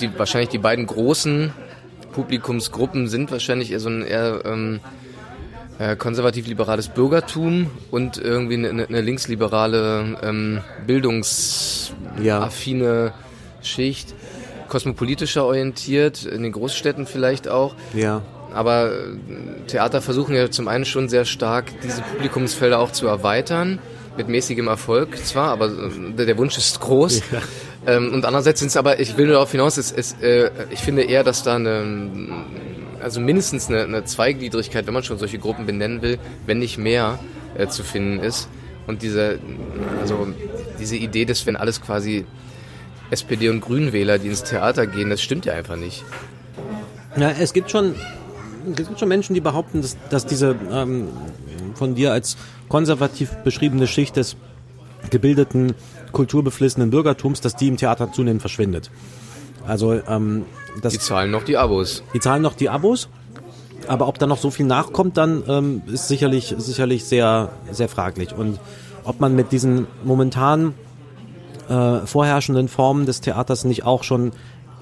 die, 0.00 0.10
wahrscheinlich 0.16 0.50
die 0.50 0.58
beiden 0.58 0.86
großen 0.86 1.52
Publikumsgruppen 2.12 3.08
sind 3.08 3.32
wahrscheinlich 3.32 3.72
eher 3.72 3.80
so 3.80 3.88
ein 3.88 4.02
eher 4.02 4.42
ähm, 4.44 4.80
äh, 5.78 5.96
konservativ-liberales 5.96 6.88
Bürgertum 6.88 7.70
und 7.90 8.18
irgendwie 8.18 8.54
eine, 8.54 8.86
eine 8.86 9.00
linksliberale 9.00 10.16
ähm, 10.22 10.60
bildungsaffine 10.86 13.06
ja. 13.06 13.14
Schicht 13.62 14.14
kosmopolitischer 14.68 15.44
orientiert, 15.44 16.24
in 16.24 16.42
den 16.42 16.52
Großstädten 16.52 17.06
vielleicht 17.06 17.48
auch. 17.48 17.74
Ja. 17.94 18.22
Aber 18.52 18.92
äh, 18.92 19.66
Theater 19.66 20.00
versuchen 20.00 20.34
ja 20.34 20.50
zum 20.50 20.68
einen 20.68 20.84
schon 20.84 21.08
sehr 21.08 21.24
stark, 21.24 21.66
diese 21.82 22.02
Publikumsfelder 22.02 22.78
auch 22.78 22.92
zu 22.92 23.06
erweitern, 23.06 23.78
mit 24.16 24.28
mäßigem 24.28 24.66
Erfolg 24.66 25.18
zwar, 25.18 25.50
aber 25.50 25.66
äh, 25.66 26.26
der 26.26 26.38
Wunsch 26.38 26.56
ist 26.56 26.80
groß. 26.80 27.22
Ja. 27.32 27.42
Ähm, 27.86 28.12
und 28.12 28.24
andererseits 28.24 28.60
sind 28.60 28.68
es 28.68 28.76
aber, 28.76 28.98
ich 28.98 29.16
will 29.16 29.26
nur 29.26 29.34
darauf 29.34 29.52
hinaus, 29.52 29.76
es, 29.76 29.92
es, 29.92 30.14
äh, 30.20 30.50
ich 30.70 30.80
finde 30.80 31.02
eher, 31.02 31.22
dass 31.22 31.42
da 31.42 31.54
eine, 31.54 32.44
also 33.00 33.20
mindestens 33.20 33.68
eine, 33.68 33.84
eine 33.84 34.04
Zweigliedrigkeit, 34.04 34.86
wenn 34.86 34.94
man 34.94 35.04
schon 35.04 35.18
solche 35.18 35.38
Gruppen 35.38 35.66
benennen 35.66 36.02
will, 36.02 36.18
wenn 36.46 36.58
nicht 36.58 36.78
mehr, 36.78 37.18
äh, 37.56 37.68
zu 37.68 37.84
finden 37.84 38.18
ist. 38.18 38.48
Und 38.86 39.02
diese, 39.02 39.38
also 40.00 40.28
diese 40.78 40.96
Idee, 40.96 41.24
dass 41.24 41.46
wenn 41.46 41.56
alles 41.56 41.80
quasi 41.80 42.24
SPD 43.10 43.48
und 43.48 43.60
Grünwähler, 43.60 44.18
die 44.18 44.28
ins 44.28 44.42
Theater 44.42 44.86
gehen, 44.86 45.10
das 45.10 45.20
stimmt 45.22 45.44
ja 45.46 45.52
einfach 45.54 45.76
nicht. 45.76 46.04
Ja, 47.16 47.30
es 47.30 47.52
gibt 47.52 47.70
schon, 47.70 47.94
es 48.70 48.88
gibt 48.88 48.98
schon 48.98 49.08
Menschen, 49.08 49.34
die 49.34 49.40
behaupten, 49.40 49.80
dass, 49.82 49.96
dass 50.10 50.26
diese 50.26 50.54
ähm, 50.70 51.08
von 51.74 51.94
dir 51.94 52.12
als 52.12 52.36
konservativ 52.68 53.30
beschriebene 53.44 53.86
Schicht 53.86 54.16
des 54.16 54.36
gebildeten, 55.10 55.74
kulturbeflissenen 56.12 56.90
Bürgertums, 56.90 57.40
dass 57.40 57.54
die 57.56 57.68
im 57.68 57.76
Theater 57.76 58.12
zunehmend 58.12 58.40
verschwindet. 58.40 58.90
Also 59.66 59.94
ähm, 60.08 60.44
das, 60.82 60.92
Die 60.94 60.98
zahlen 60.98 61.30
noch 61.30 61.44
die 61.44 61.56
Abos. 61.56 62.02
die 62.14 62.20
zahlen 62.20 62.42
noch 62.42 62.54
die 62.54 62.68
Abos, 62.68 63.08
aber 63.88 64.08
ob 64.08 64.18
da 64.18 64.26
noch 64.26 64.38
so 64.38 64.50
viel 64.50 64.66
nachkommt, 64.66 65.16
dann 65.16 65.42
ähm, 65.48 65.82
ist 65.86 66.08
sicherlich 66.08 66.54
sicherlich 66.58 67.04
sehr 67.04 67.50
sehr 67.70 67.88
fraglich. 67.88 68.34
Und 68.34 68.58
ob 69.04 69.20
man 69.20 69.34
mit 69.36 69.52
diesen 69.52 69.86
momentan 70.04 70.74
äh, 71.68 72.06
vorherrschenden 72.06 72.68
Formen 72.68 73.06
des 73.06 73.20
Theaters 73.20 73.64
nicht 73.64 73.84
auch 73.84 74.02
schon 74.02 74.32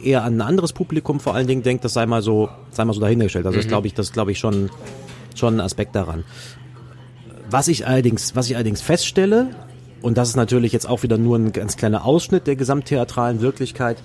eher 0.03 0.25
an 0.25 0.37
ein 0.37 0.43
anderes 0.43 0.73
Publikum 0.73 1.21
vor 1.21 1.35
allen 1.35 1.47
Dingen 1.47 1.63
denkt, 1.63 1.85
das 1.85 1.95
sei 1.95 2.07
mal 2.07 2.23
so 2.23 2.49
sei 2.71 2.85
mal 2.85 2.93
so 2.93 3.01
dahingestellt. 3.01 3.47
Also 3.47 3.59
das 3.59 3.69
glaube 3.69 3.87
ich, 3.87 3.95
das 3.95 4.13
glaube 4.13 4.33
ich 4.33 4.39
schon 4.39 4.71
schon 5.35 5.57
ein 5.57 5.61
Aspekt 5.61 5.95
daran. 5.95 6.25
Was 7.51 7.69
ich 7.69 7.87
allerdings, 7.87 8.35
was 8.35 8.49
ich 8.49 8.57
allerdings 8.57 8.81
feststelle, 8.81 9.51
und 10.03 10.19
das 10.19 10.29
ist 10.29 10.37
natürlich 10.37 10.73
jetzt 10.73 10.89
auch 10.89 11.03
wieder 11.03 11.19
nur 11.19 11.39
ein 11.39 11.53
ganz 11.53 11.77
kleiner 11.77 12.05
Ausschnitt 12.05 12.47
der 12.47 12.57
gesamttheatralen 12.57 13.41
Wirklichkeit, 13.41 13.99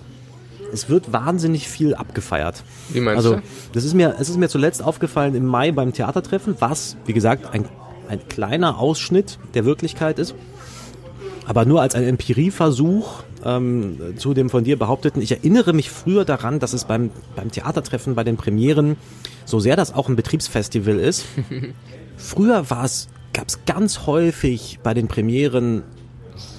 es 0.71 0.89
wird 0.89 1.11
wahnsinnig 1.11 1.67
viel 1.67 1.95
abgefeiert. 1.95 2.63
Wie 2.89 2.99
meinst 2.99 3.17
also, 3.17 3.35
du? 3.37 3.41
das 3.73 3.83
ist 3.83 3.93
mir, 3.93 4.15
es 4.19 4.29
ist 4.29 4.37
mir 4.37 4.49
zuletzt 4.49 4.83
aufgefallen 4.83 5.35
im 5.35 5.45
Mai 5.45 5.71
beim 5.71 5.93
Theatertreffen, 5.93 6.55
was, 6.59 6.95
wie 7.05 7.13
gesagt, 7.13 7.53
ein, 7.53 7.65
ein 8.07 8.19
kleiner 8.27 8.77
Ausschnitt 8.79 9.39
der 9.53 9.65
Wirklichkeit 9.65 10.19
ist. 10.19 10.35
Aber 11.49 11.65
nur 11.65 11.81
als 11.81 11.95
ein 11.95 12.03
Empirieversuch 12.03 13.23
ähm, 13.43 14.13
zu 14.17 14.35
dem 14.35 14.51
von 14.51 14.63
dir 14.63 14.77
behaupteten. 14.77 15.19
Ich 15.19 15.31
erinnere 15.31 15.73
mich 15.73 15.89
früher 15.89 16.23
daran, 16.23 16.59
dass 16.59 16.73
es 16.73 16.85
beim, 16.85 17.09
beim 17.35 17.49
Theatertreffen, 17.49 18.13
bei 18.13 18.23
den 18.23 18.37
Premieren, 18.37 18.97
so 19.45 19.59
sehr 19.59 19.75
das 19.75 19.91
auch 19.91 20.09
ein 20.09 20.15
Betriebsfestival 20.15 20.99
ist, 20.99 21.25
früher 22.17 22.69
war 22.69 22.85
es, 22.85 23.07
gab 23.33 23.47
es 23.47 23.65
ganz 23.65 24.05
häufig 24.05 24.77
bei 24.83 24.93
den 24.93 25.07
Premieren 25.07 25.81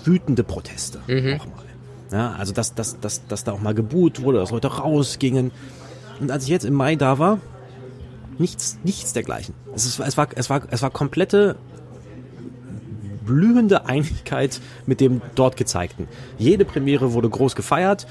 wütende 0.02 0.42
Proteste. 0.42 0.98
Auch 1.38 1.46
mal. 1.46 1.60
Ja, 2.10 2.32
also 2.32 2.52
dass, 2.52 2.74
dass, 2.74 2.98
dass, 2.98 3.24
dass 3.28 3.44
da 3.44 3.52
auch 3.52 3.60
mal 3.60 3.74
gebuht 3.74 4.22
wurde, 4.22 4.38
dass 4.38 4.50
Leute 4.50 4.66
rausgingen. 4.66 5.52
Und 6.18 6.32
als 6.32 6.42
ich 6.42 6.50
jetzt 6.50 6.64
im 6.64 6.74
Mai 6.74 6.96
da 6.96 7.20
war, 7.20 7.38
nichts, 8.38 8.78
nichts 8.82 9.12
dergleichen. 9.12 9.54
Es, 9.72 9.86
ist, 9.86 10.00
es, 10.00 10.16
war, 10.16 10.26
es, 10.34 10.50
war, 10.50 10.62
es 10.68 10.82
war 10.82 10.90
komplette 10.90 11.54
blühende 13.30 13.86
Einigkeit 13.86 14.60
mit 14.86 15.00
dem 15.00 15.22
dort 15.36 15.56
gezeigten. 15.56 16.08
Jede 16.38 16.64
Premiere 16.64 17.12
wurde 17.12 17.28
groß 17.28 17.54
gefeiert. 17.54 18.06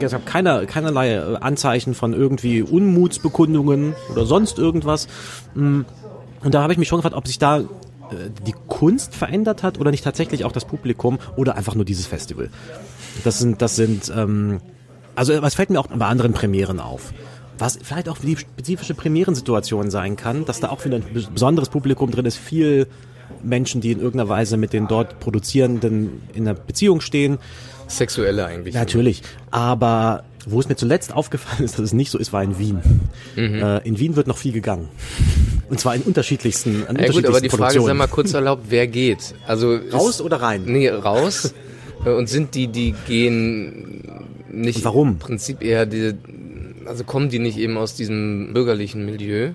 Es 0.00 0.12
gab 0.12 0.24
keine, 0.24 0.64
keinerlei 0.66 1.14
äh, 1.14 1.36
Anzeichen 1.36 1.94
von 1.94 2.14
irgendwie 2.14 2.62
Unmutsbekundungen 2.62 3.94
oder 4.10 4.24
sonst 4.24 4.58
irgendwas. 4.58 5.08
Mm. 5.54 5.82
Und 6.42 6.54
da 6.54 6.62
habe 6.62 6.72
ich 6.72 6.78
mich 6.78 6.88
schon 6.88 6.98
gefragt, 6.98 7.16
ob 7.16 7.26
sich 7.26 7.38
da 7.38 7.58
äh, 7.58 7.64
die 8.46 8.54
Kunst 8.68 9.14
verändert 9.14 9.62
hat 9.62 9.78
oder 9.78 9.90
nicht 9.90 10.04
tatsächlich 10.04 10.44
auch 10.46 10.52
das 10.52 10.64
Publikum 10.64 11.18
oder 11.36 11.56
einfach 11.56 11.74
nur 11.74 11.84
dieses 11.84 12.06
Festival. 12.06 12.48
Das 13.24 13.38
sind, 13.38 13.60
das 13.60 13.76
sind, 13.76 14.10
ähm, 14.16 14.60
also 15.14 15.42
was 15.42 15.54
fällt 15.54 15.68
mir 15.70 15.78
auch 15.78 15.88
bei 15.88 16.06
anderen 16.06 16.32
Premieren 16.32 16.80
auf. 16.80 17.12
Was 17.58 17.78
vielleicht 17.82 18.08
auch 18.08 18.18
für 18.18 18.26
die 18.26 18.36
spezifische 18.36 18.94
Premierensituation 18.94 19.90
sein 19.90 20.16
kann, 20.16 20.44
dass 20.44 20.60
da 20.60 20.68
auch 20.70 20.84
wieder 20.84 20.96
ein 20.96 21.04
bes- 21.14 21.30
besonderes 21.30 21.68
Publikum 21.68 22.10
drin 22.10 22.26
ist, 22.26 22.38
viel 22.38 22.86
Menschen, 23.42 23.80
die 23.80 23.92
in 23.92 23.98
irgendeiner 24.00 24.28
Weise 24.28 24.56
mit 24.56 24.72
den 24.72 24.88
dort 24.88 25.20
Produzierenden 25.20 26.22
in 26.34 26.48
einer 26.48 26.54
Beziehung 26.54 27.00
stehen. 27.00 27.38
Sexuelle 27.88 28.46
eigentlich. 28.46 28.74
Natürlich. 28.74 29.22
Aber 29.50 30.24
wo 30.46 30.60
es 30.60 30.68
mir 30.68 30.76
zuletzt 30.76 31.12
aufgefallen 31.12 31.64
ist, 31.64 31.78
dass 31.78 31.84
es 31.84 31.92
nicht 31.92 32.10
so 32.10 32.18
ist, 32.18 32.32
war 32.32 32.42
in 32.42 32.58
Wien. 32.58 32.80
Äh, 33.36 33.86
in 33.86 33.98
Wien 33.98 34.16
wird 34.16 34.28
noch 34.28 34.38
viel 34.38 34.52
gegangen. 34.52 34.88
Und 35.68 35.80
zwar 35.80 35.96
in 35.96 36.02
unterschiedlichsten, 36.02 36.86
an 36.86 36.96
Ja 36.96 37.06
gut, 37.06 37.26
aber 37.26 37.40
die 37.40 37.48
unterschiedlichsten 37.48 37.50
Frage 37.50 37.50
ist 37.50 37.56
Produktionen. 37.56 37.90
einmal 37.90 38.08
kurz 38.08 38.32
erlaubt, 38.32 38.62
wer 38.68 38.86
geht? 38.86 39.34
Also 39.46 39.76
Raus 39.92 40.16
ist, 40.16 40.20
oder 40.20 40.40
rein? 40.40 40.62
Nee, 40.64 40.88
raus. 40.88 41.52
Und 42.04 42.28
sind 42.28 42.54
die, 42.54 42.68
die 42.68 42.94
gehen 43.08 44.20
nicht 44.48 44.78
Und 44.78 44.84
warum? 44.84 45.08
im 45.08 45.18
Prinzip 45.18 45.62
eher 45.62 45.86
die, 45.86 46.14
also 46.84 47.02
kommen 47.02 47.28
die 47.30 47.40
nicht 47.40 47.58
eben 47.58 47.76
aus 47.76 47.94
diesem 47.94 48.52
bürgerlichen 48.52 49.04
Milieu 49.04 49.50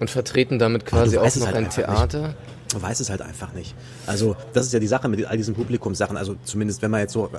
und 0.00 0.10
vertreten 0.10 0.58
damit 0.58 0.86
quasi 0.86 1.18
auch 1.18 1.36
noch 1.36 1.46
halt 1.46 1.56
ein 1.56 1.70
Theater? 1.70 2.34
Man 2.74 2.82
weiß 2.82 3.00
es 3.00 3.08
halt 3.08 3.22
einfach 3.22 3.54
nicht. 3.54 3.74
Also 4.06 4.36
das 4.52 4.66
ist 4.66 4.72
ja 4.72 4.80
die 4.80 4.86
Sache 4.86 5.08
mit 5.08 5.24
all 5.24 5.36
diesen 5.36 5.54
Publikumssachen. 5.54 6.16
Also 6.16 6.34
zumindest 6.44 6.82
wenn 6.82 6.90
man 6.90 7.00
jetzt 7.00 7.12
so 7.12 7.26
äh, 7.26 7.38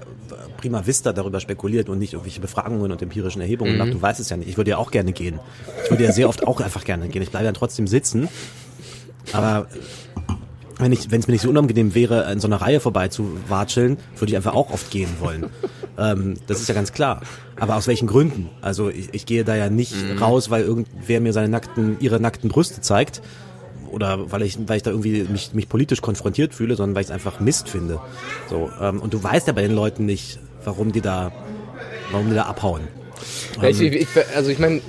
prima 0.58 0.88
vista 0.88 1.14
darüber 1.14 1.40
spekuliert 1.40 1.90
und 1.90 2.00
nicht 2.00 2.14
irgendwelche 2.14 2.40
Befragungen 2.40 2.92
und 2.92 3.02
empirischen 3.02 3.42
Erhebungen 3.42 3.78
macht, 3.78 3.94
du 3.94 4.02
weißt 4.02 4.20
es 4.20 4.30
ja 4.30 4.38
nicht. 4.38 4.50
Ich 4.50 4.58
würde 4.58 4.72
ja 4.72 4.78
auch 4.78 4.90
gerne 4.92 5.12
gehen. 5.12 5.40
Ich 5.84 5.92
würde 5.92 6.04
ja 6.04 6.12
sehr 6.12 6.28
oft 6.30 6.48
auch 6.48 6.62
einfach 6.62 6.84
gerne 6.86 7.08
gehen. 7.10 7.22
Ich 7.22 7.30
bleibe 7.30 7.46
dann 7.46 7.54
trotzdem 7.54 7.86
sitzen. 7.86 8.30
Aber 9.34 9.68
wenn 10.78 10.92
ich, 10.92 11.12
wenn 11.12 11.20
es 11.20 11.28
mir 11.28 11.34
nicht 11.34 11.42
so 11.42 11.50
unangenehm 11.50 11.96
wäre, 11.96 12.32
in 12.32 12.40
so 12.40 12.48
einer 12.48 12.58
Reihe 12.58 12.80
vorbei 12.80 13.08
zu 13.08 13.38
watscheln, 13.48 13.98
würde 14.18 14.32
ich 14.32 14.36
einfach 14.36 14.54
auch 14.54 14.72
oft 14.72 14.92
gehen 14.92 15.10
wollen. 15.20 15.50
ähm, 15.98 16.36
das 16.48 16.60
ist 16.60 16.68
ja 16.68 16.76
ganz 16.76 16.92
klar. 16.92 17.22
Aber 17.58 17.76
aus 17.76 17.88
welchen 17.88 18.08
Gründen? 18.08 18.50
Also 18.62 18.90
ich, 18.90 19.14
ich 19.14 19.26
gehe 19.26 19.44
da 19.44 19.56
ja 19.56 19.70
nicht 19.70 19.94
raus, 20.20 20.50
weil 20.50 20.64
irgendwer 20.64 21.22
mir 21.22 21.34
seine 21.34 21.50
nackten, 21.50 21.98
ihre 22.00 22.20
nackten 22.20 22.50
Brüste 22.50 22.82
zeigt. 22.82 23.22
Oder 23.92 24.32
weil 24.32 24.42
ich, 24.44 24.58
weil 24.68 24.78
ich 24.78 24.84
da 24.84 24.92
irgendwie 24.92 25.24
mich, 25.24 25.54
mich 25.54 25.70
politisch 25.70 26.02
konfrontiert 26.02 26.54
fühle, 26.54 26.76
sondern 26.76 26.96
weil 26.96 27.02
ich 27.02 27.08
es 27.08 27.14
einfach 27.14 27.40
Mist 27.40 27.70
finde. 27.70 28.00
So, 28.50 28.70
ähm, 28.82 29.00
und 29.02 29.14
du 29.14 29.24
weißt 29.24 29.48
ja 29.48 29.54
bei 29.54 29.62
den 29.62 29.76
Leuten 29.76 30.06
nicht, 30.06 30.40
warum 30.64 30.92
die 30.92 31.02
da, 31.02 31.32
warum 32.12 32.30
die 32.30 32.36
da 32.36 32.44
abhauen. 32.44 32.82
Ja, 33.62 33.70
ich, 33.70 33.82
ich, 33.82 34.08
also 34.36 34.50
ich 34.50 34.60
meine, 34.60 34.82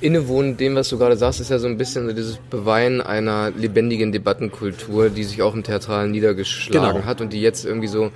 innewohnend 0.00 0.60
dem, 0.60 0.74
was 0.74 0.88
du 0.88 0.98
gerade 0.98 1.16
sagst, 1.16 1.40
ist 1.40 1.50
ja 1.50 1.58
so 1.58 1.66
ein 1.66 1.78
bisschen 1.78 2.06
so 2.06 2.14
dieses 2.14 2.36
Beweinen 2.50 3.00
einer 3.00 3.50
lebendigen 3.50 4.12
Debattenkultur, 4.12 5.10
die 5.10 5.24
sich 5.24 5.42
auch 5.42 5.54
im 5.54 5.62
Theatralen 5.62 6.10
niedergeschlagen 6.10 6.96
Genau. 6.96 7.06
hat 7.06 7.20
und 7.20 7.32
die 7.32 7.40
jetzt 7.40 7.64
irgendwie 7.64 7.88
so 7.88 8.10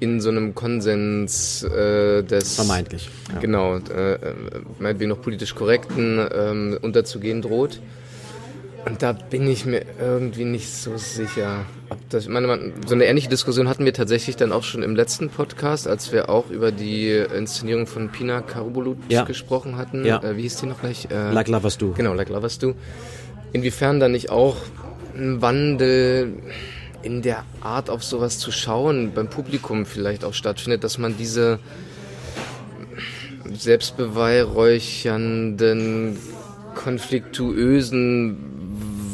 in 0.00 0.20
so 0.20 0.30
einem 0.30 0.54
Konsens 0.54 1.62
äh, 1.62 2.22
des 2.22 2.54
Vermeintlich. 2.54 3.10
Ja. 3.32 3.38
genau 3.40 3.76
äh, 3.76 4.14
äh, 4.14 4.18
meinetwegen 4.78 5.10
noch 5.10 5.20
politisch 5.20 5.54
korrekten 5.54 6.26
ähm, 6.34 6.78
unterzugehen 6.80 7.42
droht. 7.42 7.80
Und 8.86 9.02
da 9.02 9.12
bin 9.12 9.46
ich 9.46 9.66
mir 9.66 9.84
irgendwie 10.00 10.44
nicht 10.44 10.72
so 10.72 10.96
sicher. 10.96 11.66
Ob 11.90 11.98
das, 12.08 12.24
ich 12.24 12.30
meine, 12.30 12.72
so 12.86 12.94
eine 12.94 13.04
ähnliche 13.04 13.28
Diskussion 13.28 13.68
hatten 13.68 13.84
wir 13.84 13.92
tatsächlich 13.92 14.36
dann 14.36 14.52
auch 14.52 14.64
schon 14.64 14.82
im 14.82 14.96
letzten 14.96 15.28
Podcast, 15.28 15.86
als 15.86 16.12
wir 16.12 16.30
auch 16.30 16.48
über 16.50 16.72
die 16.72 17.10
Inszenierung 17.10 17.86
von 17.86 18.08
Pina 18.08 18.40
Karubulut 18.40 18.96
Ja. 19.08 19.24
gesprochen 19.24 19.76
hatten. 19.76 20.04
Ja. 20.06 20.22
Äh, 20.22 20.36
wie 20.36 20.42
hieß 20.42 20.56
die 20.56 20.66
noch 20.66 20.80
gleich? 20.80 21.08
Äh, 21.10 21.30
Like 21.32 21.48
Lovers 21.48 21.76
Do. 21.78 21.92
Genau, 21.92 22.14
Like 22.14 22.30
Lovers 22.30 22.58
Do. 22.58 22.74
Inwiefern 23.52 24.00
da 24.00 24.08
nicht 24.08 24.30
auch 24.30 24.56
ein 25.14 25.42
Wandel 25.42 26.32
in 27.02 27.20
der 27.22 27.44
Art 27.60 27.90
auf 27.90 28.02
sowas 28.04 28.38
zu 28.38 28.50
schauen 28.52 29.12
beim 29.14 29.28
Publikum 29.28 29.84
vielleicht 29.86 30.24
auch 30.24 30.34
stattfindet, 30.34 30.84
dass 30.84 30.98
man 30.98 31.16
diese 31.18 31.58
selbstbeweihräuchernden, 33.52 36.16
konfliktuösen 36.74 38.36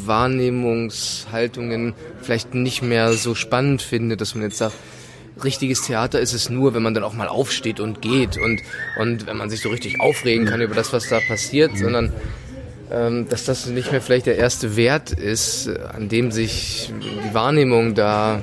Wahrnehmungshaltungen 0.07 1.93
vielleicht 2.21 2.53
nicht 2.53 2.81
mehr 2.81 3.13
so 3.13 3.35
spannend 3.35 3.81
findet, 3.81 4.21
dass 4.21 4.35
man 4.35 4.43
jetzt 4.43 4.57
sagt, 4.57 4.75
richtiges 5.43 5.81
Theater 5.81 6.19
ist 6.19 6.33
es 6.33 6.49
nur, 6.49 6.73
wenn 6.73 6.83
man 6.83 6.93
dann 6.93 7.03
auch 7.03 7.13
mal 7.13 7.27
aufsteht 7.27 7.79
und 7.79 8.01
geht 8.01 8.37
und, 8.37 8.61
und 8.99 9.27
wenn 9.27 9.37
man 9.37 9.49
sich 9.49 9.61
so 9.61 9.69
richtig 9.69 10.01
aufregen 10.01 10.45
kann 10.45 10.61
über 10.61 10.75
das, 10.75 10.93
was 10.93 11.07
da 11.09 11.19
passiert, 11.19 11.77
sondern 11.77 12.11
ähm, 12.89 13.27
dass 13.29 13.45
das 13.45 13.65
nicht 13.67 13.91
mehr 13.91 14.01
vielleicht 14.01 14.27
der 14.27 14.37
erste 14.37 14.77
Wert 14.77 15.11
ist, 15.11 15.69
an 15.69 16.07
dem 16.09 16.31
sich 16.31 16.91
die 17.01 17.33
Wahrnehmung 17.33 17.95
da 17.95 18.41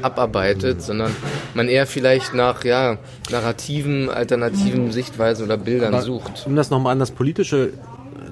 abarbeitet, 0.00 0.82
sondern 0.82 1.14
man 1.54 1.68
eher 1.68 1.86
vielleicht 1.86 2.34
nach 2.34 2.64
ja, 2.64 2.98
narrativen, 3.30 4.08
alternativen 4.08 4.92
Sichtweisen 4.92 5.44
oder 5.44 5.56
Bildern 5.56 6.00
sucht. 6.00 6.44
Um 6.46 6.56
das 6.56 6.70
nochmal 6.70 6.92
an 6.92 6.98
das 6.98 7.10
Politische 7.10 7.72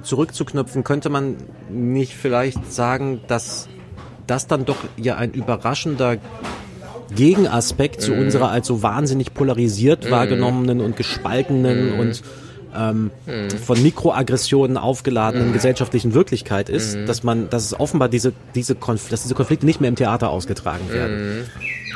zurückzuknüpfen, 0.02 0.84
könnte 0.84 1.08
man 1.08 1.36
nicht 1.68 2.14
vielleicht 2.14 2.72
sagen, 2.72 3.20
dass 3.26 3.68
das 4.26 4.46
dann 4.46 4.64
doch 4.64 4.76
ja 4.96 5.16
ein 5.16 5.32
überraschender 5.32 6.18
Gegenaspekt 7.14 8.00
zu 8.00 8.14
unserer 8.14 8.50
als 8.50 8.66
so 8.66 8.82
wahnsinnig 8.82 9.34
polarisiert 9.34 10.10
wahrgenommenen 10.10 10.80
und 10.80 10.96
gespaltenen 10.96 11.98
und 11.98 12.22
ähm, 12.76 13.10
von 13.64 13.82
Mikroaggressionen 13.82 14.76
aufgeladenen 14.76 15.52
gesellschaftlichen 15.52 16.14
Wirklichkeit 16.14 16.68
ist, 16.68 16.96
dass 17.06 17.24
man, 17.24 17.50
dass 17.50 17.64
es 17.64 17.78
offenbar 17.78 18.08
diese, 18.08 18.32
diese 18.54 18.76
Konf 18.76 19.08
dass 19.08 19.22
diese 19.22 19.34
Konflikte 19.34 19.66
nicht 19.66 19.80
mehr 19.80 19.88
im 19.88 19.96
Theater 19.96 20.30
ausgetragen 20.30 20.88
werden. 20.90 21.50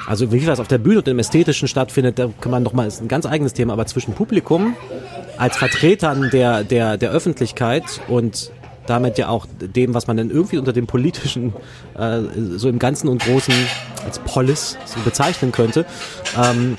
Also 0.06 0.32
wie 0.32 0.40
viel 0.40 0.48
das 0.48 0.60
auf 0.60 0.68
der 0.68 0.78
Bühne 0.78 0.98
und 0.98 1.08
im 1.08 1.18
Ästhetischen 1.18 1.68
stattfindet, 1.68 2.18
da 2.18 2.28
kann 2.40 2.50
man 2.50 2.62
noch 2.62 2.72
mal, 2.72 2.86
ist 2.86 3.00
ein 3.00 3.08
ganz 3.08 3.24
eigenes 3.24 3.52
Thema, 3.54 3.72
aber 3.72 3.86
zwischen 3.86 4.14
Publikum 4.14 4.76
als 5.38 5.56
Vertretern 5.56 6.30
der, 6.30 6.64
der, 6.64 6.96
der 6.96 7.10
Öffentlichkeit 7.10 7.84
und 8.08 8.50
damit 8.86 9.18
ja 9.18 9.28
auch 9.28 9.46
dem, 9.60 9.94
was 9.94 10.06
man 10.06 10.16
dann 10.16 10.30
irgendwie 10.30 10.58
unter 10.58 10.72
dem 10.72 10.86
politischen, 10.86 11.54
äh, 11.98 12.20
so 12.56 12.68
im 12.68 12.78
Ganzen 12.78 13.08
und 13.08 13.22
Großen 13.22 13.54
als 14.04 14.18
Polis 14.20 14.76
so 14.84 15.00
bezeichnen 15.00 15.52
könnte. 15.52 15.86
Ähm, 16.36 16.76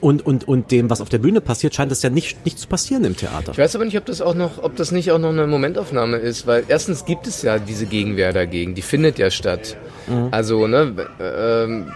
und, 0.00 0.26
und, 0.26 0.46
und 0.46 0.70
dem, 0.70 0.90
was 0.90 1.00
auf 1.00 1.08
der 1.08 1.18
Bühne 1.18 1.40
passiert, 1.40 1.74
scheint 1.74 1.90
das 1.90 2.02
ja 2.02 2.10
nicht, 2.10 2.44
nicht 2.44 2.58
zu 2.58 2.68
passieren 2.68 3.04
im 3.04 3.16
Theater. 3.16 3.52
Ich 3.52 3.58
weiß 3.58 3.74
aber 3.74 3.86
nicht, 3.86 3.96
ob 3.96 4.04
das 4.04 4.20
auch 4.20 4.34
noch, 4.34 4.62
ob 4.62 4.76
das 4.76 4.92
nicht 4.92 5.10
auch 5.12 5.18
noch 5.18 5.30
eine 5.30 5.46
Momentaufnahme 5.46 6.18
ist, 6.18 6.46
weil 6.46 6.64
erstens 6.68 7.06
gibt 7.06 7.26
es 7.26 7.40
ja 7.40 7.58
diese 7.58 7.86
Gegenwehr 7.86 8.34
dagegen, 8.34 8.74
die 8.74 8.82
findet 8.82 9.18
ja 9.18 9.30
statt. 9.30 9.76
Mhm. 10.06 10.28
Also, 10.30 10.66
ne, 10.66 10.94
ähm, 11.20 11.92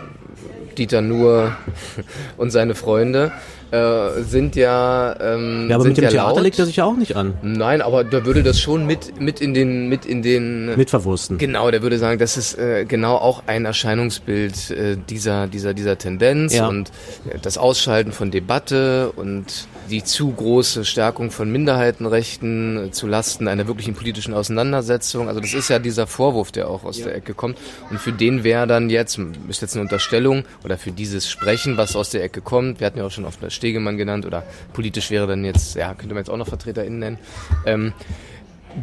Dieter 0.79 1.03
Nuhr 1.03 1.57
und 2.39 2.51
seine 2.51 2.75
Freunde 2.75 3.33
äh, 3.71 4.23
sind 4.23 4.57
ja 4.57 5.15
ähm, 5.21 5.69
ja, 5.69 5.77
aber 5.77 5.85
mit 5.85 5.97
dem 5.97 6.05
ja 6.05 6.11
Theater 6.11 6.35
laut. 6.35 6.43
legt 6.43 6.59
er 6.59 6.67
sich 6.67 6.77
ja 6.77 6.85
auch 6.85 6.97
nicht 6.97 7.17
an. 7.17 7.35
Nein, 7.43 7.83
aber 7.83 8.03
da 8.05 8.25
würde 8.25 8.43
das 8.43 8.59
schon 8.61 8.87
mit 8.87 9.21
mit 9.21 9.41
in 9.41 9.55
den 9.55 9.89
mit 9.89 10.07
in 10.07 10.23
den 10.23 10.75
Mit 10.77 10.91
verwursten. 10.91 11.39
Genau, 11.39 11.71
der 11.71 11.83
würde 11.83 11.99
sagen, 11.99 12.19
das 12.19 12.37
ist 12.37 12.59
äh, 12.59 12.85
genau 12.87 13.17
auch 13.17 13.43
ein 13.47 13.65
Erscheinungsbild 13.65 14.71
äh, 14.71 14.97
dieser 15.09 15.47
dieser 15.47 15.75
dieser 15.75 15.99
Tendenz 15.99 16.55
Ja. 16.55 16.69
und 16.69 16.89
äh, 17.29 17.39
das 17.43 17.59
Ausschalten 17.59 18.13
von 18.13 18.31
Debatte 18.31 19.13
und 19.17 19.67
die 19.89 20.05
zu 20.05 20.31
große 20.33 20.85
Stärkung 20.85 21.31
von 21.31 21.51
Minderheitenrechten 21.51 22.89
äh, 22.89 22.91
zu 22.91 23.07
Lasten 23.07 23.49
einer 23.49 23.67
wirklichen 23.67 23.95
politischen 23.95 24.35
Auseinandersetzung. 24.35 25.29
Also 25.29 25.41
das 25.41 25.55
ist 25.55 25.69
ja 25.69 25.79
dieser 25.79 26.07
Vorwurf, 26.07 26.53
der 26.53 26.69
auch 26.69 26.85
aus 26.85 27.03
der 27.03 27.15
Ecke 27.15 27.35
kommt. 27.35 27.59
Und 27.91 28.01
für 28.01 28.13
den 28.13 28.45
wäre 28.45 28.67
dann 28.67 28.91
jetzt, 28.91 29.19
ist 29.49 29.63
jetzt 29.63 29.75
eine 29.75 29.83
Unterstellung, 29.83 30.45
oder 30.65 30.79
für 30.79 30.93
dieses 30.93 31.29
Sprechen, 31.29 31.77
was 31.77 31.97
aus 31.97 32.11
der 32.11 32.23
Ecke 32.23 32.41
kommt, 32.41 32.81
wir 32.81 32.87
hatten 32.87 32.99
ja 32.99 33.07
auch 33.07 33.11
schon 33.11 33.25
oft 33.25 33.39
Stegemann 33.53 33.97
genannt, 33.97 34.27
oder 34.27 34.45
politisch 34.73 35.11
wäre 35.11 35.27
dann 35.27 35.45
jetzt, 35.45 35.75
ja, 35.75 35.95
könnte 35.95 36.15
man 36.15 36.19
jetzt 36.19 36.31
auch 36.31 36.37
noch 36.37 36.49
VertreterInnen 36.49 36.99
nennen, 36.99 37.19
ähm, 37.67 37.93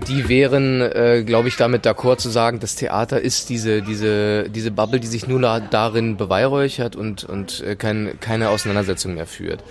die 0.07 0.27
wären, 0.27 0.81
äh, 0.81 1.23
glaube 1.25 1.47
ich, 1.47 1.57
damit 1.57 1.85
d'accord 1.85 2.17
zu 2.17 2.29
sagen, 2.29 2.59
das 2.59 2.75
Theater 2.75 3.21
ist 3.21 3.49
diese, 3.49 3.81
diese, 3.81 4.49
diese 4.49 4.71
Bubble, 4.71 4.99
die 4.99 5.07
sich 5.07 5.27
nur 5.27 5.39
da, 5.39 5.59
darin 5.59 6.17
beweihräuchert 6.17 6.95
und, 6.95 7.23
und 7.23 7.61
äh, 7.61 7.75
kein, 7.75 8.19
keine 8.19 8.49
Auseinandersetzung 8.49 9.13
mehr 9.15 9.27
führt. 9.27 9.63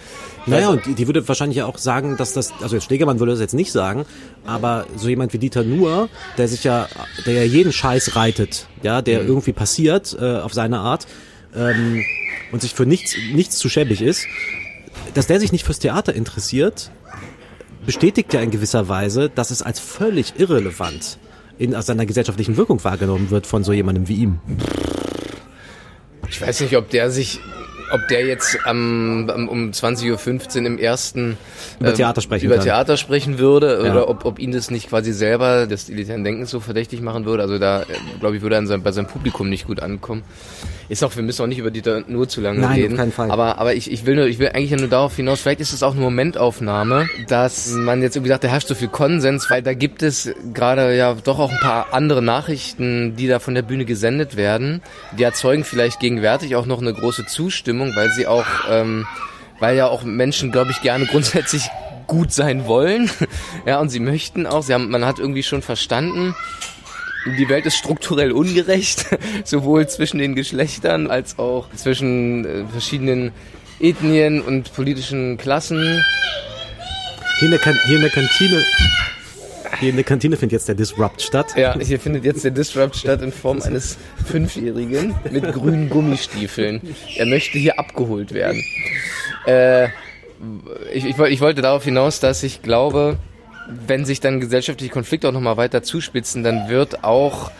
Naja, 0.47 0.69
und 0.69 0.85
die, 0.87 0.95
die 0.95 1.07
würde 1.07 1.27
wahrscheinlich 1.27 1.59
ja 1.59 1.67
auch 1.67 1.79
sagen, 1.79 2.17
dass 2.17 2.33
das, 2.33 2.53
also 2.61 2.77
jetzt 2.77 2.85
Stegemann 2.85 3.19
würde 3.19 3.33
das 3.33 3.41
jetzt 3.41 3.55
nicht 3.55 3.73
sagen, 3.73 4.05
aber 4.47 4.87
so 4.97 5.09
jemand 5.09 5.33
wie 5.33 5.39
Dieter 5.39 5.65
Nuhr, 5.65 6.09
der 6.39 6.49
sich 6.49 6.65
ja, 6.65 6.89
der 7.27 7.35
ja 7.35 7.43
jeden 7.43 7.73
Scheiß 7.73 8.15
reitet, 8.15 8.67
ja, 8.83 9.03
der 9.03 9.23
Mhm. 9.23 9.29
irgendwie 9.29 9.53
passiert 9.53 10.17
äh, 10.21 10.37
auf 10.39 10.53
seine 10.53 10.79
Art 10.81 11.07
ähm, 11.57 12.05
und 12.53 12.62
sich 12.62 12.75
für 12.75 12.87
nichts, 12.87 13.17
nichts 13.33 13.57
zu 13.57 13.69
schäbig 13.69 14.03
ist, 14.03 14.27
dass 15.15 15.27
der 15.27 15.41
sich 15.41 15.51
nicht 15.53 15.65
fürs 15.65 15.79
Theater 15.79 16.15
interessiert, 16.15 16.91
bestätigt 17.87 18.32
ja 18.35 18.41
in 18.41 18.51
gewisser 18.51 18.89
Weise, 18.89 19.30
dass 19.30 19.51
es 19.51 19.62
als 19.62 19.80
völlig 19.80 20.35
irrelevant 20.39 21.18
in 21.59 21.74
aus 21.74 21.87
seiner 21.87 22.07
gesellschaftlichen 22.07 22.57
Wirkung 22.57 22.82
wahrgenommen 22.82 23.30
wird 23.30 23.47
von 23.47 23.62
so 23.64 23.72
jemandem 23.72 24.09
wie 24.09 24.14
ihm. 24.16 24.41
Ich 26.28 26.41
weiß 26.41 26.61
nicht, 26.62 26.76
ob 26.76 26.91
der 26.91 27.11
sich, 27.11 27.39
ob 27.93 28.09
der 28.09 28.26
jetzt 28.26 28.59
am, 28.64 29.30
um 29.49 29.70
20.15 29.70 30.61
Uhr 30.61 30.66
im 30.66 30.78
ersten 30.78 31.37
Über 31.78 31.91
ähm, 31.91 31.95
Theater 31.95 32.20
sprechen 32.22 32.47
über 32.47 32.57
kann. 32.57 32.64
Theater 32.64 32.97
sprechen 32.97 33.39
würde 33.39 33.82
Ja. 33.85 33.93
oder 33.93 34.09
ob, 34.09 34.24
ob 34.24 34.39
ihn 34.41 34.51
das 34.51 34.70
nicht 34.70 34.89
quasi 34.89 35.12
selber 35.12 35.66
des 35.66 35.89
elitären 35.89 36.24
Denkens 36.24 36.51
so 36.51 36.59
verdächtig 36.61 37.03
machen 37.03 37.24
würde. 37.24 37.43
Also 37.43 37.59
da, 37.59 37.85
glaube 38.18 38.37
ich, 38.37 38.43
würde 38.43 38.57
er 38.57 38.61
in 38.61 38.66
seinem, 38.66 38.82
bei 38.82 38.91
seinem 38.91 39.07
Publikum 39.07 39.49
nicht 39.49 39.66
gut 39.66 39.80
ankommen. 39.80 40.22
Ist 40.89 41.03
auch, 41.03 41.14
wir 41.16 41.22
müssen 41.22 41.43
auch 41.43 41.47
nicht 41.47 41.59
über 41.59 41.70
Dieter 41.70 42.05
nur 42.07 42.28
zu 42.28 42.41
lange 42.41 42.61
Nein, 42.61 42.70
auf 42.70 42.76
reden. 42.76 42.97
keinen 42.97 43.12
Fall. 43.12 43.30
Aber, 43.30 43.59
aber 43.59 43.74
ich, 43.74 43.91
ich 43.91 44.05
will 44.07 44.16
nur, 44.16 44.26
ich 44.26 44.39
will 44.39 44.49
eigentlich 44.49 44.78
nur 44.78 44.89
darauf 44.89 45.16
hinaus, 45.16 45.41
vielleicht 45.41 45.61
ist 45.61 45.72
es 45.72 45.82
auch 45.82 45.93
eine 45.93 46.01
Momentaufnahme, 46.01 47.09
dass 47.28 47.70
man 47.72 48.03
jetzt 48.03 48.16
irgendwie 48.16 48.30
sagt, 48.30 48.45
da 48.45 48.49
herrscht 48.49 48.68
so 48.68 48.74
viel 48.74 48.89
Konsens, 48.89 49.49
weil 49.51 49.62
da 49.62 49.74
gibt 49.74 50.03
es 50.03 50.30
gerade 50.53 50.95
ja 50.97 51.14
doch 51.14 51.39
auch 51.39 51.51
ein 51.51 51.61
paar 51.61 51.93
andere 51.93 52.22
Nachrichten, 52.22 53.16
die 53.16 53.26
da 53.26 53.39
von 53.39 53.55
der 53.55 53.62
Bühne 53.62 53.85
gesendet 53.85 54.37
werden. 54.37 54.82
Die 55.18 55.22
erzeugen 55.22 55.64
vielleicht 55.64 56.01
gegenwärtig 56.01 56.57
auch 56.57 56.66
noch 56.66 56.80
eine 56.80 56.93
große 56.93 57.26
Zustimmung, 57.26 57.95
weil 57.97 58.11
sie 58.11 58.26
auch, 58.26 58.47
ähm, 58.70 59.07
weil 59.61 59.76
ja 59.76 59.87
auch 59.87 60.03
Menschen, 60.05 60.53
glaube 60.53 60.70
ich, 60.70 60.82
gerne 60.82 61.07
grundsätzlich 61.07 61.70
gut 62.07 62.32
sein 62.32 62.66
wollen. 62.66 63.11
ja, 63.66 63.80
und 63.80 63.89
sie 63.89 64.01
möchten 64.01 64.47
auch, 64.47 64.62
sie 64.62 64.74
haben, 64.74 64.91
man 64.91 65.05
hat 65.05 65.18
irgendwie 65.18 65.43
schon 65.43 65.62
verstanden, 65.62 66.35
die 67.27 67.49
Welt 67.49 67.66
ist 67.66 67.77
strukturell 67.77 68.33
ungerecht, 68.33 69.07
sowohl 69.45 69.89
zwischen 69.89 70.18
den 70.18 70.35
Geschlechtern 70.35 71.09
als 71.09 71.39
auch 71.39 71.68
zwischen 71.75 72.45
äh, 72.45 72.64
verschiedenen 72.66 73.33
Ethnien 73.81 74.41
und 74.41 74.72
politischen 74.75 75.37
Klassen. 75.37 76.05
Hier 77.39 77.47
in 77.47 77.51
der, 77.51 77.61
kan 77.61 77.79
hier 77.87 77.97
in 77.97 78.03
der 78.03 78.11
Kantine, 78.11 78.64
hier 79.81 79.91
in 79.91 79.97
der 79.97 80.05
Kantine 80.05 80.37
findet 80.37 80.53
jetzt 80.53 80.68
der 80.68 80.75
Disrupt 80.75 81.20
statt. 81.20 81.55
Ja, 81.57 81.77
hier 81.79 81.99
findet 81.99 82.25
jetzt 82.25 82.45
der 82.45 82.53
Disrupt 82.53 82.97
statt 82.97 83.22
in 83.22 83.33
Form 83.33 83.61
eines 83.62 83.99
Fünfjährigen 84.25 85.14
mit 85.31 85.53
grünen 85.53 85.91
Gummistiefeln. 85.91 86.81
Er 87.16 87.27
möchte 87.27 87.59
hier 87.59 87.79
abgeholt 87.79 88.33
werden. 88.33 88.62
Äh, 89.47 89.89
ich, 90.93 91.05
ich, 91.05 91.18
ich 91.18 91.41
wollte 91.41 91.62
darauf 91.62 91.85
hinaus, 91.85 92.20
dass 92.20 92.43
ich 92.43 92.62
glaube, 92.62 93.18
wenn 93.69 94.05
sich 94.05 94.21
dann 94.21 94.41
gesellschaftliche 94.41 94.93
Konflikte 94.93 95.29
auch 95.29 95.33
nochmal 95.33 95.57
weiter 95.57 95.83
zuspitzen, 95.83 96.43
dann 96.43 96.69
wird 96.69 97.05
auch 97.05 97.51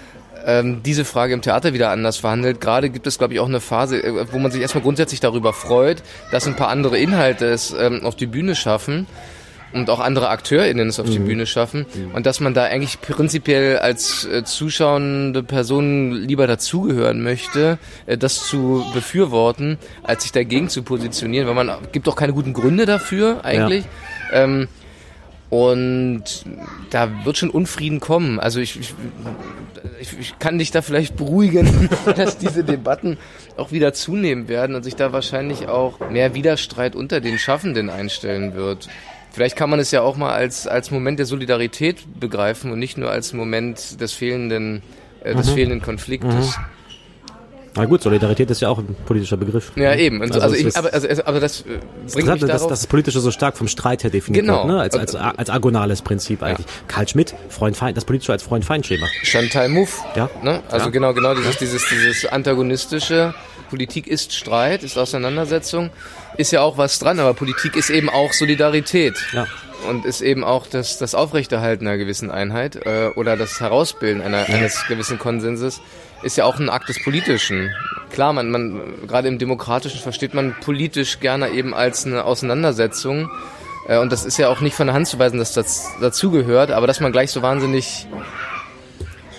ähm, 0.47 0.83
diese 0.85 1.05
Frage 1.05 1.35
im 1.35 1.43
Theater 1.43 1.73
wieder 1.73 1.91
anders 1.91 2.19
verhandelt. 2.19 2.61
Gerade 2.61 2.91
gibt 2.91 3.07
es, 3.07 3.19
glaube 3.19 3.35
ich, 3.35 3.41
auch 3.41 3.49
eine 3.49 3.61
Phase, 3.61 4.03
äh, 4.03 4.33
wo 4.33 4.39
man 4.39 4.51
sich 4.51 4.61
erstmal 4.61 4.83
grundsätzlich 4.83 5.21
darüber 5.21 5.53
freut, 5.53 6.03
dass 6.31 6.47
ein 6.47 6.57
paar 6.57 6.69
andere 6.69 6.99
Inhalte 6.99 7.47
es 7.47 7.75
ähm, 7.79 8.05
auf 8.05 8.17
die 8.17 8.27
Bühne 8.27 8.55
schaffen 8.55 9.07
und 9.73 9.91
auch 9.91 10.01
andere 10.01 10.29
AkteurInnen 10.29 10.89
es 10.89 11.01
auf 11.01 11.11
die 11.11 11.19
Bühne 11.19 11.47
schaffen 11.47 11.85
und 12.13 12.27
dass 12.27 12.39
man 12.39 12.55
da 12.55 12.63
eigentlich 12.63 13.01
prinzipiell 13.01 13.79
als 13.79 14.25
äh, 14.25 14.45
zuschauende 14.45 15.43
Person 15.43 16.13
lieber 16.13 16.47
dazugehören 16.47 17.23
möchte, 17.23 17.79
äh, 18.07 18.17
das 18.17 18.47
zu 18.47 18.87
befürworten, 18.95 19.79
als 20.05 20.23
sich 20.23 20.33
dagegen 20.33 20.69
zu 20.69 20.85
positionieren, 20.85 21.49
weil 21.49 21.55
man 21.55 21.73
gibt 21.91 22.09
auch 22.09 22.15
keine 22.15 22.33
guten 22.33 22.53
Gründe 22.53 22.87
dafür 22.87 23.45
eigentlich. 23.45 23.85
Ähm, 24.33 24.69
und 25.51 26.25
da 26.91 27.25
wird 27.25 27.37
schon 27.39 27.51
Unfrieden 27.51 28.01
kommen. 28.01 28.41
Also 28.41 28.61
ich, 28.61 28.79
ich, 28.79 28.95
ich, 30.01 30.19
ich 30.19 30.39
kann 30.39 30.59
dich 30.59 30.71
da 30.71 30.83
vielleicht 30.83 31.17
beruhigen, 31.17 31.89
dass 32.17 32.39
diese 32.39 32.65
Debatten 32.65 33.19
auch 33.57 33.71
wieder 33.71 33.93
zunehmen 33.93 34.49
werden 34.49 34.75
und 34.75 34.83
sich 34.83 34.97
da 34.97 35.13
wahrscheinlich 35.13 35.69
auch 35.69 36.01
mehr 36.11 36.35
Widerstreit 36.35 36.97
unter 36.97 37.21
den 37.21 37.39
Schaffenden 37.39 37.91
einstellen 37.91 38.55
wird. 38.55 38.89
Vielleicht 39.33 39.57
kann 39.57 39.69
man 39.69 39.81
es 39.81 39.91
ja 39.91 40.03
auch 40.03 40.17
mal 40.17 40.33
als, 40.33 40.67
als 40.67 40.91
Moment 40.91 41.19
der 41.19 41.27
Solidarität 41.27 42.21
begreifen 42.21 42.71
und 42.71 42.79
nicht 42.79 42.97
nur 42.97 43.11
als 43.11 43.33
Moment 43.33 44.01
des 44.01 44.13
fehlenden, 44.13 44.83
äh, 45.25 45.35
des 45.35 45.51
fehlenden 45.51 45.83
Konfliktes. 45.83 46.57
Na 47.77 47.85
gut, 47.87 48.03
Solidarität 48.03 48.51
ist 48.51 48.61
ja 48.61 48.69
auch 48.69 48.79
ein 48.79 48.95
politischer 49.07 49.37
Begriff. 49.37 49.73
Ja, 49.75 49.95
eben. 49.95 50.23
Also 50.23 50.41
also, 50.41 50.55
ich, 50.55 50.77
aber, 50.77 50.93
also, 50.93 51.09
aber 51.25 51.41
das 51.41 51.63
äh, 51.63 51.65
bringt 52.13 52.29
mich 52.29 52.41
dass, 52.41 52.41
darauf. 52.41 52.69
dass 52.69 52.81
das 52.81 52.87
Politische 52.87 53.21
so 53.21 53.31
stark 53.31 53.57
vom 53.57 53.67
Streit 53.69 54.05
her 54.05 54.11
definiert 54.11 54.45
Genau. 54.45 54.59
wird, 54.59 54.67
ne? 54.69 54.81
als, 54.81 54.95
als, 54.97 55.15
als 55.15 55.51
agonales 55.51 56.03
Prinzip 56.03 56.43
eigentlich. 56.43 56.67
Karl 56.87 57.09
Schmidt, 57.09 57.35
Freund-Feind, 57.49 57.97
das 57.97 58.05
Politische 58.05 58.33
als 58.33 58.43
Freund-Feind-Schema. 58.45 59.07
Chantal 59.25 59.69
Mouffe. 59.69 60.03
Ja. 60.15 60.31
Ne? 60.43 60.63
Also 60.71 60.87
Ja. 60.87 60.93
genau, 60.93 61.15
genau 61.15 61.35
dieses, 61.35 61.57
dieses, 61.59 61.89
dieses 61.89 62.27
antagonistische. 62.27 63.35
Politik 63.71 64.07
ist 64.07 64.33
Streit, 64.35 64.85
ist 64.85 64.97
Auseinandersetzung, 64.97 65.91
ist 66.37 66.53
ja 66.53 66.61
auch 66.61 66.79
was 66.79 66.99
dran, 67.01 67.19
aber 67.19 67.35
Politik 67.35 67.75
ist 67.77 67.91
eben 67.91 68.09
auch 68.09 68.33
Solidarität. 68.33 69.15
Ja. 69.33 69.47
Und 69.89 70.05
ist 70.07 70.21
eben 70.21 70.45
auch 70.45 70.67
das, 70.67 70.97
das 70.99 71.15
Aufrechterhalten 71.15 71.87
einer 71.87 71.99
gewissen 71.99 72.31
Einheit 72.31 72.77
äh, 72.87 73.09
oder 73.17 73.37
das 73.37 73.61
Herausbilden 73.61 74.23
einer, 74.23 74.45
eines 74.49 74.87
gewissen 74.87 75.19
Konsenses 75.19 75.81
ist 76.25 76.37
ja 76.37 76.45
auch 76.45 76.59
ein 76.59 76.69
Akt 76.71 76.89
des 76.89 77.03
Politischen. 77.05 77.71
Klar, 78.11 78.33
man, 78.33 78.51
man 78.51 78.81
gerade 79.07 79.29
im 79.29 79.39
Demokratischen 79.39 80.01
versteht 80.01 80.35
man 80.35 80.55
politisch 80.65 81.21
gerne 81.21 81.51
eben 81.51 81.75
als 81.75 82.07
eine 82.07 82.25
Auseinandersetzung. 82.25 83.31
Äh, 83.89 83.99
und 83.99 84.11
das 84.13 84.25
ist 84.25 84.39
ja 84.39 84.49
auch 84.49 84.61
nicht 84.61 84.75
von 84.75 84.87
der 84.87 84.95
Hand 84.95 85.07
zu 85.09 85.19
weisen, 85.19 85.39
dass 85.39 85.53
das 85.53 85.87
dazugehört, 86.01 86.71
aber 86.71 86.87
dass 86.87 87.01
man 87.01 87.13
gleich 87.13 87.31
so 87.31 87.43
wahnsinnig 87.43 88.07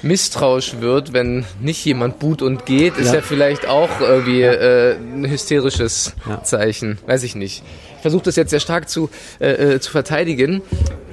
misstrauisch 0.02 0.76
wird, 0.82 1.14
wenn 1.14 1.46
nicht 1.62 1.84
jemand 1.86 2.20
boot 2.20 2.42
und 2.42 2.66
geht, 2.66 2.98
ist 2.98 3.08
ja, 3.08 3.16
Ja. 3.16 3.22
vielleicht 3.22 3.68
auch 3.68 3.90
irgendwie 4.02 4.42
äh, 4.44 4.96
ein 4.96 5.26
hysterisches 5.28 6.14
Ja. 6.30 6.44
Zeichen. 6.44 7.00
Weiß 7.08 7.24
ich 7.24 7.36
nicht. 7.36 7.64
Ich 7.96 8.02
versuche 8.02 8.24
das 8.24 8.36
jetzt 8.36 8.52
sehr 8.52 8.60
stark 8.60 8.88
zu, 8.90 9.10
äh, 9.40 9.76
äh, 9.76 9.80
zu 9.80 9.92
verteidigen. 9.92 10.62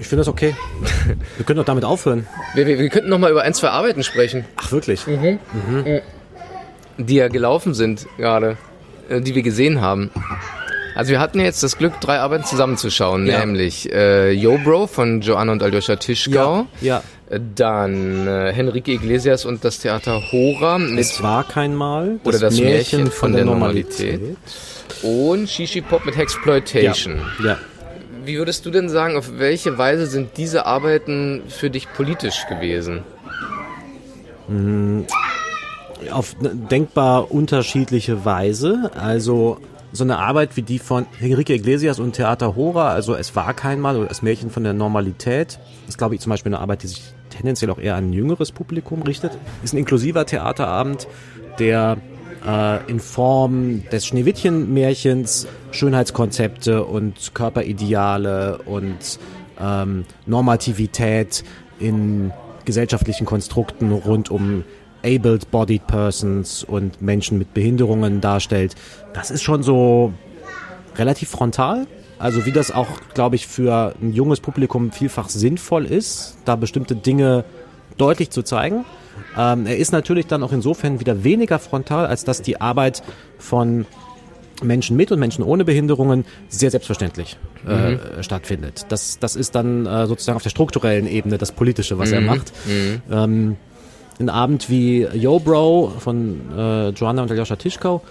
Ich 0.01 0.09
finde 0.09 0.21
das 0.21 0.29
okay. 0.29 0.55
Wir 1.37 1.47
können 1.47 1.57
doch 1.59 1.65
damit 1.65 1.85
aufhören. 1.85 2.27
Wir, 2.55 2.67
wir, 2.67 2.79
wir 2.79 2.89
könnten 2.91 3.09
noch 3.09 3.19
mal 3.19 3.31
über 3.31 3.43
ein, 3.43 3.55
zwei 3.55 3.69
Arbeiten 3.71 4.03
sprechen, 4.03 4.45
Ach, 4.57 4.71
wirklich? 4.73 5.01
die 6.99 7.15
ja 7.15 7.29
gelaufen 7.29 7.75
sind 7.75 8.07
gerade, 8.19 8.57
äh, 9.09 9.21
die 9.21 9.35
wir 9.35 9.43
gesehen 9.43 9.81
haben. 9.81 10.11
Also 10.95 11.11
wir 11.13 11.21
hatten 11.21 11.41
jetzt 11.41 11.63
das 11.63 11.79
Glück, 11.79 11.99
drei 12.03 12.19
Arbeiten 12.19 12.45
zusammenzuschauen, 12.45 13.27
Ja. 13.27 13.41
nämlich 13.41 13.91
äh, 13.93 14.31
Yo 14.33 14.59
Bro 14.63 14.89
von 14.89 15.23
Joanna 15.23 15.53
und 15.53 15.63
Aljoscha 15.63 15.97
Tischgau, 15.97 16.67
Ja. 16.83 17.03
äh, 17.31 17.41
dann 17.55 18.27
äh, 18.29 18.53
Henrique 18.53 18.89
Iglesias 18.93 19.47
und 19.47 19.65
das 19.65 19.79
Theater 19.79 20.21
Hora 20.31 20.77
mit 20.79 20.99
Es 20.99 21.23
war 21.23 21.45
kein 21.49 21.75
Mal. 21.75 22.21
Oder 22.25 22.39
das 22.39 22.61
Märchen 22.61 23.11
von 23.11 23.33
der 23.33 23.47
Normalität. 23.47 24.21
Und 25.03 25.49
Shishi 25.49 25.81
Pop 25.81 26.05
mit 26.05 26.17
Hexploitation. 26.17 27.21
Ja. 27.43 27.59
wie 28.25 28.39
würdest 28.39 28.67
du 28.67 28.71
denn 28.71 28.89
sagen, 28.89 29.17
auf 29.17 29.39
welche 29.39 29.79
Weise 29.79 30.07
sind 30.07 30.37
diese 30.37 30.67
Arbeiten 30.67 31.43
für 31.49 31.71
dich 31.71 31.93
politisch 31.93 32.47
gewesen? 32.49 33.03
Auf 36.11 36.37
denkbar 36.41 37.31
unterschiedliche 37.33 38.25
Weise. 38.25 38.91
Also 38.95 39.59
so 39.93 40.05
eine 40.05 40.19
Arbeit 40.19 40.57
wie 40.57 40.63
die 40.63 40.79
von 40.79 41.07
Enrique 41.21 41.51
Iglesias 41.51 41.99
und 41.99 42.15
Theater 42.15 42.57
Hora, 42.57 42.93
also 42.93 43.15
es 43.15 43.37
war 43.37 43.53
kein 43.55 43.79
Mal 43.81 43.97
oder 43.97 44.09
das 44.09 44.23
Märchen 44.23 44.51
von 44.51 44.65
der 44.65 44.73
Normalität, 44.73 45.59
ist 45.87 45.99
glaube 45.99 46.15
ich 46.15 46.21
zum 46.21 46.31
Beispiel 46.31 46.55
eine 46.55 46.63
Arbeit, 46.63 46.83
die 46.83 46.89
sich 46.89 47.03
tendenziell 47.29 47.71
auch 47.71 47.79
eher 47.79 47.97
an 47.97 48.09
ein 48.09 48.13
jüngeres 48.13 48.53
Publikum 48.53 49.03
richtet. 49.03 49.33
Ist 49.63 49.75
ein 49.75 49.79
inklusiver 49.79 50.25
Theaterabend, 50.27 51.09
der 51.59 51.99
äh, 52.47 52.91
in 52.91 53.01
Form 53.01 53.83
des 53.91 54.07
Schneewittchen-Märchens 54.07 55.47
Schönheitskonzepte 55.71 56.85
und 56.85 57.35
Körperideale 57.35 58.59
und 58.67 59.19
ähm, 59.61 60.05
Normativität 60.27 61.45
in 61.79 62.33
gesellschaftlichen 62.65 63.27
Konstrukten 63.27 63.93
rund 63.93 64.31
um 64.31 64.65
abled-bodied 65.05 65.87
persons 65.87 66.63
und 66.65 67.03
Menschen 67.03 67.39
mit 67.39 67.55
Behinderungen 67.55 68.21
darstellt. 68.21 68.75
Das 69.15 69.31
ist 69.31 69.43
schon 69.43 69.63
so 69.63 70.13
relativ 70.97 71.31
frontal. 71.31 71.87
Also 72.19 72.47
wie 72.47 72.53
das 72.53 72.71
auch, 72.71 72.87
glaube 73.15 73.35
ich, 73.35 73.49
für 73.49 73.95
ein 74.01 74.13
junges 74.13 74.39
Publikum 74.39 74.93
vielfach 74.93 75.29
sinnvoll 75.29 75.87
ist, 75.87 76.37
da 76.45 76.55
bestimmte 76.55 76.95
Dinge 76.95 77.45
deutlich 77.97 78.31
zu 78.31 78.43
zeigen. 78.43 78.85
Ähm, 79.37 79.67
er 79.67 79.77
ist 79.77 79.93
natürlich 79.93 80.27
dann 80.27 80.43
auch 80.43 80.53
insofern 80.53 81.01
wieder 81.01 81.25
weniger 81.25 81.59
frontal, 81.59 82.07
als 82.07 82.25
dass 82.25 82.43
die 82.43 82.61
Arbeit 82.61 83.03
von 83.39 83.87
Menschen 84.63 84.97
mit 84.97 85.11
und 85.11 85.19
Menschen 85.19 85.43
ohne 85.45 85.65
Behinderungen 85.65 86.25
sehr 86.49 86.71
selbstverständlich 86.71 87.37
äh, 87.67 87.93
mhm. 87.93 87.99
stattfindet. 88.21 88.87
Das, 88.89 89.19
das 89.19 89.37
ist 89.37 89.55
dann 89.55 89.87
äh, 89.87 90.07
sozusagen 90.07 90.37
auf 90.37 90.43
der 90.43 90.51
strukturellen 90.51 91.07
Ebene 91.07 91.39
das 91.39 91.53
Politische, 91.53 91.99
was 91.99 92.11
mhm. 92.11 92.15
er 92.15 92.21
macht. 92.21 92.53
Mhm. 92.67 93.03
Ähm, 93.11 93.57
ein 94.21 94.29
Abend 94.29 94.71
wie 94.71 95.03
Yo 95.15 95.39
Bro 95.39 95.95
von 95.99 96.41
äh, 96.57 96.89
Joanna 96.91 97.23
und 97.23 97.31
Aljoscha 97.31 97.57
Tischkau 97.57 98.03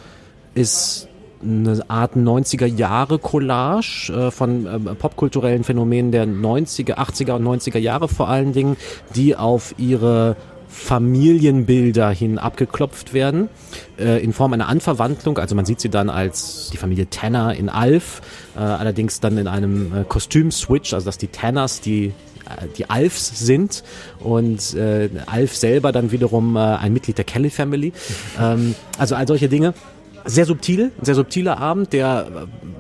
ist 0.55 1.07
eine 1.43 1.81
Art 1.89 2.15
90er 2.15 2.65
Jahre 2.65 3.17
Collage 3.17 4.11
äh, 4.11 4.31
von 4.31 4.65
äh, 4.65 4.95
popkulturellen 4.95 5.63
Phänomenen 5.63 6.11
der 6.11 6.27
90er, 6.27 6.95
80er 6.97 7.33
und 7.33 7.45
90er 7.45 7.79
Jahre 7.79 8.07
vor 8.07 8.29
allen 8.29 8.53
Dingen, 8.53 8.77
die 9.15 9.35
auf 9.35 9.73
ihre 9.77 10.35
Familienbilder 10.71 12.09
hin 12.11 12.39
abgeklopft 12.39 13.13
werden, 13.13 13.49
äh, 13.99 14.23
in 14.23 14.33
Form 14.33 14.53
einer 14.53 14.67
Anverwandlung. 14.67 15.37
Also 15.37 15.53
man 15.53 15.65
sieht 15.65 15.81
sie 15.81 15.89
dann 15.89 16.09
als 16.09 16.69
die 16.71 16.77
Familie 16.77 17.09
Tanner 17.09 17.53
in 17.53 17.69
Alf, 17.69 18.21
äh, 18.55 18.59
allerdings 18.59 19.19
dann 19.19 19.37
in 19.37 19.47
einem 19.47 19.93
äh, 19.95 20.03
Kostüm-Switch, 20.05 20.93
also 20.93 21.05
dass 21.05 21.17
die 21.17 21.27
Tanners 21.27 21.81
die 21.81 22.13
äh, 22.45 22.67
die 22.77 22.89
Alfs 22.89 23.39
sind 23.39 23.83
und 24.19 24.73
äh, 24.73 25.09
Alf 25.25 25.55
selber 25.55 25.91
dann 25.91 26.11
wiederum 26.11 26.55
äh, 26.55 26.59
ein 26.59 26.93
Mitglied 26.93 27.17
der 27.17 27.25
Kelly 27.25 27.49
Family. 27.49 27.93
Ähm, 28.39 28.75
also 28.97 29.15
all 29.15 29.27
solche 29.27 29.49
Dinge 29.49 29.73
sehr 30.25 30.45
subtil, 30.45 30.91
ein 30.99 31.05
sehr 31.05 31.15
subtiler 31.15 31.57
Abend, 31.59 31.93
der 31.93 32.27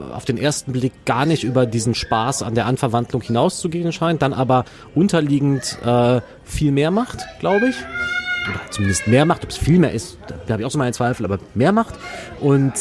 äh, 0.09 0.13
auf 0.13 0.25
den 0.25 0.37
ersten 0.37 0.71
Blick 0.71 0.93
gar 1.05 1.25
nicht 1.25 1.43
über 1.43 1.65
diesen 1.65 1.95
Spaß 1.95 2.43
an 2.43 2.55
der 2.55 2.65
Anverwandlung 2.65 3.21
hinauszugehen 3.21 3.91
scheint, 3.91 4.21
dann 4.21 4.33
aber 4.33 4.65
unterliegend 4.95 5.77
äh, 5.85 6.21
viel 6.43 6.71
mehr 6.71 6.91
macht, 6.91 7.19
glaube 7.39 7.69
ich. 7.69 7.75
Oder 8.49 8.71
zumindest 8.71 9.07
mehr 9.07 9.25
macht, 9.25 9.43
ob 9.43 9.51
es 9.51 9.57
viel 9.57 9.77
mehr 9.77 9.91
ist, 9.91 10.17
da 10.27 10.53
habe 10.53 10.63
ich 10.63 10.65
auch 10.65 10.71
so 10.71 10.79
meine 10.79 10.93
Zweifel, 10.93 11.25
aber 11.25 11.39
mehr 11.53 11.71
macht. 11.71 11.93
Und 12.39 12.73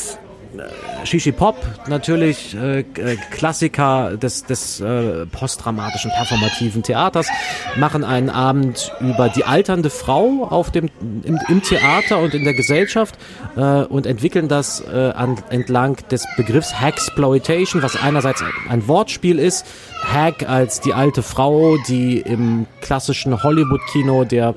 Shishi 1.04 1.32
Pop, 1.32 1.56
natürlich 1.88 2.54
äh, 2.54 2.80
äh, 2.80 3.16
Klassiker 3.30 4.16
des, 4.16 4.44
des 4.44 4.80
äh, 4.80 5.26
postdramatischen 5.26 6.10
performativen 6.10 6.82
Theaters, 6.82 7.28
machen 7.76 8.04
einen 8.04 8.30
Abend 8.30 8.92
über 9.00 9.28
die 9.28 9.44
alternde 9.44 9.90
Frau 9.90 10.46
auf 10.48 10.70
dem, 10.70 10.88
im, 11.24 11.38
im 11.48 11.62
Theater 11.62 12.18
und 12.18 12.34
in 12.34 12.44
der 12.44 12.54
Gesellschaft 12.54 13.16
äh, 13.56 13.60
und 13.60 14.06
entwickeln 14.06 14.48
das 14.48 14.80
äh, 14.80 15.12
an, 15.14 15.36
entlang 15.50 15.96
des 16.10 16.26
Begriffs 16.36 16.80
Hacksploitation, 16.80 17.82
was 17.82 17.96
einerseits 17.96 18.42
ein 18.68 18.86
Wortspiel 18.88 19.38
ist, 19.38 19.66
Hack 20.12 20.48
als 20.48 20.80
die 20.80 20.92
alte 20.92 21.22
Frau, 21.22 21.76
die 21.88 22.18
im 22.18 22.66
klassischen 22.80 23.42
Hollywood-Kino 23.42 24.24
der 24.24 24.54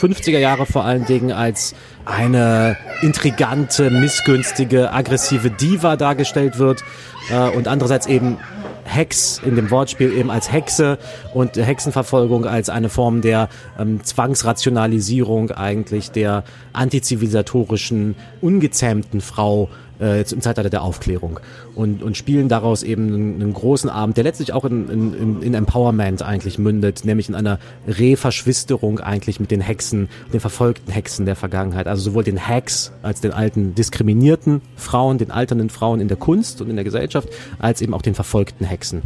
50er 0.00 0.38
Jahre 0.38 0.66
vor 0.66 0.84
allen 0.84 1.04
Dingen 1.06 1.32
als 1.32 1.74
eine 2.08 2.76
intrigante, 3.02 3.90
missgünstige, 3.90 4.92
aggressive 4.92 5.50
Diva 5.50 5.96
dargestellt 5.96 6.58
wird 6.58 6.82
äh, 7.30 7.50
und 7.50 7.68
andererseits 7.68 8.06
eben 8.06 8.38
Hex 8.84 9.40
in 9.44 9.54
dem 9.54 9.70
Wortspiel 9.70 10.12
eben 10.12 10.30
als 10.30 10.50
Hexe 10.50 10.98
und 11.34 11.56
Hexenverfolgung 11.56 12.46
als 12.46 12.70
eine 12.70 12.88
Form 12.88 13.20
der 13.20 13.48
ähm, 13.78 14.02
Zwangsrationalisierung 14.02 15.50
eigentlich 15.50 16.10
der 16.10 16.44
antizivilisatorischen, 16.72 18.16
ungezähmten 18.40 19.20
Frau 19.20 19.68
äh, 20.00 20.20
im 20.20 20.40
Zeitalter 20.40 20.70
der 20.70 20.82
Aufklärung 20.82 21.40
und, 21.74 22.02
und 22.02 22.16
spielen 22.16 22.48
daraus 22.48 22.82
eben 22.82 23.08
einen, 23.08 23.42
einen 23.42 23.52
großen 23.52 23.90
Abend, 23.90 24.16
der 24.16 24.24
letztlich 24.24 24.52
auch 24.52 24.64
in, 24.64 24.88
in, 24.88 25.42
in 25.42 25.54
Empowerment 25.54 26.22
eigentlich 26.22 26.58
mündet, 26.58 27.04
nämlich 27.04 27.28
in 27.28 27.34
einer 27.34 27.58
Reverschwisterung 27.86 29.00
eigentlich 29.00 29.40
mit 29.40 29.50
den 29.50 29.60
Hexen, 29.60 30.08
den 30.32 30.40
verfolgten 30.40 30.90
Hexen 30.90 31.26
der 31.26 31.36
Vergangenheit. 31.36 31.86
Also 31.86 32.02
sowohl 32.02 32.24
den 32.24 32.38
Hacks 32.38 32.92
als 33.02 33.20
den 33.20 33.32
alten 33.32 33.74
diskriminierten 33.74 34.62
Frauen, 34.76 35.18
den 35.18 35.30
alternden 35.30 35.70
Frauen 35.70 36.00
in 36.00 36.08
der 36.08 36.16
Kunst 36.16 36.60
und 36.60 36.70
in 36.70 36.76
der 36.76 36.84
Gesellschaft, 36.84 37.28
als 37.58 37.82
eben 37.82 37.94
auch 37.94 38.02
den 38.02 38.14
verfolgten 38.14 38.64
Hexen. 38.64 39.02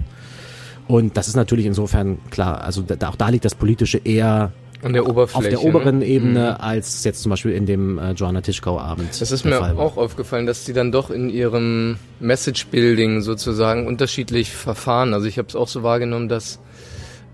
Und 0.89 1.17
das 1.17 1.29
ist 1.29 1.37
natürlich 1.37 1.67
insofern 1.67 2.19
klar, 2.31 2.63
also 2.63 2.83
da, 2.83 3.09
auch 3.09 3.17
da 3.17 3.29
liegt 3.29 3.45
das 3.45 3.55
Politische 3.55 3.99
eher 3.99 4.53
an 4.83 4.93
der 4.93 5.09
Oberfläche. 5.09 5.57
Auf 5.57 5.63
der 5.63 5.65
oberen 5.65 5.99
ne? 5.99 6.07
Ebene, 6.07 6.57
mhm. 6.59 6.65
als 6.65 7.05
jetzt 7.05 7.23
zum 7.23 7.31
Beispiel 7.31 7.53
in 7.53 7.67
dem 7.67 7.99
äh, 7.99 8.13
Joanna 8.13 8.41
Tischkau-Abend. 8.41 9.21
Das 9.21 9.31
ist 9.31 9.45
mir 9.45 9.59
Fall 9.59 9.77
auch 9.77 9.97
aufgefallen, 9.97 10.47
dass 10.47 10.65
die 10.65 10.73
dann 10.73 10.93
doch 10.93 11.11
in 11.11 11.31
ihrem 11.31 11.97
Message-Building 12.21 13.21
sozusagen 13.21 13.87
unterschiedlich 13.87 14.51
verfahren. 14.51 15.15
Also 15.15 15.27
ich 15.27 15.39
habe 15.39 15.49
es 15.49 15.57
auch 15.57 15.69
so 15.69 15.83
wahrgenommen, 15.83 16.29
dass 16.29 16.59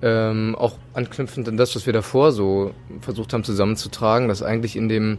ähm, 0.02 0.54
auch 0.56 0.74
anknüpfend 0.94 1.48
an 1.48 1.56
das, 1.56 1.74
was 1.74 1.86
wir 1.86 1.92
davor 1.92 2.32
so 2.32 2.72
versucht 3.00 3.32
haben 3.32 3.44
zusammenzutragen, 3.44 4.28
dass 4.28 4.42
eigentlich 4.42 4.76
in 4.76 4.88
dem 4.88 5.18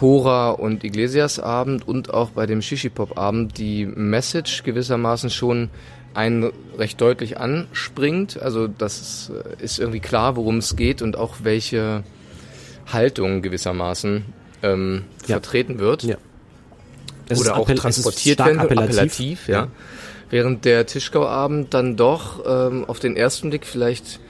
Hora 0.00 0.50
und 0.50 0.84
Iglesias 0.84 1.38
Abend 1.38 1.86
und 1.86 2.14
auch 2.14 2.30
bei 2.30 2.46
dem 2.46 2.62
Shishipop 2.62 3.18
Abend 3.18 3.58
die 3.58 3.84
Message 3.84 4.62
gewissermaßen 4.62 5.28
schon 5.30 5.68
einen 6.14 6.52
recht 6.76 7.00
deutlich 7.00 7.38
anspringt. 7.38 8.40
Also 8.40 8.66
das 8.66 9.30
ist 9.60 9.78
irgendwie 9.78 10.00
klar, 10.00 10.36
worum 10.36 10.58
es 10.58 10.76
geht 10.76 11.02
und 11.02 11.16
auch 11.16 11.36
welche 11.42 12.02
Haltung 12.86 13.42
gewissermaßen 13.42 14.24
ähm, 14.62 15.04
ja. 15.26 15.36
vertreten 15.36 15.78
wird. 15.78 16.02
Ja. 16.02 16.16
Oder 17.36 17.56
auch 17.56 17.70
transportiert 17.70 18.40
werden, 18.40 18.58
appellativ, 18.58 18.90
appellativ 18.90 19.48
ja. 19.48 19.54
ja. 19.54 19.68
Während 20.30 20.64
der 20.64 20.86
Tischgauabend 20.86 21.74
dann 21.74 21.96
doch 21.96 22.44
ähm, 22.46 22.84
auf 22.86 22.98
den 22.98 23.16
ersten 23.16 23.50
Blick 23.50 23.66
vielleicht 23.66 24.20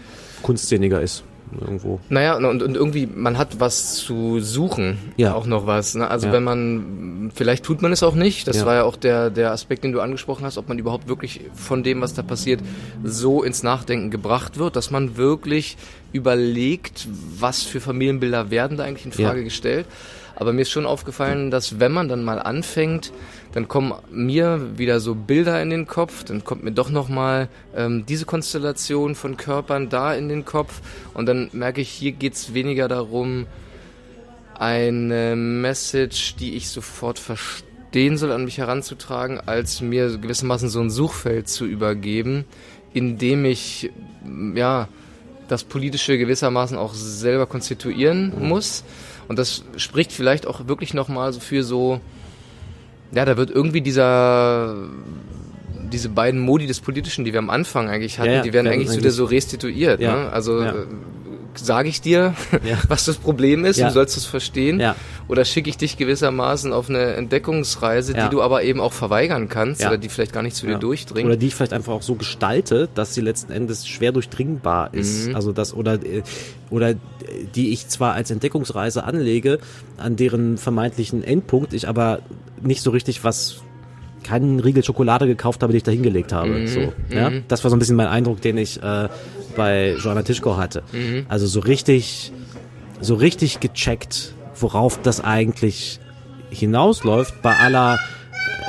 kunstszeninger 0.42 1.00
ist 1.00 1.24
irgendwo. 1.58 2.00
Naja, 2.08 2.36
und, 2.36 2.62
und 2.62 2.76
irgendwie, 2.76 3.06
man 3.06 3.38
hat 3.38 3.60
was 3.60 3.94
zu 3.96 4.40
suchen, 4.40 4.98
ja. 5.16 5.34
auch 5.34 5.46
noch 5.46 5.66
was. 5.66 5.94
Ne? 5.94 6.08
Also 6.08 6.28
ja. 6.28 6.32
wenn 6.32 6.44
man, 6.44 7.32
vielleicht 7.34 7.64
tut 7.64 7.82
man 7.82 7.92
es 7.92 8.02
auch 8.02 8.14
nicht, 8.14 8.46
das 8.48 8.58
ja. 8.58 8.66
war 8.66 8.74
ja 8.76 8.82
auch 8.84 8.96
der, 8.96 9.30
der 9.30 9.52
Aspekt, 9.52 9.84
den 9.84 9.92
du 9.92 10.00
angesprochen 10.00 10.44
hast, 10.44 10.58
ob 10.58 10.68
man 10.68 10.78
überhaupt 10.78 11.08
wirklich 11.08 11.40
von 11.54 11.82
dem, 11.82 12.00
was 12.00 12.14
da 12.14 12.22
passiert, 12.22 12.60
so 13.04 13.42
ins 13.42 13.62
Nachdenken 13.62 14.10
gebracht 14.10 14.58
wird, 14.58 14.76
dass 14.76 14.90
man 14.90 15.16
wirklich 15.16 15.76
überlegt, 16.12 17.08
was 17.38 17.62
für 17.62 17.80
Familienbilder 17.80 18.50
werden 18.50 18.76
da 18.76 18.84
eigentlich 18.84 19.06
in 19.06 19.12
Frage 19.12 19.44
gestellt. 19.44 19.86
Aber 20.36 20.52
mir 20.54 20.62
ist 20.62 20.70
schon 20.70 20.86
aufgefallen, 20.86 21.50
dass 21.50 21.80
wenn 21.80 21.92
man 21.92 22.08
dann 22.08 22.24
mal 22.24 22.38
anfängt, 22.38 23.12
dann 23.52 23.68
kommen 23.68 23.94
mir 24.10 24.78
wieder 24.78 25.00
so 25.00 25.14
Bilder 25.14 25.60
in 25.60 25.70
den 25.70 25.86
Kopf, 25.86 26.24
dann 26.24 26.44
kommt 26.44 26.62
mir 26.62 26.72
doch 26.72 26.90
nochmal 26.90 27.48
ähm, 27.74 28.06
diese 28.06 28.24
Konstellation 28.24 29.14
von 29.14 29.36
Körpern 29.36 29.88
da 29.88 30.14
in 30.14 30.28
den 30.28 30.44
Kopf 30.44 30.80
und 31.14 31.26
dann 31.26 31.50
merke 31.52 31.80
ich, 31.80 31.88
hier 31.88 32.12
geht's 32.12 32.54
weniger 32.54 32.86
darum, 32.86 33.46
eine 34.54 35.36
Message, 35.36 36.36
die 36.36 36.54
ich 36.54 36.68
sofort 36.68 37.18
verstehen 37.18 38.18
soll, 38.18 38.30
an 38.30 38.44
mich 38.44 38.58
heranzutragen, 38.58 39.40
als 39.40 39.80
mir 39.80 40.18
gewissermaßen 40.18 40.68
so 40.68 40.80
ein 40.80 40.90
Suchfeld 40.90 41.48
zu 41.48 41.64
übergeben, 41.64 42.44
in 42.92 43.18
dem 43.18 43.44
ich, 43.44 43.90
ja, 44.54 44.88
das 45.48 45.64
Politische 45.64 46.16
gewissermaßen 46.16 46.76
auch 46.76 46.94
selber 46.94 47.46
konstituieren 47.46 48.32
muss. 48.38 48.84
Und 49.26 49.38
das 49.38 49.64
spricht 49.76 50.12
vielleicht 50.12 50.46
auch 50.46 50.68
wirklich 50.68 50.94
nochmal 50.94 51.32
so 51.32 51.40
für 51.40 51.64
so, 51.64 52.00
ja, 53.12 53.24
da 53.24 53.36
wird 53.36 53.50
irgendwie 53.50 53.80
dieser, 53.80 54.76
diese 55.92 56.08
beiden 56.08 56.40
Modi 56.40 56.66
des 56.66 56.80
Politischen, 56.80 57.24
die 57.24 57.32
wir 57.32 57.38
am 57.40 57.50
Anfang 57.50 57.88
eigentlich 57.88 58.18
hatten, 58.18 58.30
ja, 58.30 58.36
ja, 58.36 58.42
die 58.42 58.52
werden 58.52 58.68
eigentlich 58.68 58.96
wieder 58.96 59.10
so 59.10 59.24
restituiert. 59.24 60.00
Ja, 60.00 60.16
ne? 60.16 60.32
Also 60.32 60.64
sage 61.54 61.88
ich 61.88 62.00
dir, 62.00 62.34
Ja. 62.64 62.78
was 62.88 63.04
das 63.04 63.16
Problem 63.16 63.64
ist, 63.64 63.76
Ja. 63.78 63.88
du 63.88 63.94
sollst 63.94 64.16
es 64.16 64.24
verstehen. 64.24 64.80
Ja. 64.80 64.94
Oder 65.28 65.44
schicke 65.44 65.68
ich 65.70 65.76
dich 65.76 65.96
gewissermaßen 65.96 66.72
auf 66.72 66.88
eine 66.88 67.14
Entdeckungsreise, 67.14 68.14
die 68.14 68.28
du 68.30 68.42
aber 68.42 68.62
eben 68.62 68.80
auch 68.80 68.92
verweigern 68.92 69.48
kannst 69.48 69.84
oder 69.84 69.98
die 69.98 70.08
vielleicht 70.08 70.32
gar 70.32 70.42
nicht 70.42 70.56
zu 70.56 70.66
dir 70.66 70.78
durchdringt. 70.78 71.26
Oder 71.26 71.36
die 71.36 71.46
ich 71.48 71.54
vielleicht 71.54 71.72
einfach 71.72 71.92
auch 71.92 72.02
so 72.02 72.14
gestalte, 72.14 72.88
dass 72.94 73.14
sie 73.14 73.20
letzten 73.20 73.52
Endes 73.52 73.86
schwer 73.86 74.12
durchdringbar 74.12 74.92
ist. 74.94 75.28
Mhm. 75.28 75.36
Also 75.36 75.52
das 75.52 75.72
oder 75.74 75.94
äh, 75.94 76.22
oder 76.70 76.90
äh, 76.90 76.96
die 77.54 77.72
ich 77.72 77.88
zwar 77.88 78.14
als 78.14 78.30
Entdeckungsreise 78.30 79.04
anlege, 79.04 79.58
an 79.96 80.16
deren 80.16 80.58
vermeintlichen 80.58 81.22
Endpunkt 81.24 81.72
ich 81.74 81.88
aber 81.88 82.20
nicht 82.62 82.82
so 82.82 82.90
richtig 82.90 83.24
was 83.24 83.62
keinen 84.22 84.60
Riegel 84.60 84.84
Schokolade 84.84 85.26
gekauft 85.26 85.62
habe, 85.62 85.72
den 85.72 85.78
ich 85.78 85.82
da 85.82 85.92
hingelegt 85.92 86.32
habe. 86.32 86.50
Mhm. 86.50 86.66
So, 86.66 86.92
ja? 87.10 87.30
Das 87.48 87.64
war 87.64 87.70
so 87.70 87.76
ein 87.76 87.78
bisschen 87.78 87.96
mein 87.96 88.06
Eindruck, 88.08 88.40
den 88.42 88.58
ich 88.58 88.82
äh, 88.82 89.08
bei 89.56 89.94
Joanna 90.02 90.22
Tischko 90.22 90.56
hatte. 90.56 90.82
Mhm. 90.92 91.26
Also 91.28 91.46
so 91.46 91.60
richtig, 91.60 92.32
so 93.00 93.14
richtig 93.14 93.60
gecheckt, 93.60 94.34
worauf 94.58 95.00
das 95.02 95.22
eigentlich 95.22 96.00
hinausläuft, 96.50 97.42
bei 97.42 97.56
aller 97.56 97.98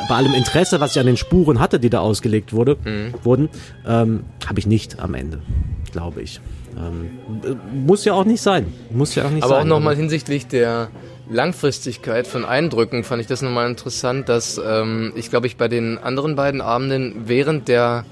bei 0.10 0.16
allem 0.16 0.34
Interesse, 0.34 0.80
was 0.82 0.92
ich 0.96 1.00
an 1.00 1.06
den 1.06 1.16
Spuren 1.18 1.60
hatte, 1.60 1.80
die 1.80 1.90
da 1.90 2.00
ausgelegt 2.00 2.54
wurde, 2.54 2.76
Mhm. 2.84 3.14
wurden, 3.24 3.50
ähm, 3.88 4.24
habe 4.46 4.60
ich 4.60 4.66
nicht 4.68 5.00
am 5.00 5.14
Ende, 5.14 5.42
glaube 5.92 6.22
ich. 6.22 6.42
Ähm, 6.76 7.12
äh, 7.44 7.56
muss 7.76 8.04
ja 8.04 8.14
auch 8.14 8.26
nicht 8.26 8.42
sein. 8.42 8.74
Muss 8.90 9.16
ja 9.16 9.26
auch 9.26 9.30
nicht 9.30 9.44
Aber 9.44 9.54
sein. 9.56 9.62
auch 9.64 9.68
nochmal 9.68 9.96
hinsichtlich 9.96 10.48
der 10.48 10.90
Langfristigkeit 11.30 12.28
von 12.28 12.44
Eindrücken 12.46 13.04
fand 13.04 13.22
ich 13.22 13.28
das 13.28 13.42
nochmal 13.42 13.70
interessant, 13.70 14.28
dass 14.28 14.60
ähm, 14.64 15.14
ich 15.16 15.30
glaube 15.30 15.48
ich 15.48 15.56
bei 15.56 15.68
den 15.68 15.98
anderen 15.98 16.36
beiden 16.36 16.60
Abenden 16.62 17.24
während 17.28 17.68
der, 17.68 18.04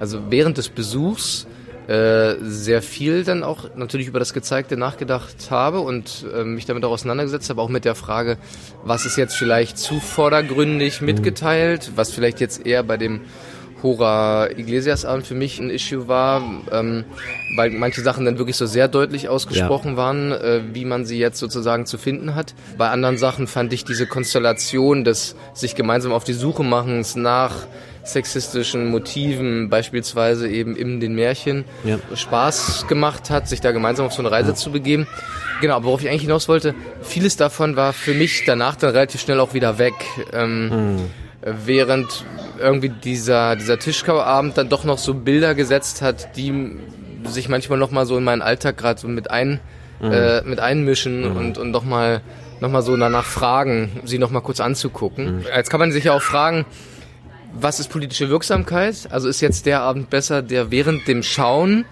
also 0.00 0.18
während 0.30 0.58
des 0.58 0.68
Besuchs 0.68 1.46
äh, 1.90 2.36
sehr 2.42 2.82
viel 2.82 3.24
dann 3.24 3.42
auch 3.42 3.74
natürlich 3.74 4.06
über 4.06 4.20
das 4.20 4.32
Gezeigte 4.32 4.76
nachgedacht 4.76 5.50
habe 5.50 5.80
und 5.80 6.24
äh, 6.32 6.44
mich 6.44 6.64
damit 6.64 6.84
auch 6.84 6.92
auseinandergesetzt 6.92 7.50
habe, 7.50 7.60
auch 7.60 7.68
mit 7.68 7.84
der 7.84 7.96
Frage, 7.96 8.38
was 8.84 9.06
ist 9.06 9.16
jetzt 9.16 9.34
vielleicht 9.34 9.76
zu 9.76 9.98
vordergründig 9.98 11.00
mitgeteilt, 11.00 11.90
was 11.96 12.12
vielleicht 12.12 12.38
jetzt 12.38 12.64
eher 12.64 12.84
bei 12.84 12.96
dem 12.96 13.22
Hora 13.82 14.50
Iglesias 14.50 15.04
Abend 15.04 15.26
für 15.26 15.34
mich 15.34 15.58
ein 15.58 15.68
Issue 15.68 16.06
war, 16.06 16.42
ähm, 16.70 17.06
weil 17.56 17.70
manche 17.70 18.02
Sachen 18.02 18.24
dann 18.24 18.38
wirklich 18.38 18.56
so 18.56 18.66
sehr 18.66 18.86
deutlich 18.86 19.28
ausgesprochen 19.28 19.96
waren, 19.96 20.30
äh, 20.30 20.60
wie 20.72 20.84
man 20.84 21.04
sie 21.04 21.18
jetzt 21.18 21.40
sozusagen 21.40 21.86
zu 21.86 21.98
finden 21.98 22.36
hat. 22.36 22.54
Bei 22.78 22.90
anderen 22.90 23.18
Sachen 23.18 23.48
fand 23.48 23.72
ich 23.72 23.84
diese 23.84 24.06
Konstellation 24.06 25.02
des 25.02 25.34
sich 25.54 25.74
gemeinsam 25.74 26.12
auf 26.12 26.22
die 26.22 26.34
Suche 26.34 26.62
machens 26.62 27.16
nach 27.16 27.66
sexistischen 28.04 28.90
Motiven, 28.90 29.68
beispielsweise 29.70 30.48
eben 30.48 30.76
in 30.76 31.00
den 31.00 31.14
Märchen, 31.14 31.64
Ja. 31.84 31.98
Spaß 32.14 32.86
gemacht 32.88 33.30
hat, 33.30 33.48
sich 33.48 33.60
da 33.60 33.72
gemeinsam 33.72 34.06
auf 34.06 34.12
so 34.12 34.22
eine 34.22 34.30
Reise 34.30 34.54
zu 34.54 34.70
begeben. 34.72 35.06
Genau, 35.60 35.76
aber 35.76 35.84
worauf 35.86 36.02
ich 36.02 36.08
eigentlich 36.08 36.22
hinaus 36.22 36.48
wollte, 36.48 36.74
vieles 37.02 37.36
davon 37.36 37.76
war 37.76 37.92
für 37.92 38.14
mich 38.14 38.44
danach 38.46 38.76
dann 38.76 38.90
relativ 38.90 39.20
schnell 39.20 39.40
auch 39.40 39.54
wieder 39.54 39.78
weg. 39.78 39.94
Ähm, 40.32 40.98
Während 41.42 42.26
irgendwie 42.58 42.90
dieser, 42.90 43.56
dieser 43.56 43.78
Tischkauabend 43.78 44.58
dann 44.58 44.68
doch 44.68 44.84
noch 44.84 44.98
so 44.98 45.14
Bilder 45.14 45.54
gesetzt 45.54 46.02
hat, 46.02 46.36
die 46.36 46.76
sich 47.24 47.48
manchmal 47.48 47.78
nochmal 47.78 48.04
so 48.04 48.18
in 48.18 48.24
meinen 48.24 48.42
Alltag 48.42 48.76
gerade 48.76 49.00
so 49.00 49.08
mit 49.08 49.30
ein, 49.30 49.58
äh, 50.02 50.42
mit 50.42 50.60
einmischen 50.60 51.24
und, 51.36 51.56
und 51.56 51.70
nochmal 51.70 52.20
noch 52.60 52.70
mal 52.70 52.82
so 52.82 52.94
danach 52.94 53.24
fragen, 53.24 54.00
sie 54.04 54.18
nochmal 54.18 54.42
kurz 54.42 54.60
anzugucken. 54.60 55.46
Jetzt 55.56 55.70
kann 55.70 55.80
man 55.80 55.92
sich 55.92 56.04
ja 56.04 56.12
auch 56.12 56.20
fragen, 56.20 56.66
was 57.52 57.80
ist 57.80 57.88
politische 57.90 58.28
Wirksamkeit? 58.28 59.08
Also 59.10 59.28
ist 59.28 59.40
jetzt 59.40 59.66
der 59.66 59.80
Abend 59.82 60.10
besser, 60.10 60.42
der 60.42 60.70
während 60.70 61.06
dem 61.08 61.22
Schauen 61.22 61.84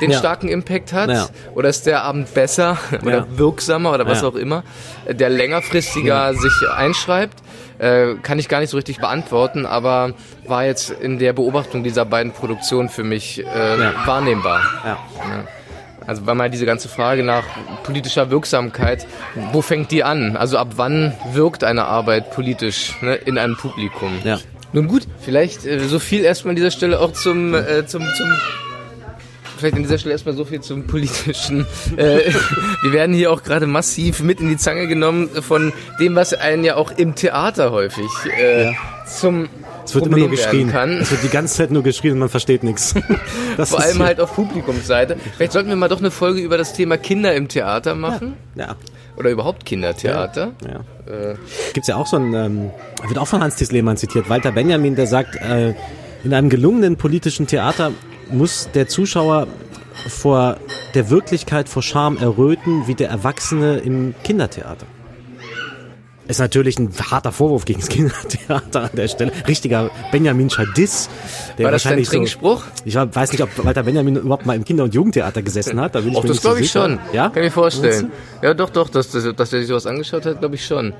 den 0.00 0.10
Ja. 0.10 0.18
starken 0.18 0.48
Impact 0.48 0.92
hat? 0.92 1.08
Ja. 1.10 1.28
Oder 1.54 1.68
ist 1.68 1.86
der 1.86 2.02
Abend 2.02 2.32
besser 2.34 2.76
oder 3.02 3.18
Ja. 3.18 3.26
wirksamer 3.30 3.92
oder 3.92 4.06
was 4.06 4.24
auch 4.24 4.34
immer, 4.34 4.64
der 5.08 5.30
längerfristiger 5.30 6.34
sich 6.34 6.52
einschreibt? 6.76 7.38
Äh, 7.78 8.14
kann 8.22 8.38
ich 8.38 8.48
gar 8.48 8.60
nicht 8.60 8.70
so 8.70 8.76
richtig 8.76 8.98
beantworten, 8.98 9.66
aber 9.66 10.12
war 10.46 10.64
jetzt 10.64 10.90
in 10.90 11.18
der 11.18 11.32
Beobachtung 11.32 11.82
dieser 11.82 12.04
beiden 12.04 12.32
Produktionen 12.32 12.88
für 12.88 13.02
mich 13.04 13.40
äh, 13.40 13.46
wahrnehmbar. 14.06 14.62
Also 16.06 16.26
weil 16.26 16.34
mal 16.34 16.50
diese 16.50 16.66
ganze 16.66 16.88
Frage 16.88 17.22
nach 17.24 17.44
politischer 17.82 18.30
Wirksamkeit, 18.30 19.06
wo 19.52 19.62
fängt 19.62 19.90
die 19.90 20.04
an? 20.04 20.36
Also 20.36 20.58
ab 20.58 20.72
wann 20.76 21.14
wirkt 21.32 21.64
eine 21.64 21.86
Arbeit 21.86 22.30
politisch 22.30 22.94
ne, 23.00 23.14
in 23.14 23.38
einem 23.38 23.56
Publikum? 23.56 24.18
Ja. 24.22 24.38
Nun 24.74 24.86
gut, 24.88 25.04
vielleicht 25.20 25.64
äh, 25.64 25.78
so 25.80 25.98
viel 25.98 26.22
erstmal 26.24 26.50
an 26.50 26.56
dieser 26.56 26.70
Stelle 26.70 27.00
auch 27.00 27.12
zum, 27.12 27.54
äh, 27.54 27.86
zum, 27.86 28.02
zum 28.02 28.26
Vielleicht 29.56 29.76
an 29.76 29.82
dieser 29.84 29.98
Stelle 29.98 30.12
erstmal 30.12 30.34
so 30.34 30.44
viel 30.44 30.60
zum 30.60 30.86
politischen. 30.86 31.64
Äh, 31.96 32.32
wir 32.82 32.92
werden 32.92 33.14
hier 33.14 33.30
auch 33.30 33.42
gerade 33.44 33.66
massiv 33.68 34.20
mit 34.20 34.40
in 34.40 34.48
die 34.48 34.56
Zange 34.56 34.88
genommen 34.88 35.28
von 35.28 35.72
dem, 36.00 36.16
was 36.16 36.34
einen 36.34 36.64
ja 36.64 36.74
auch 36.74 36.90
im 36.98 37.14
Theater 37.14 37.70
häufig 37.70 38.04
äh, 38.36 38.64
Ja. 38.64 38.72
zum 39.06 39.48
Es 39.84 39.94
wird 39.94 40.02
Problem 40.04 40.24
immer 40.24 40.26
nur 40.26 40.36
geschrien. 40.36 40.70
kann. 40.70 40.98
Es 40.98 41.12
wird 41.12 41.22
die 41.22 41.28
ganze 41.28 41.54
Zeit 41.54 41.70
nur 41.70 41.84
geschrien 41.84 42.14
und 42.14 42.18
man 42.18 42.28
versteht 42.28 42.64
nichts. 42.64 42.94
Das 43.56 43.70
Vor 43.70 43.78
allem 43.80 43.98
hier- 43.98 44.06
halt 44.06 44.20
auf 44.20 44.34
Publikumsseite. 44.34 45.16
Vielleicht 45.36 45.52
sollten 45.52 45.68
wir 45.68 45.76
mal 45.76 45.88
doch 45.88 46.00
eine 46.00 46.10
Folge 46.10 46.40
über 46.40 46.58
das 46.58 46.72
Thema 46.72 46.96
Kinder 46.98 47.32
im 47.36 47.46
Theater 47.46 47.94
machen. 47.94 48.34
Ja. 48.56 48.74
Oder 49.16 49.30
überhaupt 49.30 49.64
Kindertheater. 49.64 50.52
ja. 50.66 51.12
Äh, 51.12 51.36
Gibt's 51.72 51.88
ja 51.88 51.96
auch 51.96 52.06
so 52.06 52.16
ein, 52.16 52.34
ähm, 52.34 52.70
wird 53.06 53.18
auch 53.18 53.28
von 53.28 53.40
Hans-Thies 53.40 53.72
Lehmann 53.72 53.96
zitiert, 53.96 54.28
Walter 54.28 54.52
Benjamin, 54.52 54.96
der 54.96 55.06
sagt, 55.06 55.36
äh, 55.36 55.74
in 56.24 56.32
einem 56.32 56.48
gelungenen 56.48 56.96
politischen 56.96 57.46
Theater 57.46 57.92
muss 58.30 58.70
der 58.74 58.88
Zuschauer 58.88 59.46
vor 60.08 60.56
der 60.94 61.10
Wirklichkeit 61.10 61.68
vor 61.68 61.82
Scham 61.82 62.16
erröten, 62.16 62.86
wie 62.86 62.94
der 62.94 63.10
Erwachsene 63.10 63.78
im 63.78 64.14
Kindertheater. 64.24 64.86
Ist 66.26 66.38
natürlich 66.40 66.78
ein 66.78 66.90
harter 67.10 67.32
Vorwurf 67.32 67.66
gegen 67.66 67.80
das 67.80 67.88
Kindertheater 67.90 68.84
an 68.84 68.90
der 68.94 69.08
Stelle. 69.08 69.30
Richtiger 69.46 69.90
Benjamin 70.10 70.48
Diss. 70.76 71.10
Der 71.58 71.66
War 71.66 71.72
das 71.72 71.82
dein 71.82 71.90
wahrscheinlich 71.90 72.08
so, 72.08 72.16
Trinkspruch? 72.16 72.62
ich 72.86 72.94
weiß 72.96 73.32
nicht, 73.32 73.42
ob 73.42 73.50
Walter 73.64 73.82
Benjamin 73.82 74.16
überhaupt 74.16 74.46
mal 74.46 74.56
im 74.56 74.64
Kinder- 74.64 74.84
und 74.84 74.94
Jugendtheater 74.94 75.42
gesessen 75.42 75.78
hat. 75.80 75.94
Da 75.94 76.00
bin 76.00 76.12
ich 76.12 76.22
mir 76.22 76.26
das 76.28 76.36
so 76.38 76.40
glaube 76.42 76.60
ich 76.60 76.72
sicher. 76.72 76.84
schon. 76.88 76.98
Ja? 77.12 77.28
Kann 77.28 77.42
ich 77.42 77.48
mir 77.48 77.50
vorstellen. 77.50 78.10
Ja, 78.42 78.54
doch, 78.54 78.70
doch, 78.70 78.88
dass, 78.88 79.10
dass, 79.10 79.24
dass 79.36 79.52
er 79.52 79.58
sich 79.58 79.68
sowas 79.68 79.86
angeschaut 79.86 80.24
hat, 80.24 80.38
glaube 80.40 80.54
ich 80.54 80.64
schon. 80.64 80.94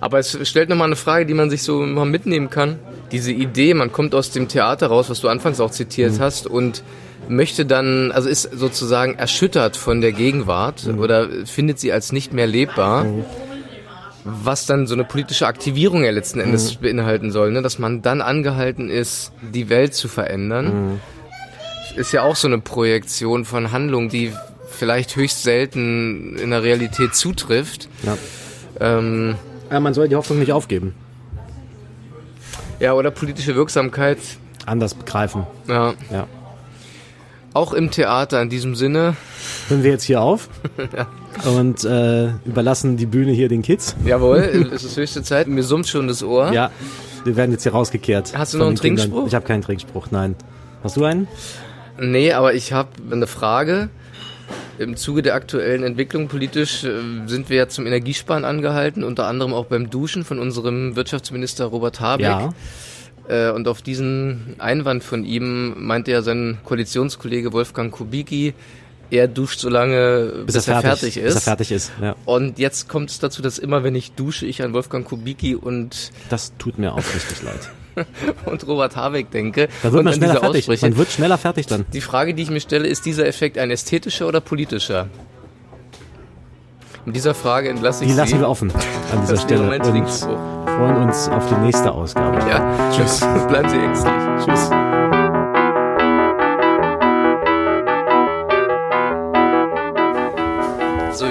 Aber 0.00 0.18
es 0.18 0.38
stellt 0.48 0.68
nochmal 0.70 0.86
eine 0.86 0.96
Frage, 0.96 1.26
die 1.26 1.34
man 1.34 1.50
sich 1.50 1.62
so 1.62 1.80
mal 1.80 2.04
mitnehmen 2.06 2.48
kann. 2.50 2.78
Diese 3.12 3.32
Idee, 3.32 3.74
man 3.74 3.92
kommt 3.92 4.14
aus 4.14 4.30
dem 4.30 4.48
Theater 4.48 4.86
raus, 4.88 5.10
was 5.10 5.20
du 5.20 5.28
anfangs 5.28 5.60
auch 5.60 5.70
zitiert 5.70 6.14
Mhm. 6.14 6.20
hast, 6.20 6.46
und 6.46 6.82
möchte 7.28 7.64
dann, 7.66 8.10
also 8.12 8.28
ist 8.28 8.42
sozusagen 8.54 9.14
erschüttert 9.16 9.76
von 9.76 10.00
der 10.00 10.12
Gegenwart 10.12 10.86
Mhm. 10.86 10.98
oder 10.98 11.28
findet 11.44 11.78
sie 11.78 11.92
als 11.92 12.12
nicht 12.12 12.32
mehr 12.32 12.46
lebbar. 12.46 13.04
Was 14.24 14.66
dann 14.66 14.86
so 14.86 14.94
eine 14.94 15.04
politische 15.04 15.46
Aktivierung 15.46 16.04
ja 16.04 16.10
letzten 16.10 16.40
Endes 16.40 16.76
Mhm. 16.78 16.82
beinhalten 16.82 17.30
soll, 17.32 17.52
ne? 17.52 17.62
dass 17.62 17.78
man 17.78 18.02
dann 18.02 18.20
angehalten 18.20 18.90
ist, 18.90 19.32
die 19.40 19.68
Welt 19.68 19.94
zu 19.94 20.08
verändern 20.08 20.66
Mhm. 20.92 21.00
ist 21.96 22.12
ja 22.12 22.22
auch 22.22 22.36
so 22.36 22.46
eine 22.46 22.58
Projektion 22.58 23.44
von 23.44 23.72
Handlung, 23.72 24.08
die 24.10 24.32
vielleicht 24.68 25.16
höchst 25.16 25.42
selten 25.42 26.36
in 26.38 26.50
der 26.50 26.62
Realität 26.62 27.14
zutrifft. 27.14 27.88
Ja. 28.02 28.16
Ähm, 28.80 29.36
ja, 29.70 29.80
man 29.80 29.94
soll 29.94 30.08
die 30.08 30.16
Hoffnung 30.16 30.38
nicht 30.38 30.52
aufgeben. 30.52 30.94
ja, 32.78 32.92
oder 32.94 33.10
politische 33.10 33.54
Wirksamkeit. 33.54 34.18
Anders 34.66 34.94
begreifen. 34.94 35.46
Ja, 35.66 35.94
Ja. 36.10 36.26
Auch 37.54 37.72
im 37.72 37.90
Theater 37.90 38.40
in 38.42 38.48
diesem 38.48 38.74
Sinne. 38.74 39.16
Hören 39.68 39.82
wir 39.82 39.90
jetzt 39.90 40.04
hier 40.04 40.20
auf 40.20 40.48
und 41.44 41.84
äh, 41.84 42.28
überlassen 42.44 42.96
die 42.96 43.06
Bühne 43.06 43.32
hier 43.32 43.48
den 43.48 43.62
Kids. 43.62 43.96
Jawohl, 44.04 44.38
es 44.72 44.84
ist 44.84 44.96
höchste 44.96 45.22
Zeit. 45.22 45.48
Mir 45.48 45.62
summt 45.62 45.88
schon 45.88 46.08
das 46.08 46.22
Ohr. 46.22 46.52
Ja, 46.52 46.70
wir 47.24 47.36
werden 47.36 47.52
jetzt 47.52 47.62
hier 47.64 47.72
rausgekehrt. 47.72 48.32
Hast 48.36 48.54
du 48.54 48.58
noch 48.58 48.66
einen 48.66 48.76
den 48.76 48.82
Kindern. 48.82 49.06
Trinkspruch? 49.06 49.26
Ich 49.26 49.34
habe 49.34 49.46
keinen 49.46 49.62
Trinkspruch, 49.62 50.08
nein. 50.10 50.36
Hast 50.82 50.96
du 50.96 51.04
einen? 51.04 51.28
Nee, 51.98 52.32
aber 52.32 52.54
ich 52.54 52.72
habe 52.72 52.88
eine 53.10 53.26
Frage. 53.26 53.90
Im 54.78 54.96
Zuge 54.96 55.20
der 55.20 55.34
aktuellen 55.34 55.82
Entwicklung 55.82 56.28
politisch 56.28 56.84
äh, 56.84 57.00
sind 57.26 57.50
wir 57.50 57.56
ja 57.58 57.68
zum 57.68 57.86
Energiesparen 57.86 58.46
angehalten, 58.46 59.04
unter 59.04 59.26
anderem 59.26 59.52
auch 59.52 59.66
beim 59.66 59.90
Duschen 59.90 60.24
von 60.24 60.38
unserem 60.38 60.96
Wirtschaftsminister 60.96 61.66
Robert 61.66 62.00
Habeck. 62.00 62.26
Ja. 62.26 62.54
Äh, 63.30 63.50
Und 63.50 63.68
auf 63.68 63.80
diesen 63.82 64.56
Einwand 64.58 65.04
von 65.04 65.24
ihm 65.24 65.74
meinte 65.78 66.10
ja 66.10 66.22
sein 66.22 66.58
Koalitionskollege 66.64 67.52
Wolfgang 67.52 67.92
Kubicki, 67.92 68.54
er 69.10 69.28
duscht 69.28 69.58
so 69.60 69.68
lange, 69.68 70.44
bis, 70.46 70.54
er 70.68 70.80
fertig 70.80 71.16
ist. 71.16 71.24
Bis 71.24 71.34
er 71.34 71.40
fertig 71.40 71.72
ist, 71.72 71.92
ja. 72.00 72.14
Und 72.26 72.58
jetzt 72.58 72.88
kommt 72.88 73.10
es 73.10 73.18
dazu, 73.18 73.42
dass 73.42 73.58
immer, 73.58 73.82
wenn 73.82 73.94
ich 73.94 74.12
dusche, 74.12 74.46
ich 74.46 74.62
an 74.62 74.72
Wolfgang 74.72 75.04
Kubicki 75.06 75.54
und, 75.54 76.10
Das 76.28 76.52
tut 76.58 76.78
mir 76.78 76.92
auch 76.92 76.98
richtig 76.98 77.42
leid. 77.42 77.70
und 78.46 78.66
Robert 78.66 78.96
Habeck 78.96 79.30
denke. 79.30 79.68
Da 79.82 79.92
wird 79.92 80.04
man 80.04 80.12
an 80.12 80.18
schneller 80.18 80.40
fertig. 80.40 80.60
Aussprüche. 80.60 80.86
Man 80.86 80.96
wird 80.96 81.10
schneller 81.10 81.38
fertig 81.38 81.66
dann. 81.66 81.86
Die 81.92 82.00
Frage, 82.00 82.34
die 82.34 82.42
ich 82.42 82.50
mir 82.50 82.60
stelle, 82.60 82.86
ist 82.86 83.04
dieser 83.04 83.26
Effekt 83.26 83.58
ein 83.58 83.70
ästhetischer 83.70 84.28
oder 84.28 84.40
politischer? 84.40 85.08
Mit 87.04 87.16
dieser 87.16 87.34
Frage 87.34 87.68
entlasse 87.68 88.04
ich 88.04 88.10
Die 88.10 88.16
lassen 88.16 88.34
Sie. 88.34 88.40
wir 88.40 88.48
offen 88.48 88.70
an 89.12 89.20
dieser 89.22 89.38
Stelle 89.38 89.64
mein 89.64 89.82
und. 89.82 90.59
Freuen 90.80 90.96
uns 90.96 91.28
auf 91.28 91.46
die 91.46 91.56
nächste 91.56 91.92
Ausgabe. 91.92 92.38
Ja, 92.48 92.90
tschüss. 92.90 93.20
Bleiben 93.48 93.68
Sie 93.68 93.76
ängstlich. 93.76 94.14
Tschüss. 94.42 94.70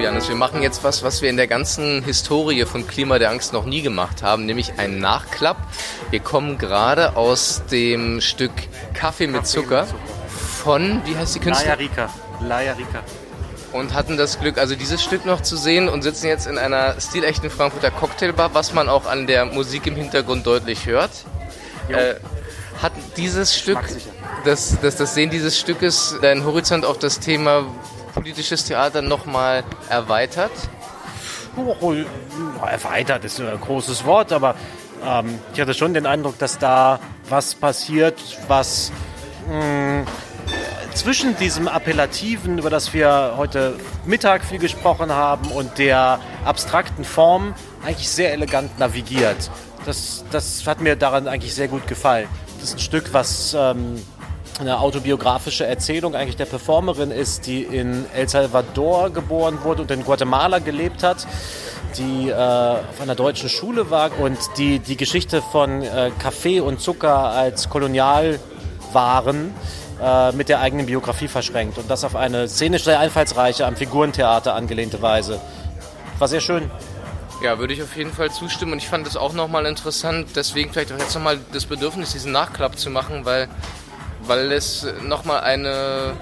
Johannes. 0.03 0.29
Wir 0.29 0.35
machen 0.35 0.61
jetzt 0.61 0.83
was, 0.83 1.01
was 1.01 1.23
wir 1.23 1.31
in 1.31 1.37
der 1.37 1.47
ganzen 1.47 2.03
Historie 2.03 2.63
von 2.65 2.85
Klima 2.85 3.17
der 3.17 3.31
Angst 3.31 3.51
noch 3.51 3.65
nie 3.65 3.81
gemacht 3.81 4.21
haben, 4.21 4.45
nämlich 4.45 4.77
einen 4.77 4.99
Nachklapp. 4.99 5.57
Wir 6.11 6.19
kommen 6.19 6.59
gerade 6.59 7.17
aus 7.17 7.63
dem 7.71 8.21
Stück 8.21 8.51
Kaffee 8.93 9.27
mit 9.27 9.47
Zucker 9.47 9.87
von, 10.27 11.01
wie 11.05 11.17
heißt 11.17 11.35
die 11.35 11.39
Künstlerin? 11.39 11.89
Laia 11.89 12.05
Rika. 12.05 12.09
Laia 12.41 12.73
Rika. 12.73 13.03
Und 13.73 13.93
hatten 13.93 14.17
das 14.17 14.39
Glück, 14.39 14.57
also 14.57 14.75
dieses 14.75 15.03
Stück 15.03 15.25
noch 15.25 15.41
zu 15.41 15.57
sehen 15.57 15.89
und 15.89 16.01
sitzen 16.01 16.27
jetzt 16.27 16.47
in 16.47 16.57
einer 16.57 16.99
stilechten 16.99 17.49
Frankfurter 17.49 17.91
Cocktailbar, 17.91 18.53
was 18.53 18.73
man 18.73 18.89
auch 18.89 19.05
an 19.05 19.27
der 19.27 19.45
Musik 19.45 19.87
im 19.87 19.95
Hintergrund 19.95 20.45
deutlich 20.45 20.85
hört. 20.85 21.11
Äh, 21.89 22.15
hat 22.81 22.93
dieses 23.17 23.57
Stück, 23.57 23.79
das, 24.45 24.77
das, 24.81 24.95
das 24.95 25.13
Sehen 25.13 25.29
dieses 25.29 25.59
Stückes, 25.59 26.15
deinen 26.21 26.45
Horizont 26.45 26.85
auf 26.85 26.97
das 26.97 27.19
Thema 27.19 27.65
politisches 28.13 28.65
Theater 28.65 29.01
nochmal 29.01 29.63
erweitert? 29.89 30.51
Erweitert 32.61 33.25
ist 33.25 33.39
ein 33.39 33.59
großes 33.59 34.05
Wort, 34.05 34.31
aber 34.31 34.55
ähm, 35.03 35.39
ich 35.53 35.59
hatte 35.59 35.73
schon 35.73 35.93
den 35.93 36.05
Eindruck, 36.05 36.37
dass 36.37 36.57
da 36.57 36.99
was 37.27 37.55
passiert, 37.55 38.19
was 38.47 38.91
mh, 39.49 40.05
zwischen 40.93 41.35
diesem 41.37 41.67
Appellativen, 41.67 42.57
über 42.57 42.69
das 42.69 42.93
wir 42.93 43.33
heute 43.37 43.75
Mittag 44.05 44.43
viel 44.43 44.59
gesprochen 44.59 45.11
haben, 45.11 45.51
und 45.51 45.77
der 45.77 46.19
abstrakten 46.45 47.03
Form 47.03 47.53
eigentlich 47.85 48.09
sehr 48.09 48.33
elegant 48.33 48.77
navigiert. 48.79 49.49
Das, 49.85 50.25
das 50.31 50.65
hat 50.67 50.81
mir 50.81 50.95
daran 50.95 51.27
eigentlich 51.27 51.53
sehr 51.55 51.67
gut 51.67 51.87
gefallen. 51.87 52.27
Das 52.59 52.69
ist 52.69 52.75
ein 52.75 52.79
Stück, 52.79 53.13
was 53.13 53.55
ähm, 53.57 54.01
eine 54.59 54.79
autobiografische 54.79 55.65
Erzählung 55.65 56.15
eigentlich 56.15 56.35
der 56.35 56.45
Performerin 56.45 57.11
ist, 57.11 57.47
die 57.47 57.63
in 57.63 58.05
El 58.13 58.27
Salvador 58.27 59.09
geboren 59.09 59.59
wurde 59.63 59.83
und 59.83 59.91
in 59.91 60.03
Guatemala 60.03 60.59
gelebt 60.59 61.03
hat, 61.03 61.25
die 61.97 62.29
äh, 62.29 62.33
auf 62.33 63.01
einer 63.01 63.15
deutschen 63.15 63.49
Schule 63.49 63.89
war 63.89 64.11
und 64.19 64.37
die 64.57 64.79
die 64.79 64.97
Geschichte 64.97 65.41
von 65.41 65.81
äh, 65.81 66.11
Kaffee 66.19 66.59
und 66.59 66.81
Zucker 66.81 67.29
als 67.29 67.69
Kolonialwaren 67.69 69.53
äh, 70.01 70.31
mit 70.31 70.49
der 70.49 70.61
eigenen 70.61 70.85
Biografie 70.85 71.27
verschränkt 71.27 71.77
und 71.77 71.89
das 71.89 72.03
auf 72.03 72.15
eine 72.15 72.47
szenisch 72.47 72.83
sehr 72.83 72.99
einfallsreiche, 72.99 73.65
am 73.65 73.75
Figurentheater 73.75 74.55
angelehnte 74.55 75.01
Weise. 75.01 75.39
War 76.17 76.27
sehr 76.27 76.41
schön. 76.41 76.69
Ja, 77.41 77.57
würde 77.57 77.73
ich 77.73 77.81
auf 77.81 77.95
jeden 77.95 78.11
Fall 78.11 78.31
zustimmen 78.31 78.73
und 78.73 78.79
ich 78.79 78.89
fand 78.89 79.07
es 79.07 79.15
auch 79.15 79.33
nochmal 79.33 79.65
interessant, 79.65 80.27
deswegen 80.35 80.73
vielleicht 80.73 80.91
auch 80.91 80.99
jetzt 80.99 81.15
nochmal 81.15 81.39
das 81.53 81.65
Bedürfnis, 81.65 82.11
diesen 82.11 82.33
Nachklapp 82.33 82.77
zu 82.77 82.89
machen, 82.89 83.23
weil, 83.23 83.47
weil 84.23 84.51
es 84.51 84.85
nochmal 85.07 85.41
eine 85.41 86.17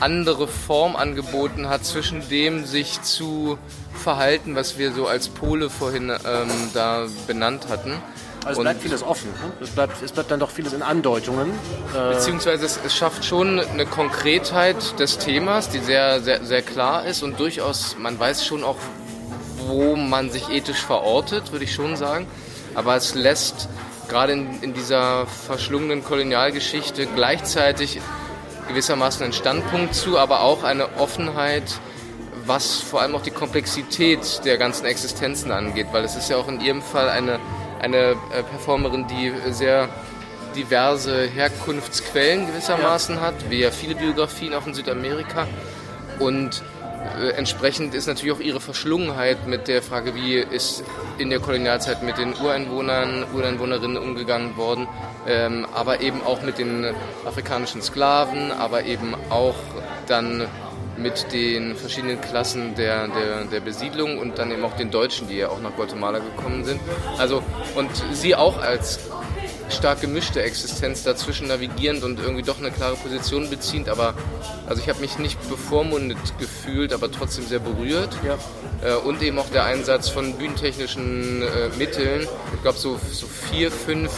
andere 0.00 0.48
Form 0.48 0.96
angeboten 0.96 1.68
hat, 1.68 1.84
zwischen 1.84 2.26
dem 2.30 2.64
sich 2.64 3.02
zu 3.02 3.58
verhalten, 3.92 4.56
was 4.56 4.78
wir 4.78 4.92
so 4.92 5.06
als 5.06 5.28
Pole 5.28 5.68
vorhin 5.68 6.10
ähm, 6.10 6.50
da 6.72 7.06
benannt 7.26 7.66
hatten. 7.68 8.00
Also 8.44 8.52
es 8.52 8.58
Und- 8.58 8.64
bleibt 8.64 8.82
vieles 8.82 9.02
offen. 9.02 9.30
Ne? 9.32 9.52
Es, 9.60 9.70
bleibt, 9.70 10.02
es 10.02 10.12
bleibt 10.12 10.30
dann 10.30 10.40
doch 10.40 10.50
vieles 10.50 10.72
in 10.72 10.82
Andeutungen. 10.82 11.50
Äh, 11.94 12.14
Beziehungsweise 12.14 12.64
es, 12.64 12.78
es 12.84 12.94
schafft 12.96 13.24
schon 13.24 13.60
eine 13.60 13.84
Konkretheit 13.86 14.98
des 14.98 15.18
Themas, 15.18 15.68
die 15.68 15.78
sehr, 15.78 16.20
sehr, 16.20 16.42
sehr 16.44 16.62
klar 16.62 17.04
ist 17.04 17.22
und 17.22 17.38
durchaus, 17.38 17.96
man 17.98 18.18
weiß 18.18 18.44
schon 18.46 18.64
auch, 18.64 18.76
wo 19.66 19.94
man 19.94 20.30
sich 20.30 20.48
ethisch 20.48 20.80
verortet, 20.80 21.52
würde 21.52 21.64
ich 21.64 21.74
schon 21.74 21.96
sagen. 21.96 22.26
Aber 22.74 22.96
es 22.96 23.14
lässt 23.14 23.68
gerade 24.08 24.32
in, 24.32 24.62
in 24.62 24.74
dieser 24.74 25.26
verschlungenen 25.26 26.02
Kolonialgeschichte 26.02 27.06
gleichzeitig 27.06 28.00
gewissermaßen 28.68 29.22
einen 29.24 29.32
Standpunkt 29.32 29.94
zu, 29.94 30.18
aber 30.18 30.40
auch 30.40 30.62
eine 30.64 30.96
Offenheit, 30.98 31.64
was 32.46 32.76
vor 32.80 33.02
allem 33.02 33.14
auch 33.14 33.22
die 33.22 33.30
Komplexität 33.30 34.44
der 34.44 34.56
ganzen 34.58 34.86
Existenzen 34.86 35.52
angeht, 35.52 35.88
weil 35.92 36.04
es 36.04 36.16
ist 36.16 36.30
ja 36.30 36.36
auch 36.36 36.48
in 36.48 36.60
ihrem 36.60 36.80
Fall 36.82 37.08
eine, 37.08 37.38
eine 37.80 38.16
äh, 38.32 38.42
Performerin, 38.42 39.06
die 39.08 39.32
sehr 39.52 39.88
diverse 40.54 41.26
Herkunftsquellen 41.26 42.46
gewissermaßen 42.46 43.20
hat, 43.20 43.50
wie 43.50 43.60
ja 43.60 43.70
viele 43.70 43.94
Biografien 43.94 44.54
auch 44.54 44.66
in 44.66 44.74
Südamerika. 44.74 45.46
Und 46.18 46.62
äh, 47.18 47.30
entsprechend 47.30 47.94
ist 47.94 48.06
natürlich 48.06 48.34
auch 48.34 48.40
ihre 48.40 48.60
Verschlungenheit 48.60 49.46
mit 49.46 49.68
der 49.68 49.82
Frage, 49.82 50.14
wie 50.14 50.34
ist 50.34 50.84
in 51.18 51.30
der 51.30 51.40
Kolonialzeit 51.40 52.02
mit 52.02 52.18
den 52.18 52.34
Ureinwohnern, 52.34 53.24
Ureinwohnerinnen 53.32 53.96
umgegangen 53.96 54.56
worden, 54.56 54.86
ähm, 55.26 55.66
aber 55.74 56.00
eben 56.00 56.22
auch 56.22 56.42
mit 56.42 56.58
den 56.58 56.94
afrikanischen 57.24 57.82
Sklaven, 57.82 58.52
aber 58.52 58.84
eben 58.84 59.14
auch 59.30 59.56
dann 60.06 60.46
mit 61.02 61.32
den 61.32 61.76
verschiedenen 61.76 62.20
Klassen 62.20 62.74
der, 62.74 63.08
der, 63.08 63.44
der 63.44 63.60
Besiedlung 63.60 64.18
und 64.18 64.38
dann 64.38 64.50
eben 64.50 64.64
auch 64.64 64.76
den 64.76 64.90
Deutschen, 64.90 65.28
die 65.28 65.36
ja 65.36 65.48
auch 65.48 65.60
nach 65.60 65.74
Guatemala 65.76 66.18
gekommen 66.18 66.64
sind. 66.64 66.80
Also, 67.18 67.42
und 67.74 67.90
sie 68.12 68.34
auch 68.34 68.60
als 68.60 69.00
stark 69.70 70.00
gemischte 70.00 70.42
Existenz 70.42 71.04
dazwischen 71.04 71.46
navigierend 71.48 72.02
und 72.02 72.18
irgendwie 72.18 72.42
doch 72.42 72.58
eine 72.58 72.70
klare 72.70 72.96
Position 72.96 73.48
beziehend, 73.50 73.88
aber 73.88 74.14
also 74.66 74.82
ich 74.82 74.88
habe 74.88 75.00
mich 75.00 75.18
nicht 75.18 75.38
bevormundet 75.48 76.18
gefühlt, 76.38 76.92
aber 76.92 77.10
trotzdem 77.10 77.46
sehr 77.46 77.60
berührt. 77.60 78.10
Ja. 78.24 78.36
Äh, 78.86 78.96
und 78.96 79.22
eben 79.22 79.38
auch 79.38 79.48
der 79.50 79.64
Einsatz 79.64 80.08
von 80.08 80.34
bühnentechnischen 80.34 81.42
äh, 81.42 81.76
Mitteln. 81.78 82.26
Ich 82.54 82.62
glaube 82.62 82.78
so, 82.78 82.98
so 83.12 83.26
vier, 83.26 83.70
fünf 83.70 84.10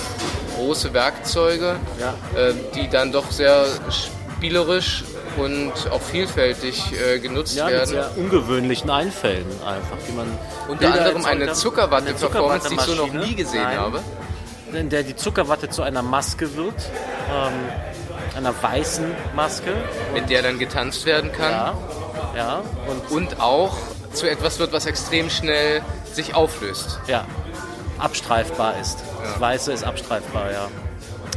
große 0.57 0.93
Werkzeuge, 0.95 1.77
Ja. 2.01 2.15
äh, 2.39 2.55
die 2.75 2.89
dann 2.89 3.13
doch 3.13 3.31
sehr 3.31 3.67
spielerisch 3.91 5.05
und 5.37 5.73
auch 5.91 6.01
vielfältig 6.01 6.83
äh, 6.93 7.19
genutzt 7.19 7.57
ja, 7.57 7.65
mit 7.67 7.75
werden. 7.75 7.89
sehr 7.89 8.11
ungewöhnlichen 8.17 8.91
Einfällen 8.91 9.47
einfach, 9.65 9.97
die 10.09 10.13
man 10.13 10.27
Unter 10.69 10.93
anderem 10.93 11.25
eine. 11.25 11.53
Zuckerwatte-Performance, 11.53 12.69
die 12.69 12.75
ich 12.77 12.81
so 12.83 12.95
noch 12.95 13.13
nie 13.13 13.35
gesehen 13.35 13.63
Nein. 13.63 13.79
habe. 13.79 14.01
in 14.73 14.89
der 14.89 15.03
die 15.03 15.17
Zuckerwatte 15.17 15.69
zu 15.69 15.83
einer 15.83 16.03
Maske 16.03 16.57
wird, 16.57 16.75
ähm, 17.31 17.53
einer 18.37 18.55
weißen 18.63 19.05
Maske. 19.37 19.73
mit 20.15 20.31
der 20.31 20.43
dann 20.43 20.59
getanzt 20.59 21.05
werden 21.07 21.31
kann. 21.33 21.51
Ja, 21.53 21.75
ja, 22.37 22.63
und 22.89 23.11
Und 23.17 23.41
auch 23.41 23.77
zu 24.15 24.29
etwas 24.29 24.59
wird, 24.59 24.73
was 24.73 24.87
extrem 24.87 25.29
schnell 25.31 25.83
sich 26.13 26.35
auflöst. 26.35 27.01
ja, 27.07 27.25
abstreifbar 27.99 28.75
ist. 28.81 28.99
Das 29.23 29.41
Weiße 29.41 29.73
ist 29.73 29.85
abstreifbar, 29.85 30.51
ja. 30.53 30.69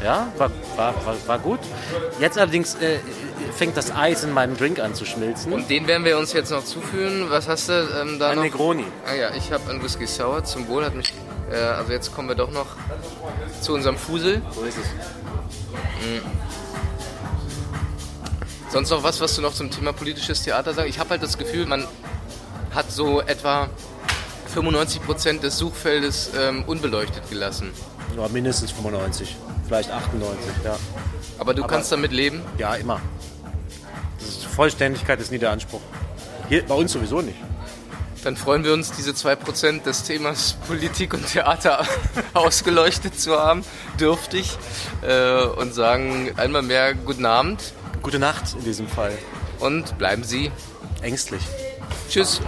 Ja, 0.04 0.32
war, 0.38 0.52
war, 0.76 0.94
war, 1.06 1.16
war 1.26 1.40
gut. 1.40 1.60
Jetzt 2.20 2.38
allerdings 2.38 2.76
äh, 2.76 3.00
fängt 3.56 3.78
das 3.78 3.96
Eis 3.96 4.24
in 4.24 4.32
meinem 4.32 4.58
Drink 4.58 4.80
an 4.80 4.94
zu 4.94 5.06
schmilzen. 5.06 5.54
Und 5.54 5.70
den 5.70 5.88
werden 5.88 6.06
wir 6.06 6.18
uns 6.18 6.34
jetzt 6.34 6.52
noch 6.52 6.64
zuführen. 6.64 7.30
Was 7.30 7.48
hast 7.48 7.70
du 7.70 7.74
ähm, 7.74 8.20
da 8.20 8.30
Ein 8.30 8.38
noch? 8.38 8.44
Negroni. 8.44 8.86
Ah 9.06 9.16
ja, 9.16 9.34
ich 9.36 9.52
habe 9.52 9.70
einen 9.70 9.84
Whisky 9.84 10.06
Sour. 10.06 10.44
Zum 10.44 10.68
Wohl 10.68 10.86
hat 10.86 10.96
mich... 10.96 11.14
Äh, 11.52 11.56
also 11.56 11.92
jetzt 11.92 12.14
kommen 12.14 12.28
wir 12.28 12.36
doch 12.36 12.52
noch 12.52 12.68
zu 13.62 13.74
unserem 13.74 13.98
Fusel. 13.98 14.42
So 14.54 14.64
ist 14.64 14.78
es. 14.78 14.86
Sonst 18.70 18.90
noch 18.90 19.04
was, 19.04 19.22
was 19.22 19.36
du 19.36 19.42
noch 19.42 19.54
zum 19.54 19.72
Thema 19.72 19.94
politisches 19.94 20.44
Theater 20.44 20.74
sagst? 20.74 20.90
Ich 20.90 21.00
habe 21.00 21.12
halt 21.12 21.24
das 21.24 21.38
Gefühl, 21.38 21.66
man 21.66 21.88
hat 22.74 22.92
so 22.92 23.22
etwa 23.22 23.70
95% 24.54 25.40
des 25.40 25.58
Suchfeldes 25.58 26.32
ähm, 26.38 26.64
unbeleuchtet 26.68 27.30
gelassen. 27.30 27.72
Ja, 28.16 28.28
mindestens 28.30 28.72
95, 28.72 29.36
vielleicht 29.68 29.92
98, 29.92 30.40
ja. 30.64 30.78
Aber 31.38 31.54
du 31.54 31.64
kannst 31.66 31.92
damit 31.92 32.12
leben. 32.12 32.42
Ja, 32.58 32.76
immer. 32.76 33.02
Ist, 34.20 34.46
Vollständigkeit 34.46 35.20
ist 35.20 35.32
nie 35.32 35.38
der 35.38 35.52
Anspruch. 35.52 35.82
Hier, 36.50 36.66
bei 36.66 36.76
uns 36.76 36.92
sowieso 36.94 37.22
nicht. 37.22 37.38
Dann 38.24 38.38
freuen 38.38 38.64
wir 38.64 38.74
uns, 38.74 38.92
diese 38.92 39.12
2% 39.12 39.84
des 39.84 40.04
Themas 40.04 40.58
Politik 40.68 41.14
und 41.14 41.28
Theater 41.28 41.86
ausgeleuchtet 42.34 43.20
zu 43.20 43.38
haben, 43.40 43.64
dürftig. 44.00 44.58
Äh, 45.02 45.44
und 45.44 45.74
sagen 45.74 46.32
einmal 46.38 46.62
mehr 46.62 46.96
guten 46.96 47.26
Abend 47.26 47.74
Gute 48.02 48.20
Nacht 48.20 48.56
in 48.58 48.64
diesem 48.64 48.88
Fall. 48.88 49.18
und 49.60 49.98
bleiben 49.98 50.24
Sie 50.24 50.52
Ängstlich. 51.02 51.42
Tschüss. 52.10 52.42